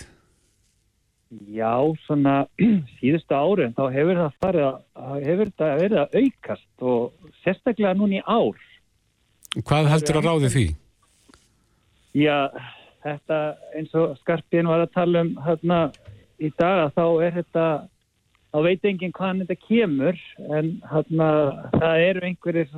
Já, 1.50 1.74
svona 2.06 2.46
síðustu 3.00 3.36
árin 3.36 3.76
þá 3.76 3.84
hefur 3.92 4.20
það 4.22 4.40
farið 4.44 4.66
að 4.68 5.14
hefur 5.26 5.52
þetta 5.52 5.70
verið 5.82 6.02
að 6.02 6.18
aukast 6.22 6.84
og 6.92 7.30
sérstaklega 7.44 7.94
núni 7.98 8.24
ár 8.24 8.66
Hvað 9.66 9.90
heldur 9.90 10.20
að 10.20 10.28
ráði 10.30 10.52
því? 10.54 10.66
Já, 12.20 12.36
þetta 13.02 13.38
eins 13.76 13.96
og 13.98 14.14
Skarpín 14.22 14.70
var 14.70 14.84
að 14.86 14.92
tala 14.94 15.24
um 15.26 15.32
hérna 15.44 15.80
í 16.40 16.52
dag 16.56 16.86
að 16.86 16.92
þá 16.96 17.06
er 17.26 17.40
þetta 17.40 17.64
þá 18.50 18.58
veit 18.66 18.86
enginn 18.88 19.14
hvaðan 19.16 19.42
þetta 19.44 19.58
kemur 19.66 20.22
en 20.58 20.70
hana, 20.90 21.28
það 21.76 22.06
eru 22.06 22.24
einhverjir 22.28 22.72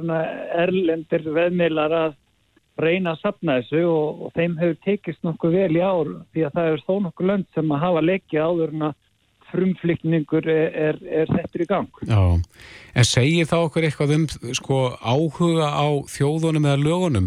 erlendir 0.64 1.30
veðmilar 1.36 1.96
að 1.96 2.18
reyna 2.82 3.12
að 3.12 3.22
sapna 3.22 3.60
þessu 3.60 3.84
og, 3.88 4.26
og 4.26 4.34
þeim 4.36 4.58
hefur 4.60 4.82
tekist 4.86 5.24
nokkuð 5.26 5.56
vel 5.58 5.76
í 5.76 5.84
ár 5.84 6.10
því 6.32 6.44
að 6.46 6.58
það 6.58 6.68
er 6.72 6.84
þó 6.86 6.92
nokkuð 7.06 7.30
lönd 7.30 7.48
sem 7.54 7.72
að 7.72 7.82
hafa 7.86 8.04
leikið 8.08 8.44
áður 8.46 8.76
en 8.76 8.86
að 8.88 8.98
frumflykningur 9.52 10.46
er, 10.48 11.00
er, 11.04 11.28
settur 11.28 11.64
í 11.64 11.68
gang. 11.68 12.02
Já, 12.08 12.20
en 12.96 13.04
segir 13.04 13.48
þá 13.50 13.56
okkur 13.58 13.84
eitthvað 13.84 14.14
um 14.16 14.26
sko, 14.56 14.78
áhuga 14.96 15.68
á 15.68 15.86
þjóðunum 16.08 16.68
eða 16.70 16.80
lögunum? 16.80 17.26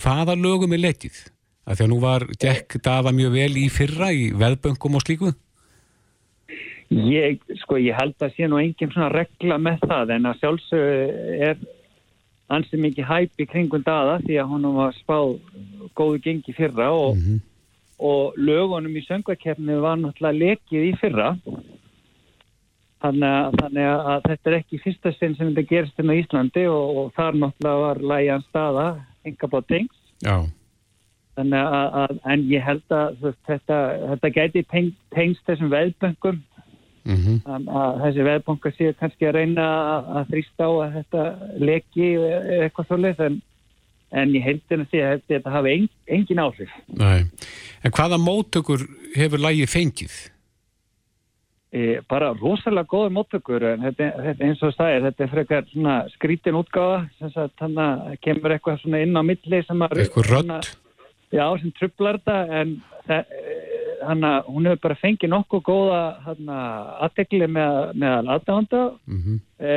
Hvaða 0.00 0.38
lögum 0.40 0.72
er 0.72 0.86
leikið? 0.86 1.18
Að 1.66 1.82
nú 1.90 1.98
var 2.00 2.24
Jack 2.38 2.78
Dava 2.80 3.12
mjög 3.12 3.34
vel 3.34 3.52
í 3.58 3.66
fyrra 3.72 4.08
í 4.14 4.30
veðböngum 4.38 4.96
og 4.96 5.04
slíkuð? 5.04 5.36
Ég, 6.90 7.40
sko, 7.62 7.80
ég 7.82 7.96
held 7.98 8.14
að 8.22 8.36
sé 8.36 8.46
nú 8.46 8.60
engin 8.62 8.92
svona 8.92 9.10
regla 9.10 9.58
með 9.58 9.80
það 9.90 10.12
en 10.14 10.28
að 10.30 10.42
sjálfsög 10.42 10.84
er 11.48 11.56
ansið 12.54 12.82
mikið 12.84 13.08
hæp 13.08 13.42
í 13.42 13.46
kringun 13.50 13.86
daða 13.86 14.20
því 14.22 14.36
að 14.38 14.52
hún 14.52 14.68
var 14.76 14.94
spáð 14.94 15.32
góðu 15.98 16.20
gengi 16.22 16.54
fyrra 16.54 16.92
og, 16.94 17.16
mm 17.16 17.22
-hmm. 17.22 17.40
og 17.98 18.38
lögunum 18.38 18.96
í 18.96 19.02
söngvakefni 19.08 19.80
var 19.82 19.98
náttúrulega 19.98 20.38
lekið 20.38 20.88
í 20.90 20.92
fyrra. 21.00 21.36
Þannig 23.02 23.28
að, 23.28 23.58
þannig 23.60 23.86
að 23.86 24.22
þetta 24.28 24.50
er 24.50 24.56
ekki 24.56 24.82
fyrsta 24.84 25.12
sinn 25.12 25.34
sem 25.36 25.48
þetta 25.50 25.68
gerist 25.68 25.98
inn 25.98 26.10
á 26.10 26.18
Íslandi 26.20 26.66
og, 26.70 26.96
og 26.96 27.12
þar 27.18 27.34
náttúrulega 27.34 27.82
var 27.86 27.98
læjan 28.00 28.46
staða 28.48 28.86
enga 29.24 29.46
bá 29.46 29.60
tengst 29.66 30.06
Já. 30.24 30.46
Þannig 31.36 31.60
að, 31.60 31.88
að, 32.00 32.18
en 32.32 32.44
ég 32.48 32.62
held 32.64 32.94
að 32.94 33.32
þetta, 33.44 33.78
þetta 34.12 34.30
gæti 34.32 34.62
tengst 35.12 35.42
þessum 35.44 35.72
veðböngum 35.74 36.38
Mm 37.06 37.18
-hmm. 37.22 37.68
að 37.70 38.00
þessi 38.02 38.22
veðbonga 38.26 38.70
séu 38.74 38.94
kannski 38.98 39.26
að 39.28 39.36
reyna 39.36 39.66
að 40.18 40.30
þrýsta 40.30 40.66
á 40.66 40.70
að 40.74 40.94
þetta 40.96 41.22
leki 41.68 42.06
eitthvað 42.62 42.86
svolítið 42.88 43.26
en, 43.26 43.36
en 44.10 44.32
ég 44.34 44.42
heldin 44.42 44.82
að 44.82 44.90
segja 44.90 45.12
að 45.12 45.22
þetta 45.28 45.52
hafi 45.54 45.74
en, 45.74 45.88
engin 46.16 46.42
áhrif 46.42 46.72
Nei. 46.86 47.20
En 47.84 47.94
hvaða 47.94 48.18
móttökur 48.18 48.82
hefur 49.14 49.38
lægið 49.38 49.70
fengið? 49.70 50.16
E, 51.70 52.00
bara 52.08 52.32
rosalega 52.34 52.90
góða 52.90 53.14
móttökur 53.14 53.62
en 53.70 53.86
þetta, 53.86 54.10
þetta 54.26 54.44
eins 54.48 54.62
og 54.66 54.74
stæðir 54.74 55.06
þetta 55.06 55.24
er 55.24 55.30
frekar 55.36 55.64
skrítin 56.16 56.58
útgáða 56.58 57.06
þannig 57.60 57.84
að 57.86 58.18
kemur 58.26 58.56
eitthvað 58.56 58.98
inn 58.98 59.14
á 59.14 59.22
milli 59.22 59.62
eitthvað 59.62 60.30
rött 60.32 60.74
Já, 61.30 61.46
sem 61.58 61.72
trublar 61.74 62.18
þetta 62.18 62.60
en 62.60 62.76
það 63.06 63.24
hana, 64.06 64.32
hún 64.46 64.68
hefur 64.68 64.82
bara 64.86 64.98
fengið 65.00 65.32
nokkuð 65.32 65.62
góða 65.66 66.00
aðtegli 67.06 67.48
með, 67.50 67.78
með 68.02 68.30
aðdánda 68.34 68.82
mm 69.06 69.22
-hmm. 69.22 69.38
e, 69.60 69.76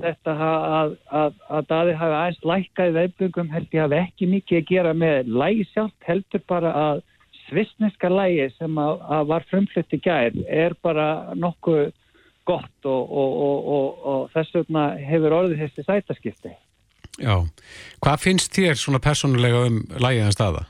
þetta 0.00 0.34
að, 0.48 0.96
að, 1.22 1.38
að 1.48 1.68
daði 1.72 1.94
hafi 2.00 2.18
aðeins 2.20 2.42
lækkaði 2.52 2.96
veifbungum 2.98 3.52
held 3.54 3.76
ég 3.76 3.86
hafi 3.86 4.00
ekki 4.00 4.30
mikið 4.34 4.60
að 4.60 4.68
gera 4.72 4.94
með 5.04 5.32
lægi 5.42 5.68
sjálft 5.72 6.08
heldur 6.08 6.44
bara 6.48 6.74
að 6.86 7.02
svissneska 7.48 8.08
lægi 8.08 8.50
sem 8.58 8.78
að, 8.78 9.04
að 9.18 9.30
var 9.34 9.46
frumflutt 9.50 9.94
í 9.96 10.00
gær 10.04 10.32
er 10.48 10.76
bara 10.82 11.34
nokkuð 11.34 11.92
gott 12.48 12.88
og, 12.88 13.12
og, 13.12 13.30
og, 13.76 14.02
og 14.12 14.34
þess 14.34 14.54
vegna 14.54 14.90
hefur 14.96 15.38
orðið 15.42 15.64
þessi 15.64 15.86
sætaskipti 15.86 16.56
Já, 17.20 17.34
hvað 18.00 18.22
finnst 18.22 18.54
þér 18.56 18.78
svona 18.80 19.00
persónulega 19.02 19.66
um 19.68 19.82
lægiðan 20.00 20.36
staða? 20.36 20.62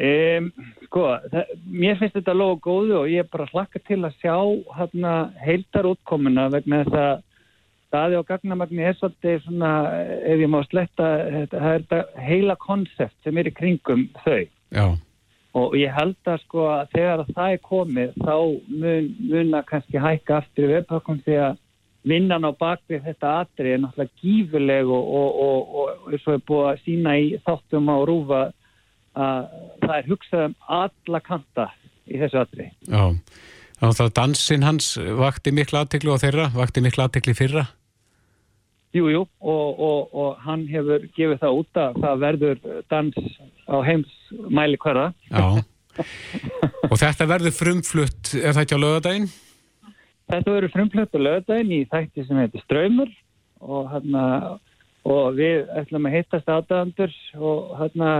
Um, 0.00 0.46
sko, 0.86 1.02
það, 1.28 1.50
mér 1.68 1.98
finnst 2.00 2.14
þetta 2.16 2.32
logo 2.32 2.56
góðu 2.64 2.94
og 3.02 3.10
ég 3.12 3.20
er 3.20 3.28
bara 3.28 3.48
hlakka 3.50 3.82
til 3.84 3.98
að 4.00 4.14
sjá 4.22 4.36
hérna 4.78 5.10
heildar 5.42 5.90
útkomuna 5.90 6.46
vegna 6.54 6.78
þess 6.86 7.00
að 7.02 7.26
staði 7.90 8.16
og 8.16 8.28
gagnamagni 8.28 8.86
er 8.86 8.96
svolítið 8.96 9.42
svona, 9.44 9.70
ef 10.24 10.40
ég 10.40 10.48
má 10.48 10.60
sletta, 10.64 11.08
það 11.52 11.66
er 11.74 11.84
þetta 11.84 12.24
heila 12.24 12.56
konsept 12.62 13.16
sem 13.26 13.40
er 13.40 13.50
í 13.50 13.52
kringum 13.52 14.06
þau. 14.22 14.44
Já. 14.72 14.86
Og 15.58 15.74
ég 15.76 15.92
held 15.92 16.30
að 16.30 16.38
sko 16.44 16.68
að 16.70 16.92
þegar 16.94 17.24
að 17.24 17.32
það 17.34 17.56
er 17.56 17.64
komið 17.66 18.14
þá 18.22 18.36
mun, 18.84 19.10
mun 19.32 19.58
að 19.58 19.66
kannski 19.72 20.04
hækka 20.04 20.38
aftur 20.38 20.68
í 20.68 20.70
webhökkum 20.76 21.18
því 21.26 21.40
að 21.48 21.58
vinnan 22.06 22.46
á 22.48 22.52
bakvið 22.56 23.02
þetta 23.08 23.34
atri 23.42 23.74
er 23.74 23.82
náttúrulega 23.82 24.22
gífurleg 24.22 24.88
og, 24.88 25.12
og, 25.20 25.42
og, 25.44 25.74
og 25.82 26.14
eins 26.14 26.24
og 26.24 26.38
er 26.38 26.46
búið 26.48 26.68
að 26.70 26.82
sína 26.86 27.16
í 27.20 27.28
þáttum 27.44 27.92
á 27.92 27.96
rúfa 28.08 28.40
að 29.18 29.48
það 29.82 29.96
er 29.96 30.10
hugsað 30.10 30.44
um 30.48 30.54
alla 30.80 31.20
kanta 31.24 31.66
í 32.10 32.20
þessu 32.20 32.40
atri. 32.42 32.70
Já, 32.86 33.04
þannig 33.80 34.04
að 34.06 34.14
dansin 34.20 34.66
hans 34.66 34.94
vakti 35.18 35.54
miklu 35.56 35.80
aðtekli 35.80 36.14
á 36.14 36.22
þeirra, 36.22 36.48
vakti 36.54 36.84
miklu 36.84 37.06
aðtekli 37.06 37.36
fyrra? 37.38 37.66
Jújú, 38.90 39.20
jú, 39.22 39.26
og 39.46 40.38
hann 40.42 40.64
hefur 40.66 41.04
gefið 41.14 41.38
það 41.44 41.58
út 41.60 41.78
að 41.78 42.00
það 42.02 42.22
verður 42.24 42.64
dans 42.90 43.20
á 43.70 43.76
heims 43.86 44.16
mæli 44.50 44.80
hverða. 44.82 45.12
Já, 45.30 45.62
og 46.88 46.96
þetta 46.98 47.28
verður 47.30 47.54
frumflutt, 47.54 48.32
er 48.34 48.54
það 48.54 48.64
ekki 48.64 48.78
á 48.78 48.84
lögadaginn? 48.84 49.28
Þetta 50.30 50.54
verður 50.56 50.74
frumflutt 50.74 51.14
á 51.14 51.20
lögadaginn 51.20 51.72
í 51.74 51.80
þætti 51.90 52.26
sem 52.26 52.40
heitir 52.42 52.64
Ströymur 52.64 53.12
og, 53.60 53.90
hana, 53.92 54.24
og 55.06 55.38
við 55.38 55.70
ætlum 55.80 56.08
að 56.10 56.16
hittast 56.18 56.50
aðdæðandur 56.50 57.14
og 57.38 57.72
hérna 57.80 58.10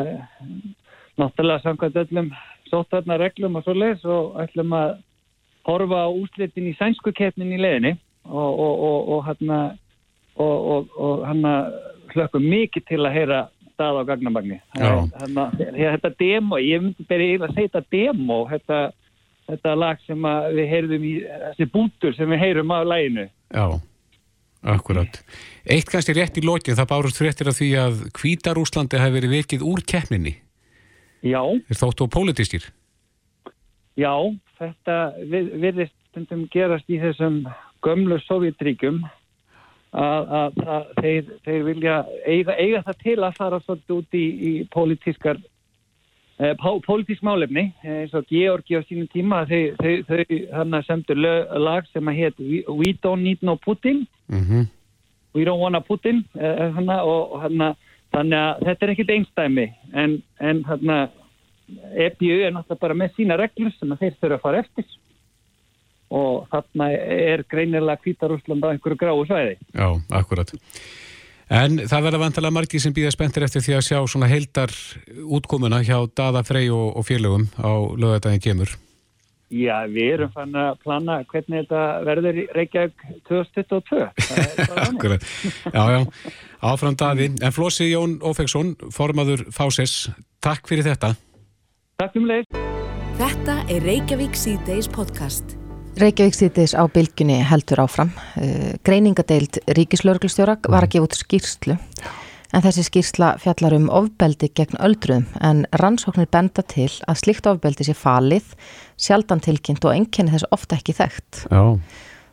náttúrulega 1.21 1.65
samkvæmt 1.65 2.01
öllum 2.05 2.33
sóttarna 2.71 3.19
reglum 3.21 3.59
og 3.59 3.67
svo 3.67 3.75
leiðs 3.77 4.05
og 4.09 4.37
ætlum 4.43 4.75
að 4.77 4.97
horfa 5.69 6.07
á 6.07 6.09
úslitin 6.09 6.71
í 6.71 6.77
sænsku 6.79 7.13
keppnin 7.17 7.55
í 7.55 7.61
leðinni 7.61 7.95
og, 8.25 8.61
og, 8.65 9.09
og 9.17 9.25
hérna 9.29 9.61
og 10.41 11.25
hérna 11.27 11.55
hlökkum 12.15 12.47
mikið 12.49 12.87
til 12.89 13.01
að 13.05 13.17
heyra 13.19 13.41
stað 13.75 14.01
á 14.01 14.09
gagnamagni 14.13 14.59
hérna, 14.77 15.51
þetta 15.59 16.13
demo, 16.21 16.59
ég 16.61 16.83
myndi 16.83 17.07
bara 17.09 17.27
eiginlega 17.27 17.51
að 17.51 17.55
segja 17.59 17.73
þetta 17.75 17.97
demo 17.97 18.41
þetta, 18.51 18.81
þetta 19.51 19.77
lag 19.83 20.03
sem 20.07 20.27
við 20.57 20.73
heyrðum 20.75 21.07
í 21.07 21.15
þessi 21.29 21.71
bútur 21.75 22.17
sem 22.17 22.35
við 22.35 22.45
heyrum 22.45 22.75
á 22.75 22.81
læginu 22.85 23.27
Já, 23.51 23.67
akkurat. 24.63 25.23
Eitt 25.67 25.91
kannski 25.91 26.15
rétt 26.15 26.39
í 26.39 26.45
lókin, 26.47 26.77
það 26.79 26.91
bárust 26.93 27.19
fréttir 27.19 27.51
af 27.51 27.59
því 27.59 27.71
að 27.83 28.05
Kvítarúslandi 28.15 29.01
hafi 29.01 29.17
verið 29.19 29.37
vikið 29.41 29.67
úr 29.67 29.83
keppninni 29.89 30.37
Já 31.23 31.43
Er 31.45 31.77
þóttu 31.77 32.07
á 32.07 32.13
pólitískir? 32.13 32.71
Já, 33.99 34.15
þetta 34.59 34.97
virðist 35.29 35.97
stundum 36.11 36.47
gerast 36.53 36.89
í 36.91 36.99
þessum 37.01 37.43
gömlu 37.85 38.19
sovjetríkum 38.25 39.03
að, 39.91 40.33
að, 40.41 40.61
að 40.67 40.91
þeir, 41.01 41.31
þeir 41.47 41.63
vilja 41.67 41.97
eiga, 42.25 42.57
eiga 42.57 42.83
það 42.87 43.01
til 43.05 43.17
að 43.19 43.39
fara 43.39 43.61
svolítið 43.65 43.97
út 43.97 44.19
í, 44.19 44.25
í 44.25 44.53
pólitískar 44.71 45.41
eh, 46.39 46.55
pólitísk 46.87 47.25
málefni 47.27 47.71
eins 47.83 48.15
og 48.17 48.29
Georgi 48.31 48.79
á 48.79 48.83
sínum 48.87 49.11
tíma 49.13 49.43
þau, 49.51 49.63
þau, 49.81 49.95
þau 50.09 50.37
hann 50.57 50.83
semdur 50.87 51.21
lag 51.21 51.89
sem 51.91 52.11
að 52.11 52.21
hétt 52.23 52.45
We 52.69 52.95
don't 53.03 53.27
need 53.27 53.43
no 53.43 53.57
Putin 53.57 54.07
mm 54.31 54.45
-hmm. 54.45 54.69
We 55.35 55.45
don't 55.45 55.61
wanna 55.61 55.81
Putin 55.81 56.25
eh, 56.35 56.71
hana, 56.75 57.03
og, 57.03 57.33
og 57.33 57.43
hana, 57.43 57.75
þannig 58.15 58.39
að 58.39 58.65
þetta 58.69 58.87
er 58.87 58.93
ekkit 58.95 59.13
einstæmi 59.17 59.67
en, 60.03 60.17
en 60.41 60.65
hana, 60.67 60.99
EPU 61.95 62.41
er 62.41 62.55
náttúrulega 62.55 62.83
bara 62.83 62.99
með 62.99 63.15
sína 63.19 63.39
reglur 63.39 63.73
sem 63.77 63.95
þeir 64.01 64.19
þurfa 64.19 64.39
að 64.39 64.45
fara 64.47 64.65
eftir 64.65 64.89
og 66.11 66.49
þarna 66.51 66.91
er 66.91 67.45
greinilega 67.47 68.01
Kvítarúsland 68.03 68.67
á 68.67 68.73
einhverju 68.73 68.99
gráu 68.99 69.23
svæði. 69.29 69.57
Já, 69.71 69.87
akkurat. 70.19 70.51
En 71.51 71.81
það 71.91 72.05
verða 72.07 72.23
vantilega 72.25 72.55
margi 72.55 72.81
sem 72.83 72.95
býða 72.95 73.13
spenntir 73.15 73.47
eftir 73.47 73.63
því 73.63 73.77
að 73.79 73.87
sjá 73.87 73.99
svona 74.11 74.29
heildar 74.31 74.75
útkomuna 75.39 75.81
hjá 75.87 75.97
Dada 76.15 76.43
Frey 76.47 76.71
og, 76.71 76.93
og 76.99 77.07
félögum 77.07 77.47
á 77.59 77.71
lögadagin 77.95 78.43
kemur. 78.43 78.75
Já, 79.51 79.83
við 79.91 80.13
erum 80.15 80.31
fann 80.31 80.55
að 80.55 80.77
plana 80.85 81.17
hvernig 81.27 81.65
þetta 81.65 81.81
verður 82.07 82.37
í 82.39 82.45
Reykjavík 82.55 83.07
2022. 83.27 84.05
Akkurat. 84.87 85.25
Já, 85.75 85.83
já. 85.91 86.01
Áfram 86.71 86.95
Daði. 86.95 87.33
En 87.43 87.55
Flósi 87.57 87.89
Jón 87.91 88.21
Ófeksson, 88.23 88.77
formaður 88.95 89.49
Fáses, 89.51 90.05
takk 90.39 90.71
fyrir 90.71 90.87
þetta. 90.93 91.17
Takk 91.99 92.21
um 92.21 92.31
leið. 92.31 92.47
Þetta 93.19 93.59
er 93.75 93.83
Reykjavík 93.85 94.39
C-Days 94.39 94.87
podcast. 94.89 95.57
Reykjavík 95.99 96.39
sýtis 96.39 96.77
á 96.79 96.87
bylginni 96.87 97.41
heldur 97.43 97.83
áfram. 97.83 98.15
Uh, 98.39 98.77
greiningadeild 98.87 99.59
Ríkislauglustjóra 99.67 100.61
var 100.71 100.87
að 100.87 100.95
gefa 100.95 101.11
út 101.11 101.19
skýrslu 101.19 101.81
en 102.55 102.65
þessi 102.65 102.85
skýrsla 102.87 103.33
fjallar 103.43 103.75
um 103.77 103.89
ofbeldi 103.95 104.51
gegn 104.57 104.79
öldruðum 104.83 105.27
en 105.47 105.65
rannsóknir 105.81 106.31
benda 106.33 106.65
til 106.67 106.91
að 107.09 107.21
slikt 107.23 107.49
ofbeldi 107.51 107.87
sé 107.87 107.95
falið, 107.97 108.55
sjaldan 109.01 109.43
tilkynnt 109.45 109.85
og 109.87 109.95
enginni 109.95 110.35
þess 110.35 110.49
ofta 110.55 110.79
ekki 110.79 110.97
þekkt. 110.99 111.45
Já. 111.51 111.63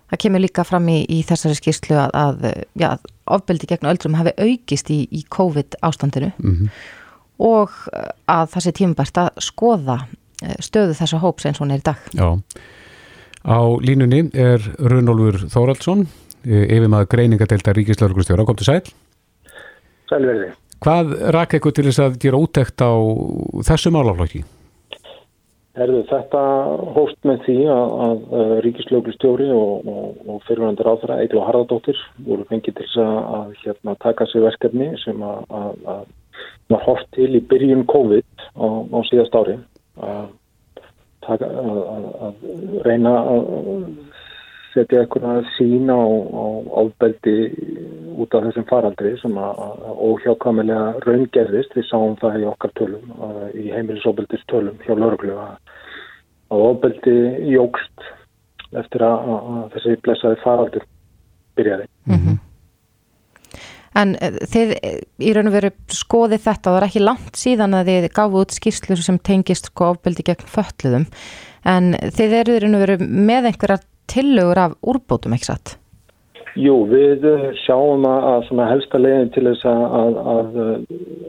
Það 0.08 0.22
kemur 0.24 0.44
líka 0.44 0.64
fram 0.64 0.88
í, 0.88 1.02
í 1.12 1.20
þessari 1.28 1.58
skýrslu 1.58 1.98
að, 2.00 2.14
að 2.16 2.46
já, 2.80 2.90
ofbeldi 3.28 3.68
gegn 3.68 3.90
öldruðum 3.92 4.22
hafi 4.22 4.34
aukist 4.40 4.92
í, 4.94 5.02
í 5.12 5.26
COVID 5.34 5.82
ástandinu 5.84 6.32
mm 6.38 6.54
-hmm. 6.54 6.70
og 7.44 7.76
að 8.26 8.54
það 8.54 8.64
sé 8.64 8.72
tímabært 8.80 9.20
að 9.26 9.44
skoða 9.44 10.00
stöðu 10.64 10.96
þessa 10.98 11.20
hóps 11.22 11.46
eins 11.46 11.60
og 11.60 11.66
hún 11.66 11.74
er 11.76 11.82
í 11.82 11.88
dag. 11.90 12.00
Já. 12.14 12.40
Á 13.48 13.60
línunni 13.80 14.30
er 14.34 14.64
Runolfur 14.80 15.48
Þóraldsson, 15.52 16.08
yfirmað 16.44 17.08
greiningadelta 17.12 17.74
Ríkislauglustjóra. 17.74 18.46
Kom 18.46 18.56
til 18.56 18.68
sæl. 18.68 18.82
Sælverði. 20.12 20.52
Hvað 20.84 21.16
rak 21.34 21.56
eitthvað 21.56 21.76
til 21.78 21.88
þess 21.90 22.04
að 22.04 22.20
gera 22.22 22.40
útækt 22.44 22.86
á 22.86 22.94
þessu 23.68 23.92
málaflokki? 23.96 24.44
Herðu, 25.78 26.04
þetta 26.10 26.44
hóst 26.96 27.18
með 27.28 27.44
því 27.46 27.58
að, 27.70 27.92
að 28.08 28.54
Ríkislauglustjóri 28.66 29.50
og, 29.54 29.90
og, 29.92 30.06
og 30.26 30.40
fyrirvændar 30.48 30.90
áþra 30.90 31.20
og 31.28 31.44
Harðardóttir 31.46 32.00
voru 32.26 32.48
fengið 32.50 32.80
til 32.80 32.86
þess 32.88 33.02
að, 33.04 33.20
að 33.38 33.52
hérna, 33.62 33.96
taka 34.02 34.26
sér 34.32 34.48
verkefni 34.48 34.90
sem 35.04 35.22
að, 35.22 35.44
að 35.94 36.08
var 36.74 36.84
hótt 36.86 37.06
til 37.16 37.30
í 37.38 37.44
byrjun 37.52 37.86
COVID 37.90 38.48
á, 38.58 38.68
á 38.68 39.00
síðast 39.10 39.38
ári 39.38 39.58
að 40.02 40.26
taka, 41.26 41.48
að, 41.48 42.10
að 42.28 42.82
reyna 42.88 43.14
að 43.22 43.48
setja 44.78 45.04
eitthvað 45.04 45.48
sína 45.58 45.98
á, 45.98 46.06
ábeldi 46.78 47.36
út 48.18 48.36
af 48.38 48.48
þessum 48.48 48.68
faraldri 48.70 49.14
sem 49.22 49.38
að, 49.42 49.64
óhjákamilega 50.08 51.04
raungerðist, 51.06 51.76
við 51.78 51.90
sáum 51.90 52.16
það 52.22 52.44
í 52.44 52.48
okkar 52.52 52.74
tölum, 52.80 53.16
í 53.58 53.70
heimilisóbeldist 53.74 54.48
tölum 54.52 54.78
hjá 54.86 54.94
lauruglu 54.96 55.38
að 55.42 55.58
ábeldi 56.54 57.18
jógst 57.52 58.08
eftir 58.78 59.04
að, 59.06 59.32
að 59.38 59.64
þessi 59.76 59.98
blessaði 60.04 60.40
faraldur 60.44 60.86
byrjaði. 61.58 61.90
Mm 62.08 62.22
-hmm. 62.22 62.38
En 63.98 64.14
eh, 64.22 64.40
þið 64.54 64.74
eh, 64.78 64.98
í 65.26 65.34
raun 65.34 65.50
og 65.50 65.56
veru 65.58 65.72
skoði 65.90 66.38
þetta 66.38 66.70
það 66.70 66.80
er 66.80 66.88
ekki 66.88 67.04
langt 67.04 67.40
síðan 67.40 67.78
að 67.78 67.92
þið 67.92 68.10
gafu 68.20 68.42
út 68.44 68.56
skýrslur 68.58 69.04
sem 69.04 69.20
tengist 69.20 69.72
sko 69.72 69.92
ofbeldi 69.94 70.26
gegn 70.28 70.50
fölluðum 70.52 71.08
en 71.66 71.94
þið 72.18 72.36
eru 72.42 72.58
í 72.58 72.64
raun 72.64 72.78
og 72.78 72.84
veru 72.86 72.98
með 73.08 73.50
einhverjar 73.52 73.86
tillögur 74.12 74.64
af 74.66 74.78
úrbótum 74.82 75.36
ekki 75.38 75.52
satt? 75.52 75.76
Jú, 76.58 76.74
við 76.90 77.26
eh, 77.30 77.46
sjáum 77.66 78.06
að 78.10 78.50
helsta 78.66 78.98
leginn 78.98 79.30
til 79.36 79.46
þess 79.46 79.68
að, 79.70 80.18
að 80.34 80.58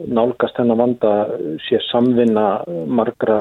nálgast 0.09 0.57
hennar 0.57 0.79
vanda 0.79 1.13
sé 1.67 1.77
samvinna 1.91 2.47
margra 2.89 3.37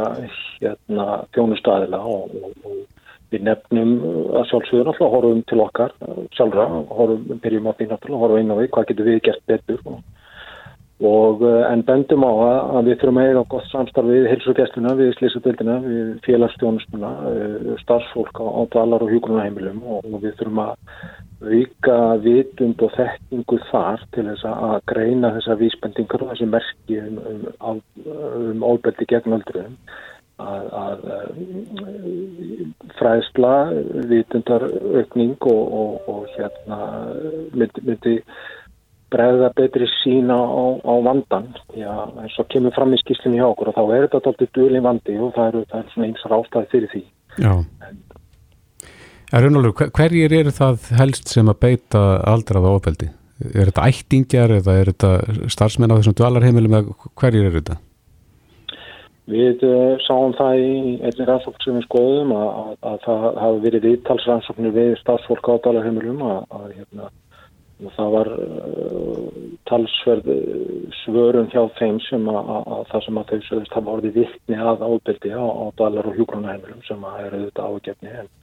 hérna, 0.60 1.22
þjónustæðila 1.36 2.04
og, 2.04 2.36
og, 2.44 2.84
Við 3.28 3.42
nefnum 3.44 3.90
að 4.40 4.46
sjálfsögur 4.48 4.86
náttúrulega 4.88 5.12
horfum 5.12 5.40
til 5.50 5.58
okkar 5.60 5.90
sjálfra, 6.32 6.62
horfum, 6.96 7.40
byrjum 7.42 7.66
á 7.68 7.76
því 7.76 7.86
náttúrulega, 7.90 8.20
horfum 8.22 8.38
inn 8.40 8.52
á 8.52 8.56
því 8.56 8.68
hvað 8.72 8.86
getur 8.88 9.08
við 9.08 9.18
gert 9.26 9.42
betur 9.50 9.82
og, 9.90 9.98
og 10.98 11.42
en 11.46 11.82
bendum 11.86 12.24
á 12.26 12.32
að 12.78 12.88
við 12.88 12.96
þurfum 12.98 13.20
að 13.22 13.28
eiga 13.28 13.42
gott 13.52 13.66
samstarf 13.70 14.08
við 14.10 14.24
hilsugjastluna, 14.32 14.94
við 14.98 15.12
slísadöldina, 15.14 15.76
við 15.84 16.08
félagsstjónustuna, 16.26 17.12
starfsfólk 17.84 18.40
á, 18.42 18.46
á 18.50 18.60
dvalar 18.74 19.04
og 19.06 19.12
hjókunarheimilum 19.14 19.78
og, 19.86 20.08
við 20.18 20.34
þurfum 20.40 20.62
að 20.64 20.74
vika 21.52 21.98
vitund 22.24 22.82
og 22.82 22.90
þekkingu 22.96 23.60
þar 23.70 24.02
til 24.10 24.26
þess 24.26 24.50
að 24.50 24.76
greina 24.90 25.32
þessa 25.36 25.58
vísbendingar 25.62 26.26
og 26.26 26.34
þessi 26.34 26.50
merki 26.50 27.00
um, 27.04 27.22
um, 27.62 27.80
um 28.02 28.66
álbeldi 28.66 29.06
gegn 29.06 29.38
öldruðum. 29.38 29.78
Að, 30.38 30.66
að 30.78 31.00
fræðsla, 32.94 33.54
vitundarökning 34.06 35.34
og, 35.50 35.72
og, 35.80 36.10
og 36.12 36.28
hérna 36.36 36.78
myndi, 37.58 37.82
myndi 37.88 38.14
bregða 39.12 39.52
betri 39.56 39.88
sína 39.98 40.36
á, 40.36 40.64
á 40.84 40.94
vandan 41.04 41.48
já, 41.76 41.92
eins 42.22 42.36
og 42.40 42.48
kemur 42.52 42.74
fram 42.76 42.92
í 42.92 43.00
skýslinu 43.00 43.40
hjá 43.40 43.48
okkur 43.48 43.72
og 43.72 43.78
þá 43.78 43.84
er 43.86 44.06
þetta 44.08 44.20
alltaf 44.20 44.52
dölin 44.58 44.84
vandi 44.84 45.16
og 45.16 45.32
það 45.36 45.52
eru, 45.52 45.64
það 45.70 45.80
eru 45.80 45.94
svona 45.94 46.10
eins 46.10 46.28
rástaði 46.32 46.72
fyrir 46.74 46.92
því 46.94 47.04
Já 47.38 47.52
Rúnaldur, 49.28 49.90
hverjir 49.92 50.32
eru 50.32 50.52
það 50.56 50.86
helst 50.96 51.28
sem 51.28 51.48
að 51.52 51.58
beita 51.60 52.00
aldraða 52.24 52.70
ofbeldi? 52.78 53.10
Er 53.52 53.68
þetta 53.68 53.84
ættingjar 53.90 54.54
eða 54.56 54.76
er 54.80 54.88
þetta 54.88 55.10
starfsmenn 55.52 55.92
á 55.92 55.98
þessum 55.98 56.16
dvalarheimilum 56.16 56.76
eða 56.78 57.10
hverjir 57.20 57.50
eru 57.50 57.60
þetta? 57.60 57.76
Við 59.28 59.64
uh, 59.68 60.00
sáum 60.06 60.32
það 60.38 60.62
í 60.62 60.70
einnig 61.04 61.28
rannsókn 61.28 61.60
sem 61.60 61.76
við 61.76 61.84
skoðum 61.84 62.32
að, 62.32 62.48
að, 62.62 62.72
að 62.88 62.98
það 63.04 63.26
hafi 63.42 63.62
verið 63.66 63.86
viðtalsrannsóknir 63.90 64.74
við 64.78 64.94
starfsfólk 65.02 65.50
á 65.52 65.54
dvalarheimilum 65.66 66.24
að, 66.24 66.38
að 66.56 66.66
hérna, 66.78 67.10
það 67.96 68.08
var 68.14 68.32
uh, 68.34 69.28
talsverð 69.70 70.32
svörun 71.02 71.50
hjá 71.52 71.62
þeim 71.78 72.00
sem 72.08 72.26
að 72.32 72.88
það 72.90 73.04
sem 73.06 73.20
að 73.20 73.30
þau 73.30 73.44
sögust 73.50 73.76
hafa 73.76 73.94
orðið 73.96 74.18
vittni 74.22 74.58
að 74.58 74.82
ábyrdi 74.88 75.30
á, 75.30 75.44
á 75.46 75.64
dvalar 75.78 76.10
og 76.10 76.18
hjúgrunarheimilum 76.18 76.82
sem 76.88 77.06
að 77.06 77.22
eru 77.28 77.44
þetta 77.46 77.70
ágefni 77.70 78.16
en 78.24 78.34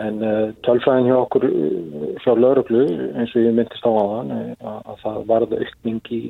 En 0.00 0.22
uh, 0.24 0.52
tölfræðin 0.64 1.10
hjá 1.10 1.18
okkur 1.18 1.44
uh, 1.44 2.04
hjá 2.24 2.32
lauruglu 2.32 2.84
eins 3.12 3.34
og 3.36 3.44
ég 3.44 3.52
myndist 3.52 3.84
á 3.84 3.92
aðan 3.92 4.30
uh, 4.32 4.78
að 4.88 5.02
það 5.02 5.18
varða 5.28 5.58
aukning 5.60 5.98
í, 6.16 6.20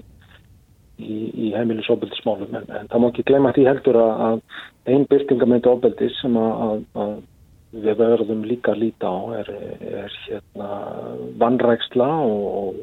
í, 0.99 1.19
í 1.31 1.51
heimilisofbeldismálum. 1.55 2.57
En, 2.59 2.67
en 2.67 2.91
það 2.91 3.05
má 3.05 3.07
ekki 3.13 3.27
gleyma 3.29 3.53
því 3.55 3.69
heldur 3.69 4.01
að, 4.03 4.25
að 4.27 4.91
einn 4.91 5.07
byrtingamöndu 5.13 5.71
ofbeldis 5.71 6.19
sem 6.19 6.41
að, 6.43 6.83
að 7.05 7.15
við 7.73 7.99
verðum 7.99 8.45
líka 8.45 8.75
að 8.75 8.83
líta 8.85 9.09
á 9.09 9.21
er, 9.41 9.51
er 9.81 10.17
hérna, 10.27 10.71
vannræksla 11.41 12.09
og, 12.29 12.81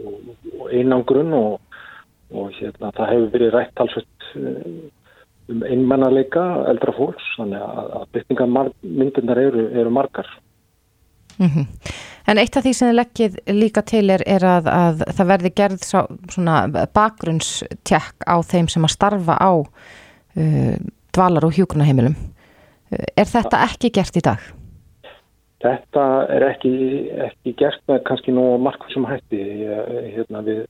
og, 0.58 0.64
einangrun 0.74 1.34
og, 1.38 1.60
og 2.34 2.54
hérna, 2.58 2.92
það 2.98 3.12
hefur 3.14 3.34
verið 3.36 3.54
rætt 3.56 3.76
talsveit 3.78 4.30
um 5.50 5.64
einmannarleika 5.66 6.44
eldra 6.70 6.94
fólks 6.98 7.26
þannig 7.38 7.64
að, 7.66 7.90
að 8.00 8.06
byrtingamyndunar 8.18 9.42
eru, 9.42 9.66
eru 9.82 9.94
margar. 9.94 10.30
Mm 11.40 11.48
-hmm. 11.48 11.66
En 12.28 12.38
eitt 12.38 12.58
af 12.58 12.64
því 12.64 12.74
sem 12.74 12.90
þið 12.90 12.98
leggið 13.00 13.38
líka 13.58 13.82
til 13.82 14.10
er, 14.10 14.24
er 14.28 14.44
að, 14.46 14.68
að 14.68 15.04
það 15.18 15.30
verði 15.32 15.52
gerð 15.56 15.86
sá, 15.86 16.00
bakgrunnstjekk 16.94 18.28
á 18.28 18.36
þeim 18.46 18.68
sem 18.68 18.84
að 18.86 18.94
starfa 18.94 19.38
á 19.40 19.52
uh, 19.58 20.76
dvalar 21.16 21.46
og 21.46 21.56
hjúkunaheimilum. 21.58 22.16
Er 23.18 23.26
þetta 23.26 23.64
ekki 23.66 23.90
gert 23.90 24.18
í 24.18 24.22
dag? 24.22 24.59
Þetta 25.60 26.04
er 26.32 26.46
ekki, 26.54 26.74
ekki 27.26 27.54
gert 27.60 27.82
með 27.92 28.04
kannski 28.08 28.32
nú 28.32 28.46
markvæm 28.64 28.94
sem 28.94 29.08
hætti. 29.10 29.40
Hérna, 30.16 30.44
við 30.46 30.62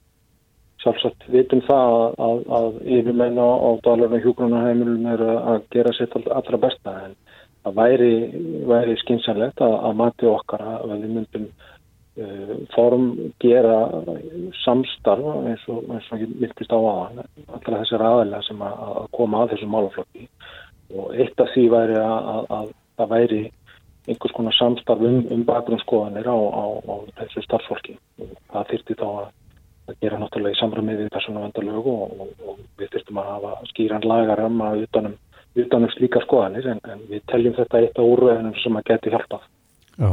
sjálfsagt 0.82 1.28
vitum 1.30 1.62
það 1.68 1.96
að, 2.26 2.40
að, 2.58 2.78
yfirmenn 2.98 3.38
á 3.38 3.70
dvalar 3.84 4.16
og 4.16 4.24
hjúkunaheimilum 4.24 5.10
er 5.14 5.24
að 5.38 5.66
gera 5.76 5.94
sitt 5.98 6.16
allra 6.18 6.62
besta. 6.62 6.96
En 7.06 7.18
það 7.66 7.76
væri, 7.82 8.14
væri 8.70 8.96
skynsanlegt 9.04 9.62
að, 9.66 9.76
að 9.90 10.00
mati 10.00 10.30
okkar 10.30 10.64
að 10.64 10.96
við 10.96 11.14
myndum 11.18 11.46
uh, 11.52 12.56
form 12.74 13.06
gera 13.44 13.78
samstarf 14.64 15.30
eins 15.44 15.68
og, 15.70 15.84
eins 15.92 16.10
og 16.16 16.26
myndist 16.32 16.74
á 16.74 16.80
aðan 16.80 17.22
allra 17.28 17.84
þessar 17.84 18.08
aðalega 18.10 18.42
sem 18.48 18.66
að, 18.66 18.84
að 19.04 19.14
koma 19.20 19.44
að 19.44 19.54
þessum 19.54 19.76
málaflokki. 19.76 20.28
Og 20.96 21.14
eitt 21.22 21.44
af 21.44 21.54
því 21.54 21.68
væri 21.76 22.02
að 22.02 22.74
það 22.98 23.12
væri 23.14 23.44
einhvers 24.10 24.36
konar 24.36 24.56
samstarf 24.58 25.04
um, 25.06 25.20
um 25.34 25.46
bakgrunnsskoðanir 25.48 26.28
á, 26.28 26.38
á, 26.38 26.66
á 26.84 26.96
þessu 27.22 27.46
starffólki 27.46 27.98
það 28.50 28.70
þyrti 28.74 28.98
þá 29.00 29.08
að 29.10 29.96
gera 30.04 30.20
náttúrulega 30.22 30.58
í 30.58 30.60
samræmið 30.60 31.02
við 31.04 31.12
persónu 31.14 31.44
vendalögu 31.44 31.96
og, 32.04 32.12
og, 32.26 32.34
og 32.46 32.60
við 32.78 32.92
þurftum 32.94 33.22
að 33.22 33.32
hafa 33.34 33.54
skýran 33.72 34.06
lagaramma 34.06 34.74
utanum 34.84 35.18
utanum 35.58 35.90
slíka 35.96 36.22
skoðanir 36.26 36.68
en, 36.74 36.82
en 36.86 37.06
við 37.10 37.24
teljum 37.32 37.56
þetta 37.58 37.82
eitt 37.82 37.98
á 37.98 38.04
úrveðinum 38.04 38.58
sem 38.62 38.78
að 38.78 38.92
geti 38.92 39.14
hjálpað. 39.14 39.48
Já, 40.00 40.12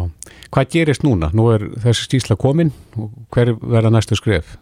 hvað 0.55 0.71
gerist 0.73 1.05
núna? 1.07 1.31
Nú 1.37 1.51
er 1.53 1.67
þessi 1.85 2.07
stísla 2.09 2.39
komin 2.41 2.73
og 2.99 3.13
hver 3.35 3.53
verða 3.61 3.93
næstu 3.95 4.19
skref? 4.19 4.57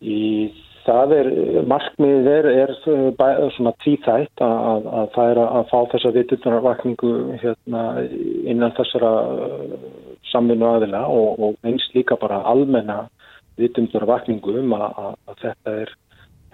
Í 0.00 0.48
það 0.86 1.14
er, 1.16 1.28
markmiðið 1.70 2.28
er, 2.32 2.48
er 2.64 2.72
svona 3.56 3.72
tvíþætt 3.82 4.42
að, 4.44 4.88
að 5.00 5.08
það 5.14 5.32
er 5.32 5.40
að 5.44 5.68
fá 5.70 5.78
þessa 5.94 6.12
vitundunarvakningu 6.16 7.12
hérna, 7.42 7.82
innan 8.50 8.74
þessara 8.78 9.12
uh, 9.30 9.76
samvinnu 10.32 10.68
aðila 10.68 11.04
og, 11.12 11.42
og 11.42 11.68
einst 11.68 11.94
líka 11.96 12.18
bara 12.20 12.42
almenna 12.50 13.04
vitundunarvakningu 13.60 14.58
um 14.62 14.76
að, 14.78 15.00
að 15.28 15.40
þetta 15.44 15.76
er, 15.84 15.94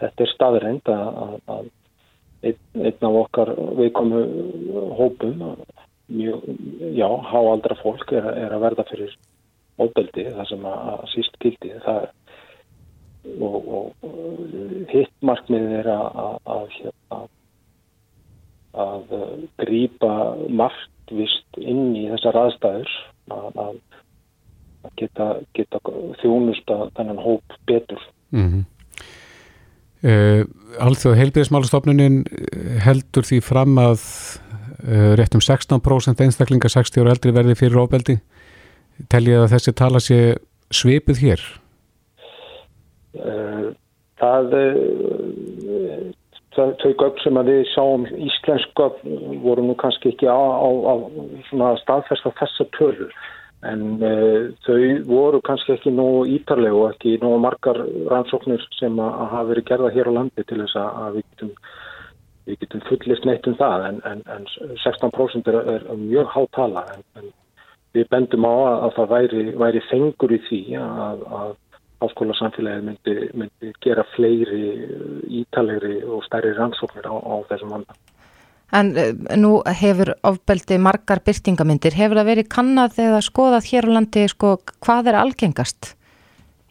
er 0.08 0.32
staðreind 0.34 0.92
að, 0.92 1.34
að 1.48 1.68
einn, 2.48 3.02
af 3.02 3.20
okkar 3.24 3.54
viðkomu 3.78 4.22
hópum 4.98 5.42
mjög, 6.08 6.44
já, 6.96 7.08
háaldra 7.32 7.76
fólk 7.82 8.12
er, 8.16 8.28
er 8.46 8.54
að 8.54 8.64
verða 8.64 8.86
fyrir 8.88 9.16
óbeldi 9.78 10.24
það 10.30 10.46
sem 10.50 10.64
að, 10.66 10.86
að 10.94 11.04
síst 11.12 11.36
gildi. 11.42 11.72
Það 11.84 12.00
er 12.02 12.14
og, 13.40 13.68
og 14.02 14.88
hitt 14.92 15.12
markmiðið 15.24 15.74
er 15.80 15.90
að 15.92 16.06
að, 16.18 16.38
að 16.48 16.64
hérna, 16.78 17.20
grýpa 19.62 20.14
margt 20.48 21.12
inn 21.58 21.94
í 21.96 22.08
þessar 22.12 22.36
aðstæður 22.44 22.96
að, 23.32 23.60
að 23.64 23.76
geta, 25.00 25.28
geta 25.56 25.80
þjónust 26.22 26.72
að 26.72 26.90
þennan 26.98 27.22
hóp 27.22 27.60
betur 27.70 28.02
mm 28.30 28.48
-hmm. 28.50 28.66
Uh, 29.98 30.10
eh, 30.10 30.44
Alþjóð 30.78 31.16
heilbíðismálastofnunin 31.18 32.20
eh, 32.30 32.76
heldur 32.84 33.26
því 33.26 33.40
fram 33.42 33.78
að 33.82 33.98
uh, 34.86 35.16
rétt 35.18 35.34
um 35.34 35.42
16% 35.42 36.22
einstaklinga 36.22 36.68
60 36.70 37.02
ára 37.02 37.16
eldri 37.16 37.32
verði 37.34 37.56
fyrir 37.58 37.80
óbeldi 37.82 38.20
teljið 39.10 39.42
að 39.42 39.50
þessi 39.56 39.74
tala 39.74 39.98
sé 39.98 40.18
svipið 40.70 41.18
hér? 41.18 41.42
Uh, 43.16 43.70
það 44.20 44.52
þau 46.58 46.92
gögg 46.98 47.20
sem 47.22 47.38
að 47.38 47.50
við 47.52 47.64
sáum 47.72 48.06
íslensk 48.08 48.72
gögg 48.78 49.02
voru 49.44 49.64
nú 49.64 49.76
kannski 49.78 50.12
ekki 50.12 50.26
á, 50.26 50.36
á, 50.36 50.68
á 50.98 51.70
staðfesta 51.84 52.34
þessa 52.40 52.66
tölur 52.76 53.12
en 53.66 53.98
uh, 53.98 54.50
þau 54.66 54.78
voru 55.08 55.40
kannski 55.46 55.74
ekki 55.74 55.92
nógu 55.94 56.26
ítarleg 56.36 56.74
og 56.74 56.92
ekki 56.92 57.16
nógu 57.22 57.40
margar 57.42 57.80
rannsóknir 58.10 58.62
sem 58.78 58.98
að, 58.98 59.10
að 59.10 59.32
hafa 59.34 59.48
verið 59.50 59.68
gerða 59.70 59.92
hér 59.96 60.10
á 60.10 60.16
landi 60.18 60.44
til 60.46 60.60
þess 60.62 60.78
að 60.82 61.18
við 61.18 61.24
getum, 61.26 61.52
getum 62.62 62.84
fullist 62.90 63.26
neitt 63.26 63.50
um 63.50 63.58
það. 63.58 63.86
En, 63.88 64.00
en, 64.12 64.22
en 64.36 64.46
16% 64.84 65.50
er, 65.50 65.58
er 65.74 65.88
mjög 65.98 66.30
hátala 66.36 66.84
en, 66.94 67.06
en 67.18 67.32
við 67.96 68.06
bendum 68.12 68.46
á 68.46 68.54
að, 68.54 68.76
að 68.86 68.94
það 68.98 69.10
væri, 69.14 69.44
væri 69.64 69.84
fengur 69.88 70.36
í 70.36 70.40
því 70.46 70.62
að, 70.82 71.26
að 71.98 72.06
áskóla 72.06 72.36
samfélagið 72.38 72.84
myndi, 72.86 73.16
myndi 73.34 73.72
gera 73.84 74.04
fleiri 74.14 74.62
ítalegri 75.40 75.98
og 76.06 76.22
stærri 76.26 76.54
rannsóknir 76.56 77.08
á, 77.10 77.14
á 77.14 77.34
þessum 77.50 77.74
vandan. 77.74 77.98
En 78.78 78.92
eh, 79.00 79.12
nú 79.40 79.58
hefur 79.64 80.12
ofbeldi 80.28 80.78
margar 80.78 81.22
byrtingamindir. 81.24 81.96
Hefur 81.96 82.20
það 82.20 82.30
verið 82.32 82.50
kannad 82.52 82.98
eða 83.00 83.22
skoðað 83.24 83.70
hér 83.72 83.88
á 83.88 83.94
landi 83.96 84.26
sko, 84.28 84.58
hvað 84.84 85.12
er 85.12 85.20
algengast 85.22 85.94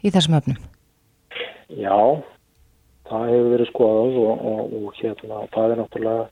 í 0.02 0.12
þessum 0.14 0.38
öfnum? 0.38 0.60
Já, 1.74 1.98
það 3.10 3.32
hefur 3.32 3.50
verið 3.56 3.72
skoðað 3.72 4.20
og, 4.22 4.46
og, 4.52 4.76
og 4.78 5.00
hérna, 5.02 5.42
það 5.54 5.74
er 5.74 5.82
náttúrulega 5.82 6.28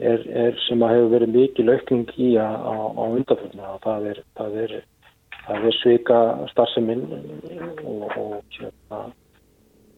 er, 0.00 0.26
er 0.44 0.60
sem 0.66 0.82
að 0.84 0.94
hefur 0.96 1.12
verið 1.14 1.34
mikið 1.38 1.68
lökning 1.70 2.12
í 2.18 2.34
að, 2.40 2.56
á, 2.60 2.74
á 2.92 3.04
undanfjörna. 3.08 3.72
Það 3.84 4.10
er, 4.12 4.22
það 4.38 4.58
er, 4.64 4.76
það 5.46 5.68
er 5.68 5.78
svika 5.80 6.20
starfseminn 6.52 7.04
og, 7.84 8.04
og 8.16 8.36
hérna, 8.58 9.00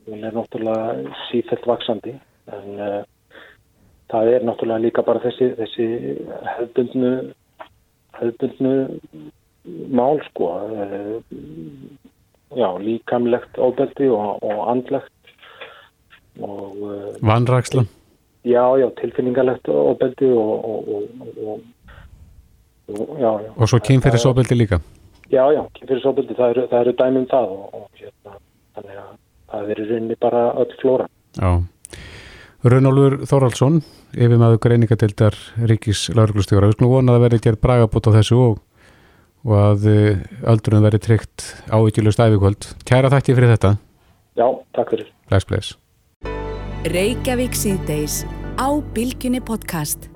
hún 0.06 0.24
er 0.24 0.34
náttúrulega 0.34 1.16
sífælt 1.28 1.66
vaksandi 1.66 2.14
en 2.56 2.80
uh, 2.80 3.02
það 4.10 4.32
er 4.34 4.46
náttúrulega 4.46 4.84
líka 4.84 5.04
bara 5.06 5.22
þessi, 5.24 5.50
þessi 5.58 5.88
hefðbundnu 6.56 7.12
hefðbundnu 8.20 8.74
mál 9.90 10.20
sko 10.28 10.50
eh, 10.70 11.16
já, 12.54 12.68
líkamlegt 12.78 13.58
óbeldi 13.58 14.08
og, 14.14 14.42
og 14.46 14.60
andlegt 14.70 15.32
og 16.40 16.82
eh, 16.92 17.22
Vandraksla 17.22 17.86
Já, 18.46 18.62
já, 18.78 18.86
tilfinningalegt 19.00 19.66
óbeldi 19.66 20.28
og, 20.30 20.68
og, 20.70 20.88
og 21.46 21.60
já, 23.18 23.32
já. 23.42 23.50
Og 23.56 23.68
svo 23.68 23.80
kynferðisóbeldi 23.82 24.54
líka 24.54 24.78
Já, 25.32 25.42
já, 25.52 25.62
kynferðisóbeldi, 25.78 26.36
það 26.38 26.52
eru, 26.54 26.66
það 26.70 26.82
eru 26.84 26.96
dæmum 27.00 27.30
það 27.30 27.54
og 27.56 27.86
hérna, 27.98 28.36
þannig 28.76 29.00
að 29.02 29.14
það 29.52 29.72
er 29.72 29.80
í 29.80 29.88
rauninni 29.90 30.18
bara 30.22 30.44
öll 30.62 30.76
flóra 30.82 31.08
Já 31.36 31.50
Rönnólfur 32.66 33.20
Þóraldsson, 33.28 33.76
yfir 34.16 34.40
maður 34.40 34.58
greiningatildar 34.64 35.36
Ríkis 35.70 36.08
lauruglustjóra. 36.16 36.70
Við 36.70 36.78
skulum 36.78 36.94
vona 36.96 37.12
að 37.12 37.18
það 37.18 37.26
verði 37.26 37.40
gerð 37.44 37.60
bragabót 37.62 38.08
á 38.10 38.16
þessu 38.16 38.38
og, 38.42 38.56
og 39.46 39.54
að 39.60 39.86
eh, 39.92 40.24
öldrunum 40.50 40.88
verði 40.88 41.02
tryggt 41.04 41.46
ávíkjulegst 41.70 42.24
æfikvöld. 42.24 42.68
Kæra 42.88 43.12
þakki 43.12 43.38
fyrir 43.38 43.54
þetta. 43.54 43.76
Já, 44.40 44.48
takk 44.74 44.96
fyrir. 44.96 45.14
Bless, 45.30 45.46
bless. 45.46 45.78
Reykjavík 46.90 47.54
síðdeis 47.54 48.24
á 48.58 48.68
Bilginni 48.96 49.44
podcast. 49.44 50.10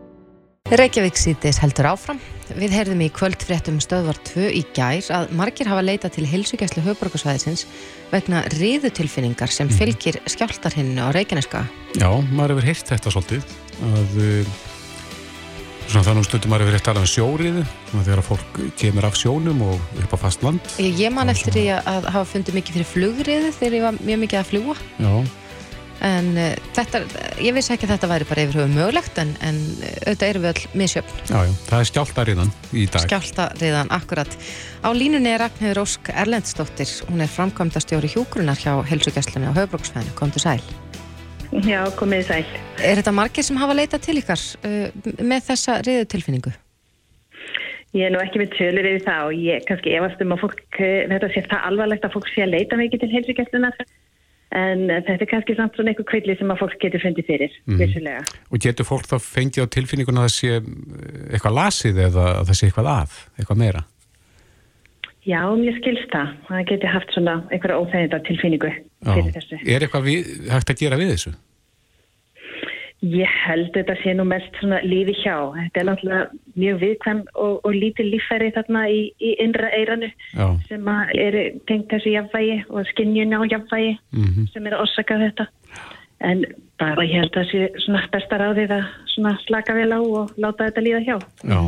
Reykjavík 0.69 1.17
síðdeis 1.19 1.57
heldur 1.59 1.89
áfram. 1.91 2.19
Við 2.55 2.75
heyrðum 2.77 3.01
í 3.03 3.09
kvöldfréttum 3.11 3.81
stöðvar 3.83 4.19
2 4.29 4.51
í 4.55 4.61
gær 4.77 5.09
að 5.17 5.33
margir 5.35 5.67
hafa 5.71 5.83
leitað 5.83 6.19
til 6.19 6.27
hilsugjæslu 6.31 6.85
höfbrukarsvæðisins 6.85 7.65
vegna 8.13 8.45
riðutilfinningar 8.55 9.51
sem 9.51 9.71
fylgir 9.73 10.21
skjáltarhinnu 10.31 11.03
á 11.03 11.11
Reykjaneska. 11.17 11.65
Já, 11.99 12.11
maður 12.31 12.61
hefur 12.61 12.69
heyrt 12.71 12.93
þetta 12.93 13.15
svolítið 13.17 13.57
að 13.89 14.21
uh, 14.23 14.55
svona 15.89 16.07
þannig 16.07 16.29
stundum 16.29 16.55
maður 16.55 16.67
hefur 16.69 16.79
heyrt 16.79 16.89
talað 16.91 17.09
um 17.09 17.13
sjóriðu 17.17 17.67
þegar 17.97 18.25
fólk 18.31 18.65
kemur 18.79 19.11
af 19.11 19.19
sjónum 19.19 19.67
og 19.73 20.01
upp 20.05 20.15
á 20.15 20.19
fast 20.29 20.47
land. 20.47 20.73
Ég, 20.79 20.95
ég 21.03 21.15
man 21.15 21.35
eftir 21.35 21.57
því 21.57 21.67
að 21.81 22.11
hafa 22.15 22.27
fundið 22.37 22.61
mikið 22.61 22.79
fyrir 22.79 22.93
flugriðu 22.95 23.55
þegar 23.59 23.79
ég 23.81 23.87
var 23.89 24.03
mjög 24.05 24.27
mikið 24.29 24.45
að 24.45 24.51
fljúa. 24.53 24.83
Já 25.03 25.40
en 26.07 26.29
uh, 26.37 26.53
þetta, 26.77 27.03
ég 27.43 27.55
vissi 27.57 27.75
ekki 27.75 27.89
að 27.89 27.95
þetta 27.95 28.11
væri 28.11 28.29
bara 28.29 28.45
yfir 28.47 28.61
höfu 28.61 28.73
mögulegt 28.75 29.19
en, 29.23 29.33
en 29.47 29.59
auðvitað 30.07 30.27
eru 30.29 30.43
við 30.45 30.51
öll 30.53 30.79
misjöfn. 30.83 31.19
Já, 31.29 31.39
já, 31.47 31.53
það 31.69 31.77
er 31.79 31.91
skjáltariðan 31.91 32.53
í 32.73 32.87
dag. 32.91 33.05
Skjáltariðan, 33.07 33.93
akkurat. 33.97 34.39
Á 34.81 34.89
línunni 34.97 35.35
er 35.35 35.45
Ragnhjóður 35.45 35.83
Ósk 35.85 36.13
Erlendsdóttir. 36.15 36.95
Hún 37.11 37.25
er 37.25 37.35
framkvæmdastjóri 37.35 38.11
hjúgrunar 38.15 38.61
hjá 38.61 38.73
helsugjastlunni 38.89 39.53
á 39.53 39.59
höfbruksfæðinu, 39.61 40.17
kom 40.19 40.33
til 40.35 40.45
sæl. 40.47 40.65
Já, 41.67 41.83
komið 41.99 42.27
sæl. 42.29 42.43
Er 42.79 43.01
þetta 43.01 43.15
margir 43.15 43.47
sem 43.47 43.59
hafa 43.59 43.77
leitað 43.77 44.05
til 44.07 44.19
ykkar 44.23 44.43
uh, 44.65 45.15
með 45.21 45.49
þessa 45.53 45.81
riðutilfinningu? 45.87 46.53
Ég 47.91 48.07
er 48.07 48.13
nú 48.15 48.21
ekki 48.23 48.39
með 48.39 48.53
tölur 48.55 48.87
yfir 48.87 49.03
það 49.03 49.25
og 49.27 49.41
ég 49.43 49.65
kannski 49.67 49.95
efast 49.99 50.21
um 50.23 50.35
að 50.37 50.45
fólk, 50.45 50.61
þetta 50.79 51.31
sé 51.35 51.43
það 51.51 51.65
alvarlegt 51.73 52.05
að 52.07 52.13
fólk 52.15 52.29
sé 52.31 52.45
að 52.45 52.53
leita 52.55 52.79
mikið 52.79 53.03
til 53.03 53.09
helsugjastlunar 53.17 53.81
en 54.51 54.87
þetta 54.91 55.25
er 55.25 55.31
kannski 55.31 55.55
samt 55.59 55.77
svona 55.79 55.93
eitthvað 55.93 56.09
kveitli 56.11 56.37
sem 56.39 56.51
að 56.51 56.61
fólk 56.65 56.77
getur 56.83 57.03
fundið 57.05 57.29
fyrir, 57.29 57.57
mm. 57.69 57.79
vissulega. 57.79 58.23
Og 58.51 58.65
getur 58.65 58.89
fólk 58.89 59.07
þá 59.11 59.17
fengið 59.23 59.67
á 59.67 59.75
tilfinninguna 59.77 60.25
að 60.25 60.29
það 60.29 60.37
sé 60.37 60.53
eh, 60.59 60.69
eitthvað 61.31 61.57
lasið 61.61 62.03
eða 62.09 62.27
að 62.41 62.51
það 62.51 62.59
sé 62.59 62.71
eitthvað 62.71 62.91
að, 62.97 63.19
eitthvað 63.39 63.63
meira? 63.63 63.85
Já, 65.29 65.43
mér 65.53 65.77
skilst 65.77 66.11
það. 66.15 66.35
Það 66.49 66.67
getur 66.73 66.95
haft 66.95 67.15
svona 67.15 67.37
eitthvað 67.53 67.85
óþæginda 67.85 68.21
tilfinningu 68.27 68.73
fyrir 69.05 69.33
þessu. 69.37 69.61
Er 69.69 69.85
eitthvað 69.85 70.07
við, 70.09 70.35
hægt 70.51 70.75
að 70.75 70.83
gera 70.83 70.99
við 71.01 71.15
þessu? 71.15 71.35
Ég 73.01 73.31
held 73.47 73.71
þetta 73.73 73.95
sé 74.03 74.13
nú 74.13 74.27
mest 74.29 74.59
svona 74.61 74.83
lífi 74.85 75.15
hjá. 75.23 75.37
Þetta 75.57 75.81
er 75.81 75.87
náttúrulega 75.89 76.25
mjög 76.61 76.81
viðkvæm 76.83 77.23
og, 77.33 77.55
og 77.65 77.73
lítið 77.73 78.11
lífæri 78.13 78.51
þarna 78.53 78.83
í, 78.93 78.99
í 79.17 79.31
innra 79.41 79.71
eiranu 79.73 80.11
Já. 80.35 80.45
sem 80.69 80.91
er 81.17 81.39
tengt 81.71 81.89
þessu 81.89 82.13
jafnvægi 82.13 82.59
og 82.69 82.91
skinnjun 82.93 83.33
á 83.33 83.41
jafnvægi 83.49 83.95
mm 83.97 84.29
-hmm. 84.29 84.53
sem 84.53 84.67
er 84.69 84.77
að 84.77 84.85
orsaka 84.85 85.19
þetta. 85.25 85.49
En 86.21 86.45
bara 86.77 87.09
ég 87.09 87.17
held 87.23 87.33
að 87.33 87.41
það 87.41 87.51
sé 87.51 87.85
svona 87.87 88.05
besta 88.13 88.37
ráðið 88.37 88.77
að 88.77 89.43
slaka 89.47 89.75
vel 89.75 89.93
á 89.97 90.01
og 90.01 90.33
láta 90.37 90.69
þetta 90.69 90.85
líða 90.85 91.01
hjá. 91.09 91.17
Já. 91.49 91.61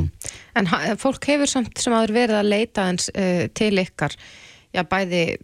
En 0.54 0.66
fólk 1.00 1.24
hefur 1.24 1.48
samt 1.48 1.78
sem 1.78 1.92
aður 1.96 2.12
verið 2.12 2.36
að 2.36 2.50
leita 2.52 2.88
eins 2.90 3.08
uh, 3.16 3.48
til 3.56 3.78
ykkar, 3.80 4.12
já 4.76 4.84
bæði 4.84 5.38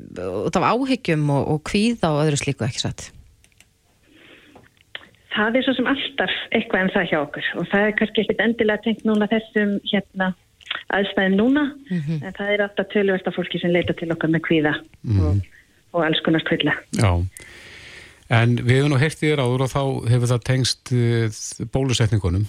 út 0.45 0.57
af 0.57 0.69
áhyggjum 0.69 1.31
og, 1.31 1.49
og 1.49 1.63
kvíða 1.65 2.13
og 2.13 2.27
öðru 2.27 2.37
slíku 2.37 2.69
ekki 2.69 2.85
satt? 2.85 3.13
Það 5.39 5.59
er 5.59 5.67
svo 5.67 5.75
sem 5.79 5.89
alltaf 5.93 6.37
eitthvað 6.57 6.85
en 6.85 6.93
það 6.97 7.09
hjá 7.13 7.19
okkur 7.21 7.49
og 7.61 7.71
það 7.73 7.87
er 7.87 7.97
kannski 8.01 8.25
ekkit 8.25 8.45
endilega 8.45 8.85
tengt 8.85 9.07
núna 9.09 9.31
þessum 9.31 9.79
hérna 9.93 10.33
aðstæðum 10.97 11.37
núna 11.39 11.65
mm 11.69 12.01
-hmm. 12.01 12.19
en 12.27 12.37
það 12.39 12.53
er 12.55 12.65
alltaf 12.65 12.91
tölversta 12.93 13.35
fólki 13.37 13.61
sem 13.61 13.73
leita 13.73 13.97
til 13.97 14.11
okkar 14.13 14.31
með 14.31 14.45
kvíða 14.49 14.75
mm 14.79 15.19
-hmm. 15.19 15.25
og, 15.27 15.37
og 15.93 16.05
alls 16.07 16.21
konar 16.25 16.45
kvilla. 16.45 16.75
Já, 16.93 17.13
en 18.41 18.57
við 18.57 18.77
hefum 18.77 18.91
nú 18.91 18.99
heyrtið 19.01 19.31
þér 19.31 19.45
áður 19.45 19.65
og 19.65 19.71
þá 19.77 19.85
hefur 20.13 20.29
það 20.33 20.47
tengst 20.51 20.93
uh, 20.93 21.67
bólusetningunum 21.73 22.47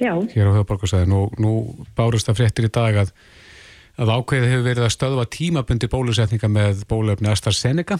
Já. 0.00 0.14
hér 0.34 0.48
á 0.48 0.56
höfuborgarsæðin 0.56 1.12
og 1.12 1.34
nú 1.38 1.52
bárust 1.96 2.28
það 2.28 2.38
fréttir 2.38 2.64
í 2.64 2.72
dag 2.72 2.96
að, 2.96 3.12
að 4.00 4.08
ákveðið 4.16 4.50
hefur 4.50 4.68
verið 4.70 4.84
að 4.84 4.96
stöðva 4.96 5.24
tímabundi 5.26 5.86
bólusetninga 5.88 6.48
með 6.48 6.84
bólöfni 6.88 7.28
AstraZeneca 7.28 7.98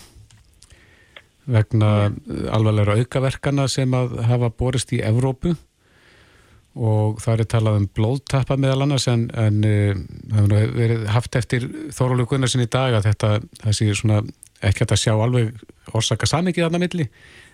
vegna 1.47 2.11
alvarlega 2.53 2.99
aukaverkana 3.01 3.67
sem 3.69 3.93
að 3.97 4.19
hafa 4.29 4.51
borist 4.53 4.93
í 4.97 5.01
Evrópu. 5.05 5.55
Og 6.81 7.19
það 7.19 7.43
er 7.43 7.49
talað 7.51 7.79
um 7.81 7.87
blóðtappa 7.99 8.57
meðal 8.61 8.85
annars 8.85 9.09
en, 9.11 9.27
en 9.35 9.59
það 10.31 10.53
hefur 10.55 10.77
verið 10.77 11.09
haft 11.11 11.39
eftir 11.41 11.67
Þórólu 11.97 12.29
Gunnarsin 12.31 12.63
í 12.63 12.71
dag 12.71 12.95
að 12.95 13.09
þetta 13.11 13.33
þessi 13.65 13.89
svona 13.99 14.21
ekki 14.63 14.87
að 14.87 15.01
sjá 15.01 15.15
alveg 15.17 15.57
orsaka 15.97 16.29
samikið 16.31 16.69
aðna 16.69 16.83
milli. 16.83 17.09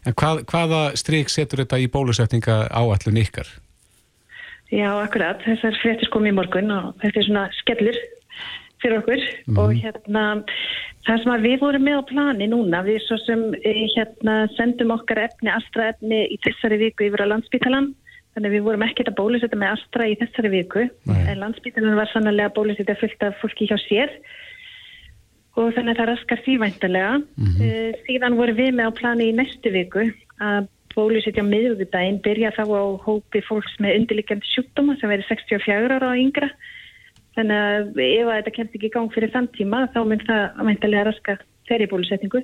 En 0.06 0.14
hvað, 0.14 0.42
hvaða 0.50 0.82
stryk 1.00 1.32
setur 1.32 1.62
þetta 1.64 1.80
í 1.80 1.88
bólusetninga 1.90 2.66
áallun 2.68 3.22
ykkar? 3.22 3.48
Já, 4.74 4.90
akkurat, 4.98 5.40
þessar 5.46 5.78
fréttis 5.80 6.10
kom 6.10 6.26
í 6.26 6.34
morgun 6.34 6.72
og 6.74 6.92
þetta 7.02 7.20
er 7.20 7.26
svona 7.28 7.44
skellur 7.60 7.98
fyrir 8.82 9.00
okkur 9.00 9.22
mm. 9.46 9.60
og 9.60 9.74
hérna 9.76 10.24
það 11.06 11.22
sem 11.22 11.44
við 11.44 11.60
vorum 11.62 11.86
með 11.86 12.00
á 12.00 12.08
plani 12.10 12.48
núna 12.50 12.82
við 12.86 12.98
svo 13.06 13.18
sem 13.24 13.44
eh, 13.62 13.84
hérna 13.94 14.38
sendum 14.56 14.94
okkar 14.96 15.22
efni, 15.26 15.52
Astra 15.52 15.92
efni 15.92 16.24
í 16.32 16.40
þessari 16.44 16.80
viku 16.86 17.08
yfir 17.08 17.24
á 17.24 17.32
landsbítalan 17.32 17.92
þannig 18.36 18.56
við 18.56 18.66
vorum 18.66 18.84
ekkert 18.84 19.12
að 19.12 19.18
bólusetta 19.20 19.58
með 19.58 19.76
Astra 19.76 20.08
í 20.10 20.18
þessari 20.20 20.52
viku 20.52 20.86
Nei. 21.08 21.22
en 21.24 21.40
landsbítalan 21.44 21.98
var 21.98 22.10
sannlega 22.12 22.52
bólusetta 22.56 22.98
fullt 23.00 23.26
af 23.28 23.40
fólki 23.40 23.70
hjá 23.70 23.78
sér 23.86 24.12
og 25.56 25.72
þannig 25.72 25.94
að 25.94 26.00
það 26.02 26.08
raskar 26.10 26.42
þývæntalega 26.44 27.12
mm 27.16 27.50
-hmm. 27.50 27.68
uh, 27.68 28.00
síðan 28.08 28.36
vorum 28.36 28.58
við 28.60 28.72
með 28.76 28.90
á 28.92 28.98
plani 28.98 29.30
í 29.30 29.36
næstu 29.36 29.72
viku 29.72 30.10
að 30.36 30.68
bólusetja 30.96 31.44
miðugudaginn 31.44 32.22
byrja 32.24 32.52
þá 32.56 32.64
á 32.72 32.84
hópi 33.04 33.40
fólks 33.44 33.74
með 33.80 34.00
undirlikjandi 34.00 34.48
sjúkdóma 34.52 34.96
sem 35.00 35.12
verið 35.12 35.28
64 35.28 35.96
ára 35.96 36.12
á 36.12 36.16
yngra 36.16 36.48
Þannig 37.36 37.62
að 37.62 37.98
ef 38.00 38.28
að 38.30 38.36
þetta 38.38 38.52
kemst 38.56 38.76
ekki 38.78 38.88
í 38.88 38.94
gang 38.94 39.12
fyrir 39.12 39.32
þann 39.34 39.48
tíma 39.52 39.82
þá 39.92 39.98
mynd 40.08 40.22
það 40.24 40.44
að 40.46 40.68
mæntilega 40.70 41.08
raska 41.10 41.34
þeirri 41.68 41.88
bólusetningu. 41.90 42.42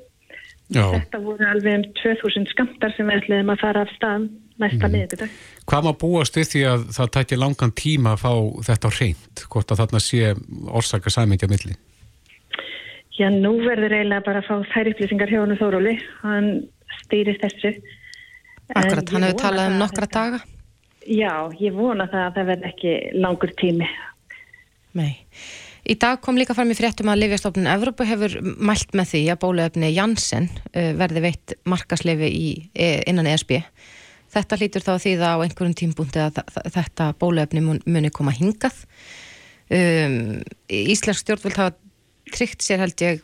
Já. 0.72 0.84
Þetta 0.92 1.20
voru 1.24 1.48
alveg 1.48 1.78
um 1.78 1.86
2000 2.00 2.50
skamtar 2.52 2.92
sem 2.96 3.08
við 3.08 3.22
ætliðum 3.22 3.52
að 3.52 3.62
fara 3.62 3.84
af 3.84 3.94
stað 3.96 4.26
næsta 4.60 4.88
mm. 4.88 4.92
miðugudag. 4.94 5.38
Hvað 5.68 5.86
maður 5.86 5.98
búast 6.02 6.36
við 6.36 6.50
því 6.50 6.62
að 6.70 6.84
það 6.98 7.10
tækir 7.16 7.40
langan 7.40 7.74
tíma 7.82 8.12
að 8.14 8.22
fá 8.22 8.32
þetta 8.68 8.92
reynd? 8.98 9.42
Hvort 9.54 9.72
að 9.72 9.82
þarna 9.82 10.02
sé 10.04 10.30
orsaka 10.80 11.12
sæmingja 11.12 11.50
milli? 11.52 11.76
Já, 13.16 13.28
nú 13.32 13.56
verður 13.64 13.96
eiginlega 13.96 14.26
bara 14.28 14.40
að 14.44 14.48
fá 14.48 14.70
þær 14.72 14.92
upplýsingar 14.92 15.32
hjá 15.32 15.40
hann 15.42 15.56
og 15.56 15.60
Þóróli. 15.60 15.96
Hann 16.22 16.48
stýrir 17.02 17.40
þessu. 17.40 17.74
Akkurat, 18.72 19.12
hann 19.12 19.28
hefur 19.28 19.40
talað 19.40 19.72
um 19.72 19.82
nokkra 19.82 20.08
daga. 20.08 20.40
Já, 21.02 21.34
ég 21.58 21.74
vona 21.76 22.06
það 22.08 22.24
að 22.28 22.34
það 22.36 22.50
verð 22.52 22.66
ekki 22.70 22.96
langur 23.18 23.52
tími 23.58 23.88
Nei. 24.98 25.14
Í 25.82 25.96
dag 25.98 26.20
kom 26.22 26.36
líka 26.38 26.54
fram 26.54 26.70
í 26.70 26.76
fréttum 26.78 27.10
að 27.10 27.24
Livjastofnun 27.24 27.70
Evrópu 27.72 28.06
hefur 28.06 28.36
mælt 28.42 28.92
með 28.94 29.14
því 29.14 29.22
að 29.32 29.40
bóluefni 29.42 29.90
Janssen 29.90 30.46
uh, 30.52 30.92
verði 30.98 31.24
veitt 31.24 31.56
markaslefi 31.66 32.30
e, 32.70 32.92
innan 33.10 33.26
ESB. 33.32 33.56
Þetta 34.32 34.58
hlýtur 34.60 34.84
þá 34.86 34.92
því 34.94 35.14
það 35.20 35.34
á 35.34 35.42
einhverjum 35.44 35.76
tímbúndi 35.76 36.22
að 36.22 36.38
þetta 36.72 37.10
bóluefni 37.20 37.64
muni 37.64 38.12
koma 38.14 38.32
hingað. 38.36 38.78
Um, 39.72 40.38
Íslensk 40.72 41.24
stjórnvöld 41.24 41.58
hafa 41.58 41.74
tryggt 42.32 42.64
sér 42.64 42.80
held 42.84 43.02
ég 43.04 43.20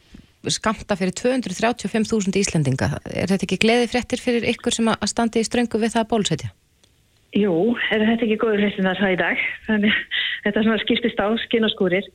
skamta 0.53 0.97
fyrir 0.99 1.15
235.000 1.17 2.43
Íslendinga. 2.43 2.91
Er 3.09 3.31
þetta 3.31 3.47
ekki 3.47 3.61
gleði 3.63 3.89
fréttir 3.91 4.23
fyrir 4.23 4.47
ykkur 4.53 4.75
sem 4.75 4.91
að 4.93 5.09
standi 5.11 5.43
í 5.43 5.47
ströngu 5.47 5.81
við 5.81 5.95
það 5.95 6.05
að 6.05 6.11
bólusetja? 6.13 6.51
Jú, 7.37 7.77
er 7.93 8.05
þetta 8.07 8.25
ekki 8.25 8.39
góður 8.41 8.63
hlustin 8.65 8.89
það 8.89 9.13
í 9.13 9.21
dag? 9.21 9.41
Þannig 9.67 9.97
þetta 10.47 10.65
svona 10.65 10.83
skiptist 10.83 11.21
á 11.21 11.29
skinn 11.45 11.67
og 11.69 11.73
skúrir. 11.75 12.07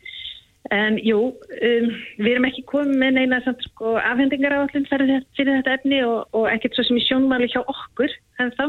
En 0.72 0.96
jú, 1.04 1.20
um, 1.36 1.90
við 2.24 2.30
erum 2.32 2.48
ekki 2.48 2.64
komið 2.72 2.96
með 3.02 3.18
neina 3.18 3.42
sko, 3.44 3.98
afhendingar 4.00 4.56
á 4.56 4.64
allin 4.64 4.88
fyrir 4.88 5.26
þetta 5.36 5.76
efni 5.76 6.00
og, 6.08 6.24
og 6.32 6.48
ekkert 6.50 6.78
svo 6.78 6.88
sem 6.88 7.02
í 7.02 7.04
sjónmáli 7.04 7.52
hjá 7.52 7.60
okkur 7.62 8.16
en 8.40 8.54
þá. 8.56 8.66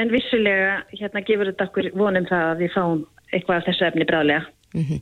En 0.00 0.08
vissulega 0.08 0.80
hérna 0.96 1.22
gefur 1.28 1.50
þetta 1.52 1.68
okkur 1.68 1.90
vonum 2.00 2.26
það 2.30 2.48
að 2.48 2.64
við 2.64 2.74
fáum 2.74 3.04
eitthvað 3.30 3.58
af 3.60 3.68
þessu 3.68 3.86
efni 3.90 4.08
bráðlega. 4.08 4.48
Mm 4.72 4.84
-hmm. 4.88 5.00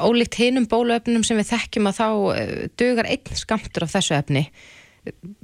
Ólíkt 0.00 0.40
hinum 0.40 0.66
bóluefnum 0.66 1.22
sem 1.22 1.36
við 1.36 1.52
þekkjum 1.52 1.90
að 1.90 1.98
þá 2.00 2.08
uh, 2.08 2.66
dögar 2.80 3.10
einn 3.12 3.36
skamtur 3.36 3.84
af 3.84 3.92
þessu 3.92 4.16
efni. 4.16 4.48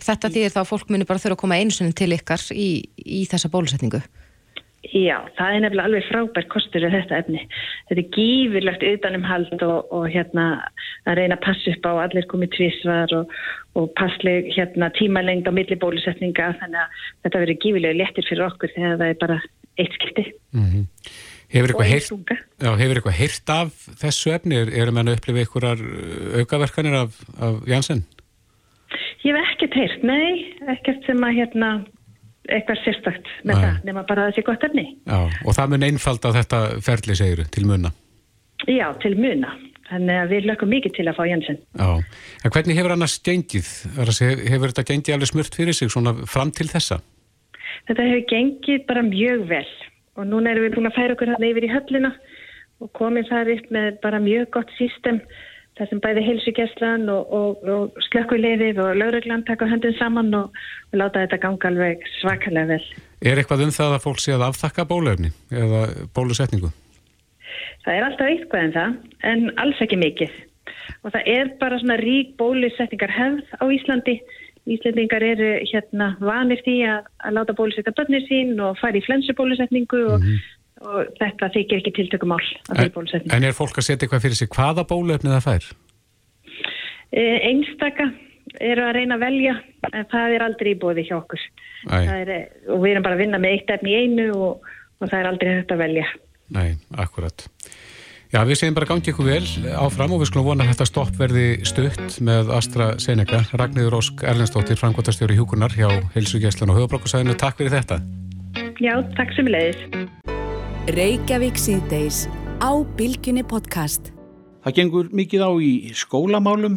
Þetta 0.02 0.30
þýðir 0.32 0.54
þá 0.54 0.60
að 0.62 0.70
fólk 0.70 0.90
muni 0.92 1.08
bara 1.08 1.22
þurfa 1.22 1.38
að 1.38 1.42
koma 1.42 1.58
eins 1.60 1.80
og 1.80 1.92
til 1.96 2.12
ykkar 2.16 2.42
í, 2.52 2.70
í 3.00 3.24
þessa 3.30 3.52
bólusetningu. 3.52 4.02
Já, 4.94 5.16
það 5.34 5.54
er 5.54 5.62
nefnilega 5.64 5.88
alveg 5.88 6.04
frábært 6.06 6.48
kostur 6.52 6.84
af 6.86 6.94
þetta 6.94 7.18
efni. 7.22 7.42
Þetta 7.88 8.02
er 8.02 8.10
gífurlegt 8.14 8.84
utanumhald 8.86 9.62
og, 9.66 9.92
og 9.94 10.04
hérna 10.12 10.46
að 11.08 11.18
reyna 11.18 11.38
að 11.38 11.44
passa 11.46 11.72
upp 11.72 11.88
á 11.88 11.92
allir 12.04 12.28
komið 12.30 12.52
tvísvar 12.54 13.14
og, 13.16 13.32
og 13.80 13.88
passleg 13.98 14.50
hérna, 14.54 14.92
tímalengd 14.94 15.48
á 15.48 15.52
millibólusetninga 15.56 16.52
þannig 16.60 16.82
að 16.82 17.00
þetta 17.24 17.42
verður 17.42 17.60
gífurlega 17.64 17.98
léttir 18.02 18.28
fyrir 18.28 18.46
okkur 18.46 18.74
þegar 18.76 19.00
það 19.00 19.08
er 19.08 19.22
bara 19.24 19.38
eitt 19.76 19.96
skipti. 19.98 20.26
Mm 20.54 20.68
-hmm. 20.68 20.84
Hefur 21.46 21.70
eitthvað, 21.70 21.90
heyrt, 21.92 22.30
já, 22.58 22.70
hefur 22.74 22.98
eitthvað 22.98 23.18
heyrt 23.20 23.50
af 23.54 23.74
þessu 24.02 24.32
efni? 24.34 24.56
Erum 24.66 24.98
við 24.98 25.08
að 25.08 25.18
upplifa 25.18 25.42
einhverjar 25.42 25.82
aukaverkanir 26.42 26.96
af, 27.04 27.18
af 27.38 27.60
Janssen? 27.70 28.02
Ég 29.26 29.34
hef 29.34 29.52
ekkert 29.52 29.74
heyrt, 29.74 30.02
nei, 30.06 30.32
ekkert 30.70 31.06
sem 31.08 31.22
að 31.26 31.38
hérna 31.40 31.70
eitthvað 32.46 32.82
sérstakt 32.84 33.30
með 33.42 33.56
nei. 33.56 33.62
það, 33.64 33.78
nema 33.88 34.04
bara 34.06 34.26
þessi 34.28 34.44
gott 34.46 34.66
efni. 34.68 34.84
Já, 35.02 35.16
og 35.42 35.56
það 35.56 35.72
mun 35.72 35.86
einfald 35.86 36.28
að 36.28 36.36
þetta 36.40 36.60
ferli 36.86 37.16
segiru 37.18 37.46
til 37.56 37.64
muna? 37.66 37.90
Já, 38.70 38.86
til 39.02 39.16
muna. 39.18 39.56
Þannig 39.86 40.18
að 40.18 40.32
við 40.34 40.46
lökum 40.50 40.70
mikið 40.74 40.94
til 40.96 41.06
að 41.06 41.18
fá 41.18 41.24
Jensen. 41.30 41.58
Já, 41.78 41.90
en 42.42 42.54
hvernig 42.54 42.78
hefur 42.78 42.94
annars 42.94 43.18
gengið? 43.26 43.68
Hefur 43.98 44.70
þetta 44.70 44.86
gengið 44.92 45.16
alveg 45.16 45.30
smurt 45.30 45.58
fyrir 45.58 45.78
sig 45.78 45.90
svona 45.94 46.14
fram 46.26 46.50
til 46.54 46.66
þessa? 46.70 47.00
Þetta 47.90 48.06
hefur 48.08 48.24
gengið 48.32 48.86
bara 48.88 49.04
mjög 49.06 49.44
vel 49.50 49.66
og 50.16 50.30
núna 50.30 50.52
erum 50.52 50.66
við 50.66 50.78
búin 50.78 50.90
að 50.90 50.96
færa 50.96 51.14
okkur 51.14 51.34
hann 51.34 51.46
yfir 51.50 51.66
í 51.66 51.70
höllina 51.70 52.14
og 52.82 52.90
komið 52.96 53.30
þar 53.30 53.52
upp 53.54 53.68
með 53.74 54.00
bara 54.02 54.22
mjög 54.22 54.48
gott 54.56 54.72
sístem 54.78 55.20
þar 55.76 55.90
sem 55.90 56.00
bæði 56.00 56.24
heilsugjastlan 56.24 57.04
og, 57.12 57.32
og, 57.36 57.68
og 57.68 58.00
slökkulegðið 58.08 58.80
og 58.80 58.96
lauruglan 59.00 59.44
taka 59.48 59.68
höndin 59.68 59.96
saman 59.98 60.32
og, 60.38 60.56
og 60.92 60.98
láta 61.02 61.24
þetta 61.24 61.40
ganga 61.42 61.70
alveg 61.70 62.06
svakalega 62.16 62.76
vel. 62.76 62.86
Er 63.20 63.40
eitthvað 63.40 63.66
um 63.66 63.76
það 63.76 63.96
að 63.96 64.04
fólk 64.06 64.22
sé 64.22 64.34
að 64.36 64.46
aftakka 64.48 64.86
bólöfni 64.88 65.32
eða 65.52 65.86
bólusetningu? 66.16 66.72
Það 67.84 67.94
er 67.94 68.08
alltaf 68.08 68.32
eitthvað 68.32 68.64
en 68.64 68.74
það, 68.74 68.96
en 69.30 69.46
alls 69.62 69.84
ekki 69.84 70.00
mikið. 70.00 70.40
Og 71.04 71.12
það 71.14 71.30
er 71.36 71.52
bara 71.60 71.78
svona 71.82 72.00
rík 72.00 72.34
bólusetningar 72.40 73.12
hefð 73.14 73.56
á 73.60 73.64
Íslandi. 73.76 74.18
Íslandingar 74.66 75.22
eru 75.22 75.52
hérna 75.70 76.08
vanir 76.18 76.58
því 76.66 76.80
að, 76.90 77.04
að 77.22 77.36
láta 77.36 77.54
bólusetja 77.54 77.92
börnir 77.94 78.24
sín 78.26 78.56
og 78.58 78.80
fara 78.80 78.98
í 78.98 79.04
flensubólusetningu 79.06 80.00
og, 80.08 80.16
mm 80.18 80.26
-hmm. 80.26 80.55
Og 80.86 81.16
þetta 81.18 81.50
þykir 81.56 81.80
ekki 81.80 81.94
tiltökum 81.98 82.36
ál 82.36 82.42
að 82.42 82.78
því 82.80 82.86
bólusetningu. 82.94 83.34
En 83.36 83.48
er 83.48 83.56
fólk 83.56 83.80
að 83.80 83.88
setja 83.88 84.06
eitthvað 84.06 84.24
fyrir 84.26 84.38
sig 84.38 84.52
hvaða 84.52 84.86
bólöfni 84.88 85.32
það 85.32 85.46
fær? 85.46 85.68
E, 87.10 87.24
einstaka 87.50 88.10
eru 88.62 88.86
að 88.86 88.94
reyna 89.00 89.18
að 89.18 89.24
velja, 89.26 89.56
en 89.92 90.06
það 90.12 90.36
er 90.36 90.46
aldrei 90.46 90.70
í 90.72 90.78
bóði 90.80 91.06
hjá 91.08 91.16
okkur. 91.18 91.42
Er, 91.92 92.32
og 92.72 92.80
við 92.82 92.94
erum 92.94 93.06
bara 93.06 93.18
að 93.18 93.24
vinna 93.24 93.42
með 93.42 93.56
eitt 93.56 93.74
efni 93.76 93.92
í 93.92 94.06
einu 94.06 94.30
og, 94.36 94.70
og 95.00 95.10
það 95.10 95.18
er 95.18 95.30
aldrei 95.32 95.52
þetta 95.60 95.76
að 95.76 95.84
velja. 95.84 96.06
Nei, 96.56 96.68
akkurat. 97.02 97.46
Já, 98.34 98.40
við 98.46 98.58
segjum 98.58 98.76
bara 98.76 98.88
gangið 98.90 99.12
ykkur 99.12 99.28
vel 99.28 99.74
áfram 99.78 100.14
og 100.16 100.22
við 100.22 100.30
skulum 100.32 100.48
vona 100.48 100.66
að 100.66 100.72
þetta 100.74 100.88
stopp 100.90 101.18
verði 101.18 101.46
stutt 101.68 102.18
með 102.26 102.50
AstraZeneca. 102.58 103.44
Ragnhildur 103.54 103.98
Ósk 104.00 104.26
Erlendstóttir, 104.26 104.78
frangvotastjóri 104.80 105.38
Hjúkunar 105.38 105.74
hjá 105.78 105.88
Helsugjæslan 106.16 106.74
og 106.74 106.82
Höfabrókarsæðinu. 106.82 107.38
Takk 107.38 107.62
fyrir 107.62 107.78
þetta. 107.78 108.02
Já, 108.82 108.98
takk 109.16 109.36
sem 109.38 109.48
leiðis. 109.48 110.35
Reykjavík 110.86 111.56
síðdeis 111.58 112.28
á 112.62 112.70
Bilginni 112.94 113.42
podcast. 113.42 114.12
Það 114.62 114.74
gengur 114.76 115.08
mikið 115.10 115.42
á 115.42 115.50
í 115.58 115.70
skólamálum. 115.98 116.76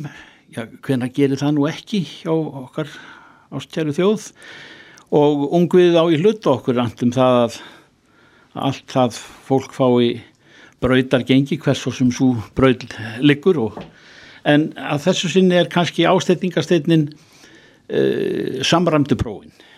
Já, 0.49 0.63
hvena 0.81 1.05
gerir 1.13 1.37
það 1.37 1.53
nú 1.53 1.67
ekki 1.69 1.99
hjá 2.07 2.31
okkar 2.33 2.89
ástjæru 3.53 3.93
þjóð 3.93 4.25
og 5.13 5.45
ungvið 5.59 5.99
á 6.01 6.09
í 6.09 6.17
hlut 6.23 6.49
okkur 6.49 6.81
andum 6.81 7.13
það 7.13 7.37
að 7.43 7.59
allt 8.71 8.89
það 8.89 9.21
fólk 9.45 9.77
fái 9.77 10.09
brautar 10.81 11.27
gengi 11.29 11.61
hvers 11.61 11.85
og 11.85 11.99
sem 11.99 12.09
svo 12.09 12.31
braud 12.57 12.89
liggur 13.21 13.61
og, 13.61 13.77
en 14.41 14.71
að 14.73 15.05
þessu 15.05 15.35
sinni 15.35 15.61
er 15.61 15.69
kannski 15.69 16.09
ástætningarsteitnin 16.09 17.11
uh, 17.13 17.93
eh, 17.93 18.65
samramdu 18.65 19.21
prófin 19.21 19.53
uh, 19.53 19.68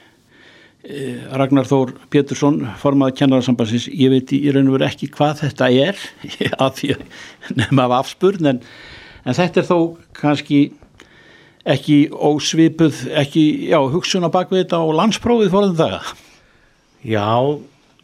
Ragnar 0.81 1.67
Þór 1.69 1.93
Pétursson 2.09 2.63
formaði 2.81 3.19
kennararsambansins, 3.19 3.85
ég 3.93 4.09
veit 4.09 4.31
í 4.33 4.39
raun 4.49 4.71
og 4.71 4.79
veru 4.79 4.87
ekki 4.87 5.11
hvað 5.13 5.43
þetta 5.43 5.67
er 5.69 5.99
að 6.63 6.71
því 6.79 6.93
að 6.95 7.03
nefna 7.59 7.85
af 7.85 7.97
afspurn 7.99 8.53
en, 8.53 8.61
en 9.21 9.37
þetta 9.37 9.61
er 9.61 9.67
þó 9.69 9.77
kannski 10.17 10.61
ekki 11.69 11.97
ósvipuð 12.09 13.03
ekki, 13.21 13.43
já, 13.69 13.77
hugsun 13.93 14.25
á 14.25 14.33
bakvið 14.33 14.63
þetta 14.63 14.81
og 14.81 14.95
landsprófið 14.97 15.53
fórðum 15.53 15.77
það 15.77 16.15
Já 17.05 17.29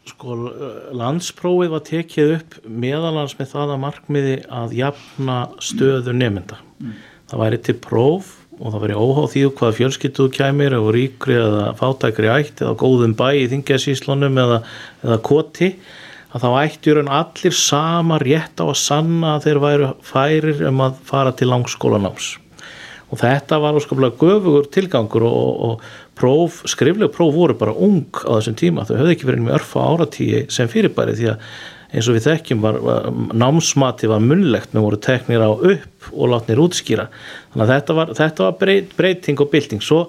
sko 0.07 0.36
landsprófið 0.95 1.73
var 1.73 1.84
tekið 1.86 2.34
upp 2.38 2.57
meðalans 2.69 3.36
með 3.39 3.53
það 3.55 3.73
að 3.73 3.82
markmiði 3.84 4.36
að 4.53 4.75
jafna 4.78 5.39
stöðu 5.63 6.13
nefnda 6.15 6.61
mm. 6.61 6.93
það 7.28 7.43
væri 7.43 7.59
til 7.65 7.78
próf 7.84 8.32
og 8.58 8.74
það 8.74 8.84
væri 8.84 8.97
óháð 8.97 9.30
því 9.34 9.43
hvað 9.60 9.78
fjölskyttuð 9.78 10.32
kæmir 10.34 10.76
eða 10.78 10.93
ríkri 10.95 11.38
eða 11.38 11.68
fátækri 11.78 12.32
ætt 12.34 12.64
eða 12.64 12.74
góðum 12.82 13.14
bæ 13.18 13.28
í 13.38 13.45
þingjasíslunum 13.51 14.39
eða, 14.41 14.60
eða 15.05 15.18
koti 15.26 15.70
að 16.34 16.43
þá 16.43 16.49
ættir 16.64 17.01
allir 17.03 17.55
sama 17.55 18.18
rétt 18.24 18.60
á 18.60 18.66
að 18.66 18.80
sanna 18.82 19.36
að 19.36 19.47
þeir 19.47 19.62
væri 19.64 19.93
færir 20.05 20.66
um 20.72 20.84
að 20.88 20.99
fara 21.08 21.34
til 21.38 21.49
langskólanáms. 21.53 22.34
Og 23.08 23.22
þetta 23.22 23.62
var 23.64 23.78
óskaplega 23.80 24.20
göfugur 24.20 24.68
tilgangur 24.74 25.24
og, 25.30 25.62
og 25.64 25.86
próf, 26.18 26.64
skrifleg 26.68 27.14
próf 27.14 27.32
voru 27.36 27.55
bara 27.55 27.72
ung 27.72 28.10
á 28.26 28.36
þessum 28.36 28.58
tíma, 28.60 28.84
þau 28.88 28.97
höfðu 28.97 29.14
ekki 29.14 29.30
verið 29.30 29.45
með 29.45 29.60
örfa 29.62 29.86
áratíi 29.93 30.43
sem 30.51 30.68
fyrirbæri 30.72 31.16
því 31.16 31.30
að 31.32 31.45
eins 31.88 32.08
og 32.10 32.18
við 32.18 32.26
þekkjum 32.28 32.64
var, 32.64 32.80
var 32.84 33.06
námsmati 33.38 34.10
var 34.12 34.24
munlegt, 34.24 34.74
við 34.76 34.84
voru 34.84 35.00
teknir 35.04 35.44
á 35.44 35.52
upp 35.52 36.10
og 36.12 36.32
látnir 36.34 36.60
útskýra 36.60 37.08
þannig 37.54 37.64
að 37.64 37.72
þetta 37.74 37.98
var, 38.00 38.14
þetta 38.18 38.46
var 38.48 38.58
breyt, 38.60 38.90
breyting 38.98 39.44
og 39.44 39.52
bylting 39.54 39.84
svo, 39.84 40.02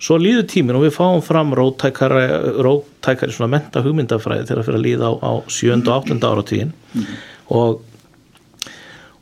svo 0.00 0.16
líður 0.20 0.46
tímin 0.52 0.78
og 0.78 0.86
við 0.86 0.94
fáum 0.96 1.24
fram 1.24 1.52
rótækari, 1.56 2.24
rótækari 2.64 3.36
svona 3.36 3.52
menta 3.56 3.84
hugmyndafræði 3.84 4.48
þegar 4.48 4.62
það 4.62 4.70
fyrir 4.70 4.80
að 4.80 4.86
líða 4.88 5.12
á, 5.12 5.12
á 5.20 5.32
7. 5.58 5.76
og 5.76 5.92
8. 5.98 6.18
áratíin 6.30 6.72
mm. 6.94 7.12
og 7.58 7.84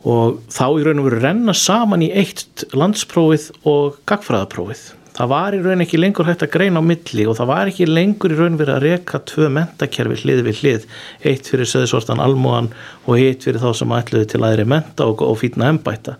og 0.05 0.43
þá 0.53 0.67
í 0.69 0.85
raun 0.85 1.01
og 1.01 1.07
veru 1.09 1.21
renna 1.23 1.55
saman 1.57 2.05
í 2.05 2.11
eitt 2.13 2.67
landsprófið 2.77 3.47
og 3.71 3.97
gagfræðaprófið. 4.09 4.83
Það 5.15 5.29
var 5.31 5.55
í 5.55 5.61
raun 5.63 5.83
ekki 5.85 5.99
lengur 6.01 6.27
hægt 6.27 6.43
að 6.43 6.51
greina 6.57 6.81
á 6.83 6.85
milli 6.85 7.25
og 7.31 7.37
það 7.39 7.51
var 7.53 7.69
ekki 7.71 7.87
lengur 7.87 8.33
í 8.35 8.39
raun 8.39 8.57
verið 8.59 8.75
að 8.75 8.87
reka 8.89 9.21
tvö 9.31 9.51
mentakerfi 9.55 10.17
hlið 10.25 10.41
við 10.49 10.63
hlið, 10.63 10.89
eitt 11.31 11.51
fyrir 11.53 11.71
söðsortan 11.71 12.23
almóan 12.25 12.73
og 13.05 13.21
eitt 13.21 13.47
fyrir 13.47 13.63
þá 13.63 13.69
sem 13.79 13.95
ætluði 13.95 14.33
til 14.33 14.43
aðri 14.43 14.67
menta 14.67 15.07
og, 15.07 15.23
og 15.23 15.39
fýtna 15.39 15.71
ennbæta. 15.71 16.17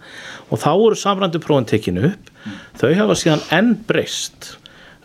Og 0.47 0.63
þá 0.63 0.71
voru 0.79 1.01
samrandi 1.01 1.43
prófin 1.43 1.67
tekinu 1.73 2.07
upp, 2.13 2.31
þau 2.79 2.95
hafa 3.01 3.19
síðan 3.19 3.45
enn 3.59 3.75
breyst 3.89 4.55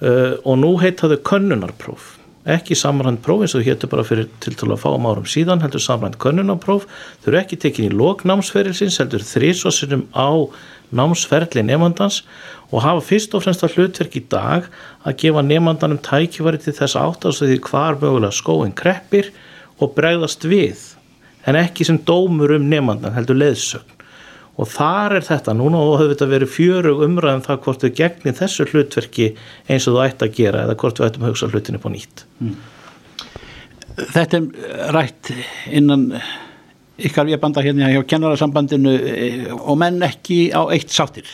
uh, 0.06 0.38
og 0.46 0.62
nú 0.62 0.76
heitaðu 0.84 1.18
könnunarpróf. 1.26 2.14
Ekki 2.50 2.78
samrænt 2.78 3.20
próf 3.26 3.42
eins 3.44 3.54
og 3.58 3.62
þú 3.62 3.68
héttu 3.68 3.88
bara 3.92 4.06
fyrir 4.08 4.30
til 4.42 4.54
til 4.58 4.70
að 4.72 4.80
fá 4.82 4.88
um 4.94 5.06
árum 5.10 5.26
síðan 5.28 5.60
heldur 5.62 5.82
samrænt 5.84 6.16
könnunapróf 6.22 6.86
þau 7.22 7.34
eru 7.34 7.40
ekki 7.42 7.60
tekin 7.60 7.90
í 7.90 7.94
lok 7.94 8.24
námsferilsins 8.26 8.98
heldur 9.02 9.26
þrísvarsinum 9.28 10.08
á 10.16 10.48
námsferli 10.96 11.64
nefnandans 11.66 12.24
og 12.70 12.84
hafa 12.86 13.04
fyrst 13.06 13.36
og 13.38 13.44
fremst 13.46 13.66
að 13.66 13.78
hlutverk 13.78 14.18
í 14.18 14.24
dag 14.32 14.68
að 15.04 15.18
gefa 15.24 15.44
nefnandanum 15.46 16.02
tækifari 16.06 16.62
til 16.62 16.76
þess 16.78 16.98
áttast 17.00 17.44
því 17.44 17.60
hvar 17.70 18.00
mögulega 18.02 18.36
skóin 18.36 18.76
kreppir 18.76 19.32
og 19.80 19.94
bregðast 19.98 20.46
við 20.50 20.82
en 21.48 21.58
ekki 21.60 21.88
sem 21.88 22.02
dómur 22.06 22.56
um 22.58 22.68
nefnandan 22.72 23.16
heldur 23.16 23.40
leðsögn 23.40 23.96
og 24.60 24.68
þar 24.68 25.16
er 25.20 25.24
þetta 25.24 25.56
núna 25.56 25.80
og 25.80 26.02
hefur 26.02 26.14
þetta 26.14 26.32
verið 26.34 26.52
fjörug 26.52 27.06
umræðum 27.06 27.46
það 27.46 27.62
hvort 27.64 27.86
við 27.86 27.96
gegnum 28.02 28.36
þessu 28.36 28.68
hlutverki 28.68 29.30
eins 29.72 29.88
og 29.88 29.96
þú 29.96 30.04
ætti 30.04 30.28
að 30.28 30.36
gera 30.42 30.66
eða 30.66 30.76
hvort 30.82 31.00
við 31.00 31.08
ættum 31.08 31.26
að 31.26 31.34
hugsa 31.34 31.50
hlutinu 31.54 31.82
på 31.82 31.94
nýtt 31.94 32.26
mm. 32.44 32.60
Þetta 34.00 34.38
er 34.40 34.94
rætt 34.96 35.32
innan 35.76 36.06
ykkar 37.08 37.30
við 37.30 37.39
banda 37.41 37.64
hérna 37.66 37.91
hjá 37.93 38.02
kennarasambandinu 38.14 38.95
eh, 39.00 39.45
og 39.60 39.78
menn 39.80 40.02
ekki 40.06 40.50
á 40.52 40.68
eitt 40.74 40.91
sáttir 40.93 41.30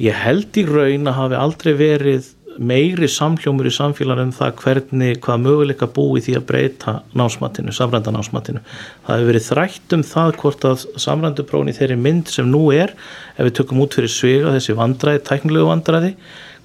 Ég 0.00 0.16
held 0.16 0.56
í 0.56 0.64
raun 0.66 1.10
að 1.10 1.18
hafi 1.18 1.36
aldrei 1.36 1.74
verið 1.76 2.30
meiri 2.60 3.08
samhljómur 3.08 3.68
í 3.68 3.72
samfélaginu 3.72 4.28
um 4.28 4.32
það 4.34 4.54
hvernig, 4.60 5.18
hvað 5.24 5.42
möguleika 5.44 5.88
búi 5.88 6.20
því 6.24 6.34
að 6.38 6.46
breyta 6.48 6.94
námsmatinu, 7.16 7.72
samrænda 7.72 8.12
námsmatinu. 8.12 8.62
Það 9.06 9.20
hefur 9.20 9.30
verið 9.30 9.46
þrætt 9.46 9.96
um 9.96 10.02
það 10.08 10.32
hvort 10.42 10.66
að 10.68 10.84
samrænduprófni 11.04 11.76
þeirri 11.76 11.98
mynd 12.00 12.32
sem 12.32 12.50
nú 12.50 12.64
er, 12.74 12.92
ef 13.36 13.48
við 13.48 13.56
tökum 13.60 13.84
út 13.84 13.96
fyrir 13.96 14.12
svega 14.12 14.56
þessi 14.56 14.76
vandræði, 14.78 15.22
tæknilegu 15.28 15.70
vandræði, 15.70 16.12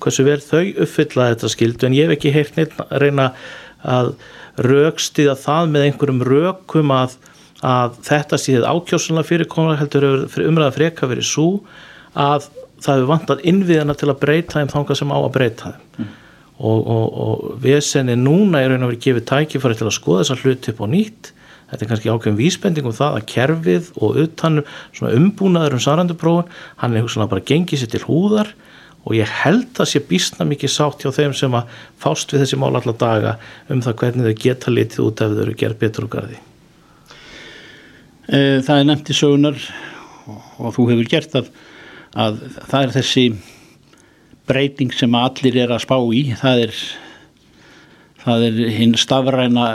hversu 0.03 0.27
vel 0.27 0.39
þau 0.43 0.65
uppfylla 0.85 1.31
þetta 1.33 1.53
skildu 1.53 1.87
en 1.87 1.97
ég 1.97 2.07
hef 2.07 2.17
ekki 2.17 2.35
heilt 2.35 2.59
neitt 2.59 2.75
að 2.83 2.99
reyna 3.03 3.31
að 3.87 4.13
raukstiða 4.67 5.37
það 5.39 5.73
með 5.73 5.87
einhverjum 5.87 6.23
raukum 6.27 6.93
að, 6.95 7.17
að 7.65 7.97
þetta 8.05 8.39
síðan 8.41 8.69
ákjósunlega 8.75 9.29
fyrirkonar 9.31 9.79
heldur 9.79 10.27
fyrir 10.29 10.51
umræða 10.51 10.75
freka 10.75 11.09
verið 11.09 11.29
svo 11.29 11.47
að 12.17 12.49
það 12.83 12.99
hefur 12.99 13.09
vantað 13.09 13.43
innviðana 13.49 13.95
til 13.97 14.11
að 14.11 14.19
breyta 14.21 14.59
þeim 14.59 14.73
þánga 14.73 14.97
sem 14.99 15.13
á 15.13 15.17
að 15.17 15.33
breyta 15.37 15.71
þeim. 15.71 15.87
Mm. 15.97 16.13
og, 16.57 16.91
og, 16.93 17.17
og 17.23 17.57
vesenni 17.61 18.17
núna 18.17 18.61
er 18.61 18.71
raun 18.73 18.85
og 18.85 18.93
verið 18.93 19.03
gefið 19.07 19.25
tækifæri 19.31 19.79
til 19.79 19.89
að 19.89 19.97
skoða 19.97 20.23
þessa 20.23 20.39
hluti 20.43 20.73
upp 20.73 20.85
á 20.85 20.87
nýtt. 20.93 21.33
Þetta 21.67 21.83
er 21.83 21.89
kannski 21.89 22.11
ákveðum 22.13 22.37
vísbending 22.39 22.87
um 22.87 22.95
það 22.95 23.17
að 23.17 23.27
kerfið 23.33 23.89
og 23.99 24.21
utan 24.23 24.61
umbúnaður 25.03 25.75
um 25.75 25.83
saranduprófun, 25.83 26.53
hann 26.79 26.95
er 26.95 27.03
hugsanlega 27.03 27.33
bara 27.33 27.47
gengið 27.49 27.81
sér 27.81 27.91
til 27.91 28.05
húðar 28.05 28.53
og 29.07 29.15
ég 29.15 29.31
held 29.43 29.79
að 29.79 29.91
sé 29.91 30.01
bísna 30.03 30.47
mikið 30.47 30.73
sátt 30.73 31.03
hjá 31.03 31.13
þeim 31.15 31.35
sem 31.37 31.53
að 31.55 31.71
fást 32.01 32.33
við 32.33 32.43
þessi 32.43 32.59
mál 32.59 32.73
allar 32.75 32.97
daga 32.99 33.37
um 33.71 33.83
það 33.83 33.99
hvernig 34.01 34.27
þau 34.27 34.43
geta 34.43 34.73
litið 34.73 35.03
út 35.05 35.23
ef 35.23 35.33
þau 35.33 35.43
eru 35.45 35.57
gerð 35.61 35.81
betur 35.83 36.09
gardi 36.11 36.39
eh, 36.39 36.46
Það 38.27 38.73
er 38.75 38.87
nefnt 38.87 39.11
í 39.11 39.15
sögunar 39.15 39.59
og 40.59 40.73
þú 40.75 40.87
hefur 40.89 41.09
gert 41.11 41.31
það 41.31 41.51
að 42.17 42.39
það 42.57 42.79
er 42.81 42.93
þessi 42.97 43.25
breyting 44.47 44.95
sem 44.95 45.15
allir 45.15 45.59
er 45.63 45.73
að 45.75 45.83
spá 45.85 45.95
í. 46.15 46.23
Það 46.39 46.63
er 46.65 46.81
það 48.23 48.47
er 48.49 48.59
hinn 48.75 48.97
stafræna 48.99 49.67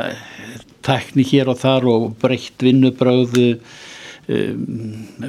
tekni 0.85 1.25
hér 1.29 1.53
og 1.53 1.61
þar 1.63 1.89
og 1.93 2.07
breytt 2.21 2.65
vinnubröðu 2.65 3.47
um, 3.55 4.67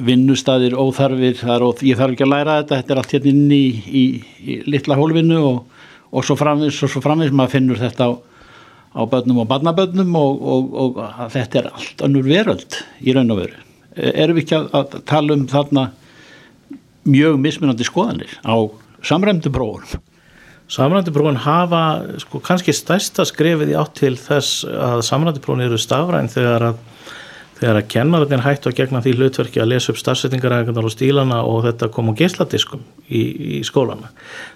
vinnustadir 0.04 0.76
óþarfir. 0.76 1.38
Þar 1.40 1.68
og 1.68 1.84
ég 1.86 2.00
þarf 2.00 2.16
ekki 2.16 2.26
að 2.26 2.34
læra 2.34 2.58
þetta 2.60 2.80
þetta 2.80 2.94
er 2.94 3.02
allt 3.02 3.16
hérna 3.16 3.32
inn 3.32 3.54
í, 3.54 3.64
í, 4.02 4.04
í 4.44 4.60
litla 4.68 4.98
hólfinu 4.98 5.40
og, 5.40 5.82
og 6.12 6.26
svo 6.26 6.36
framvis 6.40 6.82
og 6.84 6.92
svo 6.92 7.04
framvis 7.04 7.32
maður 7.32 7.56
finnur 7.58 7.80
þetta 7.80 8.10
á, 8.10 8.12
á 8.94 9.02
börnum 9.10 9.42
og 9.42 9.50
barnabörnum 9.50 10.16
og, 10.16 10.42
og, 10.54 10.74
og 10.74 11.30
þetta 11.34 11.60
er 11.60 11.70
allt 11.72 12.06
önnur 12.06 12.26
veröld 12.28 12.80
í 13.02 13.14
raun 13.16 13.34
og 13.34 13.42
veru 13.42 13.64
erum 13.94 14.38
við 14.38 14.44
ekki 14.44 14.56
að, 14.58 14.70
að 14.78 14.96
tala 15.08 15.36
um 15.36 15.44
þarna 15.50 15.84
mjög 17.04 17.38
mismunandi 17.40 17.86
skoðanir 17.86 18.32
á 18.42 18.56
samræmdu 19.04 19.52
prófunum. 19.52 20.02
Samræmdu 20.72 21.12
prófun 21.12 21.36
hafa 21.44 21.82
sko 22.22 22.40
kannski 22.42 22.72
stærsta 22.72 23.26
skrefið 23.28 23.74
í 23.74 23.76
átt 23.76 23.98
til 24.00 24.14
þess 24.16 24.64
að 24.64 25.02
samræmdu 25.04 25.42
prófun 25.44 25.66
eru 25.66 25.78
stafræn 25.80 26.30
þegar 26.32 26.70
að 26.70 26.78
þegar 27.58 27.78
að 27.78 27.88
kennarinn 27.92 28.42
hættu 28.42 28.70
að 28.70 28.78
gegna 28.80 29.00
því 29.04 29.12
hlutverki 29.18 29.60
að 29.62 29.70
lesa 29.70 29.92
upp 29.92 29.98
starfsettingarækundar 30.00 30.86
og 30.88 30.92
stílana 30.92 31.40
og 31.46 31.62
þetta 31.68 31.88
kom 31.94 32.10
á 32.10 32.18
geisladiskum 32.18 32.82
í, 33.06 33.22
í 33.58 33.60
skólana. 33.66 34.10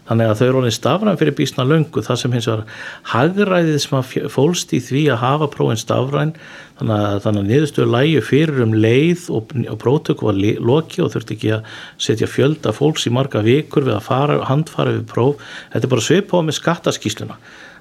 Þannig 0.09 0.31
að 0.33 0.41
þau 0.41 0.47
eru 0.49 0.63
alveg 0.63 0.75
stafræn 0.75 1.21
fyrir 1.21 1.37
bísna 1.39 1.67
löngu 1.69 2.03
það 2.05 2.21
sem 2.23 2.35
hins 2.35 2.49
vegar 2.51 2.65
hagræðið 3.13 3.79
sem 3.85 3.99
að 4.01 4.33
fólst 4.35 4.75
í 4.75 4.81
því 4.83 5.05
að 5.15 5.23
hafa 5.23 5.51
prófin 5.53 5.81
stafræn 5.81 6.35
þannig 6.81 6.97
að, 6.97 7.21
þannig 7.27 7.45
að 7.45 7.53
niðurstöðu 7.53 7.93
lægi 7.95 8.25
fyrir 8.27 8.61
um 8.67 8.75
leið 8.75 9.29
og, 9.35 9.55
og 9.63 9.79
prótöku 9.85 10.29
var 10.29 10.43
loki 10.73 11.05
og 11.05 11.15
þurfti 11.15 11.39
ekki 11.39 11.55
að 11.59 11.73
setja 12.09 12.31
fjölda 12.31 12.75
fólks 12.75 13.07
í 13.07 13.15
marga 13.15 13.45
vikur 13.47 13.87
við 13.87 13.99
að 13.99 14.05
fara, 14.11 14.43
handfara 14.51 14.99
við 14.99 15.09
próf. 15.11 15.49
Þetta 15.73 15.87
er 15.87 15.95
bara 15.95 16.07
svipað 16.09 16.47
með 16.49 16.61
skattaskísluna 16.61 17.39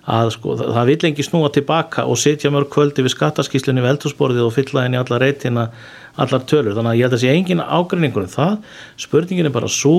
að 0.08 0.32
sko, 0.38 0.56
það 0.62 0.90
vil 0.90 0.98
engi 1.10 1.26
snúa 1.26 1.52
tilbaka 1.54 2.06
og 2.08 2.20
setja 2.22 2.52
mörg 2.54 2.72
kvöldi 2.72 3.04
við 3.04 3.16
skattaskíslunni 3.16 3.84
við 3.84 3.94
eldursporðið 3.96 4.48
og 4.48 4.56
fylla 4.56 4.86
henni 4.86 5.00
allar 5.00 5.24
reytina 5.24 5.68
allar 6.18 6.46
tölur, 6.50 6.74
þannig 6.74 6.94
að 6.94 6.98
ég 6.98 7.06
held 7.06 7.18
að 7.18 7.24
sé 7.24 7.34
engin 7.34 7.62
ágreiningur 7.62 8.26
um 8.26 8.32
það, 8.32 8.54
spurningin 9.04 9.50
er 9.50 9.54
bara 9.54 9.70
svo 9.70 9.98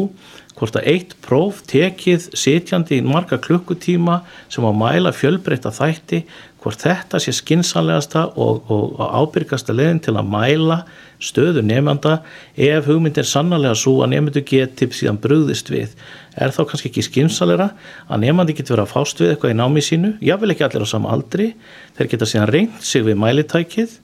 hvort 0.59 0.79
að 0.81 0.89
eitt 0.91 1.15
próf 1.23 1.61
tekið 1.71 2.31
setjandi 2.35 2.99
í 2.99 3.05
marga 3.07 3.39
klukkutíma 3.39 4.23
sem 4.51 4.67
á 4.67 4.73
mæla 4.75 5.13
fjölbreyta 5.15 5.71
þætti 5.75 6.25
hvort 6.69 6.83
þetta 6.85 7.17
sé 7.23 7.33
skinsanlegasta 7.33 8.27
og, 8.37 8.67
og, 8.69 8.99
og 9.01 9.15
ábyrgasta 9.23 9.73
leginn 9.73 10.03
til 10.05 10.13
að 10.21 10.29
mæla 10.29 10.83
stöðu 11.25 11.63
nefnda 11.65 12.19
ef 12.61 12.89
hugmynd 12.91 13.17
er 13.19 13.29
sannlega 13.29 13.73
svo 13.79 14.03
að 14.05 14.13
nefndu 14.13 14.43
geti 14.47 14.91
síðan 14.93 15.21
brúðist 15.23 15.73
við. 15.73 15.95
Er 16.37 16.53
þá 16.53 16.61
kannski 16.69 16.91
ekki 16.93 17.07
skinsanlegra 17.07 17.71
að 18.07 18.23
nefnandi 18.27 18.59
getur 18.59 18.77
verið 18.77 18.85
að 18.85 18.93
fást 18.93 19.23
við 19.23 19.33
eitthvað 19.33 19.55
í 19.55 19.59
námi 19.63 19.85
sínu 19.87 20.13
jável 20.29 20.53
ekki 20.53 20.67
allir 20.69 20.85
á 20.85 20.89
sama 20.93 21.15
aldri? 21.17 21.49
Þeir 21.97 22.13
geta 22.13 22.29
síðan 22.29 22.53
reynd 22.53 22.85
sig 22.85 23.07
við 23.09 23.19
mælitækið 23.25 23.97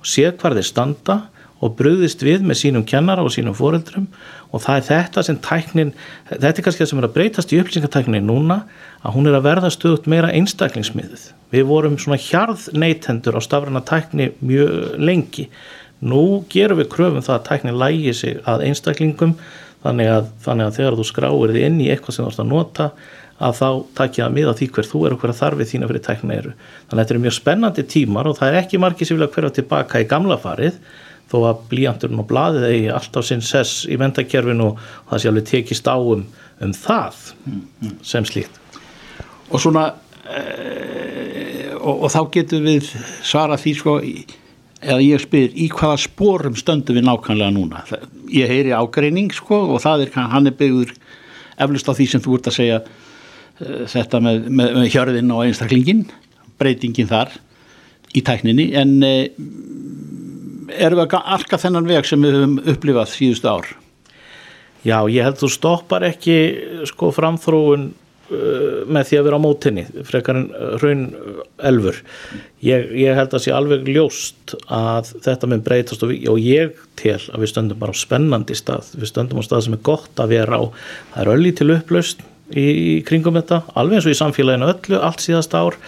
og 0.00 0.10
séð 0.10 0.34
hvar 0.42 0.58
þeir 0.58 0.66
standa 0.66 1.20
og 1.60 1.74
brúðist 1.76 2.22
við 2.24 2.44
með 2.46 2.58
sínum 2.62 2.84
kennara 2.88 3.24
og 3.24 3.32
sínum 3.34 3.56
foreldrum. 3.56 4.06
Og 4.50 4.62
það 4.64 4.78
er 4.78 4.86
þetta 4.86 5.24
sem 5.26 5.38
tæknin, 5.44 5.92
þetta 6.30 6.50
er 6.50 6.66
kannski 6.66 6.82
það 6.82 6.90
sem 6.92 7.02
er 7.02 7.08
að 7.08 7.14
breytast 7.18 7.52
í 7.52 7.60
upplýsingartækninni 7.60 8.22
núna 8.24 8.62
að 9.04 9.14
hún 9.16 9.28
er 9.28 9.36
að 9.36 9.46
verða 9.46 9.72
stöðut 9.74 10.08
meira 10.10 10.32
einstaklingsmiðuð. 10.34 11.28
Við 11.52 11.68
vorum 11.68 12.00
svona 12.00 12.20
hjarð 12.20 12.70
neytendur 12.72 13.36
á 13.36 13.40
stafræna 13.44 13.84
tækni 13.86 14.32
mjög 14.40 14.98
lengi. 15.00 15.48
Nú 16.00 16.42
gerum 16.52 16.80
við 16.80 16.92
kröfum 16.94 17.24
það 17.24 17.36
að 17.36 17.46
tækni 17.50 17.76
lægi 17.76 18.16
sig 18.16 18.40
að 18.48 18.66
einstaklingum 18.70 19.36
þannig 19.84 20.12
að, 20.12 20.28
þannig 20.44 20.68
að 20.68 20.76
þegar 20.78 20.98
þú 20.98 21.08
skráir 21.08 21.54
þið 21.54 21.66
inn 21.66 21.80
í 21.84 21.90
eitthvað 21.92 22.16
sem 22.16 22.24
þú 22.24 22.32
ætti 22.32 22.44
að 22.44 22.54
nota 22.54 22.90
að 23.40 23.54
þá 23.56 23.68
takja 23.96 24.26
það 24.26 24.34
miða 24.36 24.56
því 24.56 24.66
hver 24.76 24.88
þú 24.88 25.02
er 25.06 25.14
og 25.14 25.22
hverja 25.22 25.36
þarfið 25.38 25.70
þína 25.70 25.86
fyrir 25.88 26.02
tækna 26.04 26.34
eru. 26.36 26.50
Þannig 26.88 26.96
að 26.96 27.00
þetta 27.00 27.14
eru 27.14 27.22
mjög 27.24 27.36
spennandi 27.36 27.84
tímar 27.88 28.28
og 28.28 28.36
það 28.36 28.50
er 28.50 28.58
ekki 28.60 28.80
margir 28.82 29.08
sem 29.08 29.16
vilja 29.16 29.30
hverja 29.32 29.52
tilbaka 29.60 30.02
í 30.02 30.08
gamla 30.10 30.36
farið 30.40 30.76
þó 31.30 31.36
að 31.46 31.64
blíjanturinn 31.70 32.22
og 32.22 32.28
bladið 32.30 32.66
eigi 32.68 32.90
alltaf 32.94 33.26
sinn 33.26 33.44
sess 33.44 33.84
í 33.86 33.98
vendakerfinu 34.00 34.72
og 34.72 34.80
það 35.10 35.22
sé 35.22 35.30
alveg 35.30 35.48
tekist 35.50 35.90
á 35.90 35.96
um, 35.96 36.24
um 36.60 36.74
það 36.74 37.22
sem 38.06 38.26
slíkt. 38.26 38.58
Og 39.50 39.62
svona 39.62 39.86
e, 40.26 40.42
og, 41.78 42.06
og 42.06 42.08
þá 42.12 42.20
getur 42.34 42.64
við 42.66 42.90
svara 43.26 43.58
því 43.60 43.74
sko 43.78 43.96
eða 44.80 45.00
ég 45.04 45.22
spyr 45.22 45.54
í 45.60 45.68
hvaða 45.72 46.00
spórum 46.06 46.56
stöndu 46.58 46.96
við 46.96 47.06
nákvæmlega 47.06 47.52
núna? 47.54 47.84
Ég 48.32 48.50
heyri 48.50 48.72
ágreining 48.74 49.32
sko 49.34 49.62
og 49.74 49.82
það 49.84 50.06
er 50.06 50.16
hann 50.32 50.48
er 50.48 50.56
byggður 50.56 50.94
eflust 51.60 51.90
á 51.90 51.92
því 51.92 52.08
sem 52.08 52.24
þú 52.24 52.38
ert 52.38 52.50
að 52.50 52.56
segja 52.56 52.80
uh, 52.80 53.84
þetta 53.90 54.22
með, 54.24 54.48
með, 54.48 54.74
með 54.78 54.90
hjörðin 54.94 55.34
og 55.34 55.44
einstaklingin 55.44 56.04
breytingin 56.60 57.10
þar 57.10 57.34
í 58.16 58.22
tækninni. 58.26 58.70
En 58.80 58.96
uh, 59.04 59.26
erum 60.76 61.02
við 61.02 61.16
að 61.18 61.32
arka 61.36 61.60
þennan 61.60 61.88
veg 61.90 62.08
sem 62.08 62.26
við 62.26 62.36
höfum 62.38 62.58
upplifað 62.74 63.14
síðustu 63.14 63.50
ár? 63.50 63.72
Já, 64.80 64.96
ég 65.12 65.26
held 65.26 65.40
þú 65.40 65.50
stoppar 65.52 66.06
ekki 66.08 66.36
sko 66.88 67.10
framþróun 67.12 67.90
Uh, 68.30 68.84
með 68.86 69.08
því 69.08 69.16
að 69.18 69.24
vera 69.26 69.38
á 69.42 69.42
mótinni 69.42 69.82
frekar 70.06 70.36
en 70.38 70.44
raun 70.78 71.00
elfur. 71.66 71.96
Ég, 72.62 72.92
ég 73.02 73.16
held 73.18 73.32
að 73.34 73.42
sé 73.42 73.50
alveg 73.50 73.88
ljóst 73.90 74.54
að 74.70 75.10
þetta 75.24 75.48
með 75.50 75.64
breytast 75.66 76.04
og, 76.06 76.12
og 76.30 76.38
ég 76.38 76.78
tel 77.00 77.16
að 77.18 77.42
við 77.42 77.50
stöndum 77.50 77.80
bara 77.80 77.90
á 77.90 77.98
spennandi 77.98 78.54
stað, 78.54 78.92
við 78.94 79.10
stöndum 79.10 79.42
á 79.42 79.44
stað 79.48 79.64
sem 79.66 79.74
er 79.74 79.82
gott 79.90 80.22
að 80.22 80.36
vera 80.36 80.60
á, 80.62 80.64
það 81.16 81.24
er 81.24 81.32
öllu 81.32 81.52
til 81.58 81.68
upplaust 81.74 82.22
í, 82.56 83.02
kringum 83.06 83.38
þetta, 83.38 83.62
alveg 83.78 83.98
eins 83.98 84.08
og 84.08 84.14
í 84.14 84.18
samfélaginu 84.18 84.68
öllu, 84.72 84.98
allt 84.98 85.22
síðast 85.24 85.54
ár. 85.54 85.78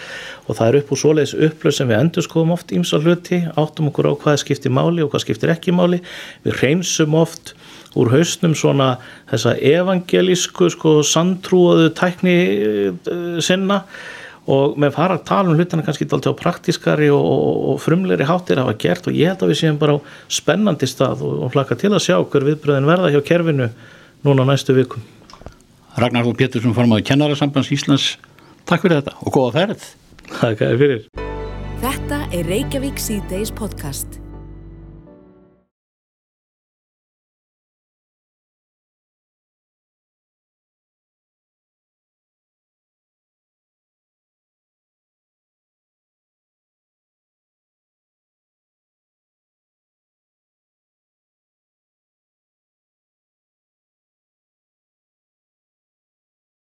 Og 0.43 0.57
það 0.57 0.69
er 0.69 0.77
upp 0.79 0.89
úr 0.91 0.99
svoleiðis 0.99 1.35
upplaust 1.47 1.79
sem 1.79 1.89
við 1.89 1.99
endur 1.99 2.25
skoðum 2.25 2.55
oft 2.55 2.73
ímsa 2.75 2.99
hluti, 2.99 3.39
áttum 3.59 3.91
okkur 3.91 4.09
á 4.11 4.13
hvað 4.23 4.41
skiptir 4.41 4.73
máli 4.75 5.03
og 5.03 5.13
hvað 5.13 5.23
skiptir 5.25 5.53
ekki 5.53 5.75
máli. 5.75 6.01
Við 6.43 6.57
reynsum 6.59 7.15
oft 7.19 7.53
úr 7.99 8.11
hausnum 8.11 8.55
svona 8.57 8.97
þessa 9.31 9.55
evangelísku 9.55 10.67
sko 10.73 10.97
sandtrúaðu 11.07 11.93
tækni 11.95 12.35
uh, 13.07 13.39
sinna. 13.43 13.83
Og 14.51 14.75
með 14.75 14.97
fara 14.97 15.15
að 15.15 15.25
tala 15.29 15.53
um 15.53 15.55
hlutana 15.55 15.85
kannski 15.85 16.03
alltaf 16.09 16.35
praktískari 16.41 17.07
og, 17.13 17.23
og, 17.23 17.63
og 17.71 17.79
frumleiri 17.79 18.27
háttir 18.27 18.59
hafa 18.59 18.75
gert. 18.75 19.07
Og 19.07 19.15
ég 19.15 19.31
held 19.31 19.45
að 19.45 19.53
við 19.53 19.61
séum 19.61 19.79
bara 19.79 19.95
á 19.95 19.99
spennandi 20.27 20.89
stað 20.91 21.23
og, 21.23 21.39
og 21.47 21.55
hlaka 21.55 21.79
til 21.79 21.93
að 21.93 22.03
sjá 22.09 22.17
hver 22.19 22.49
viðbröðin 22.51 22.91
verða 22.91 23.15
hjá 23.15 23.21
kerfinu 23.31 23.71
núna 24.27 24.51
næstu 24.51 24.75
vikum 24.75 25.12
Ragnar 25.99 26.25
Þór 26.25 26.39
Pétursson 26.39 26.73
formáði 26.77 27.05
kennarasambands 27.11 27.69
Íslands. 27.75 28.07
Takk 28.69 28.87
fyrir 28.87 29.01
þetta 29.01 29.15
og 29.21 29.35
góða 29.35 29.53
ferð. 29.59 29.87
Takk 30.39 30.65
fyrir. 30.81 31.07
Þetta 31.83 32.25
er 32.31 32.47
Reykjavík 32.49 33.01
C-Days 33.01 33.51
podcast 33.53 34.22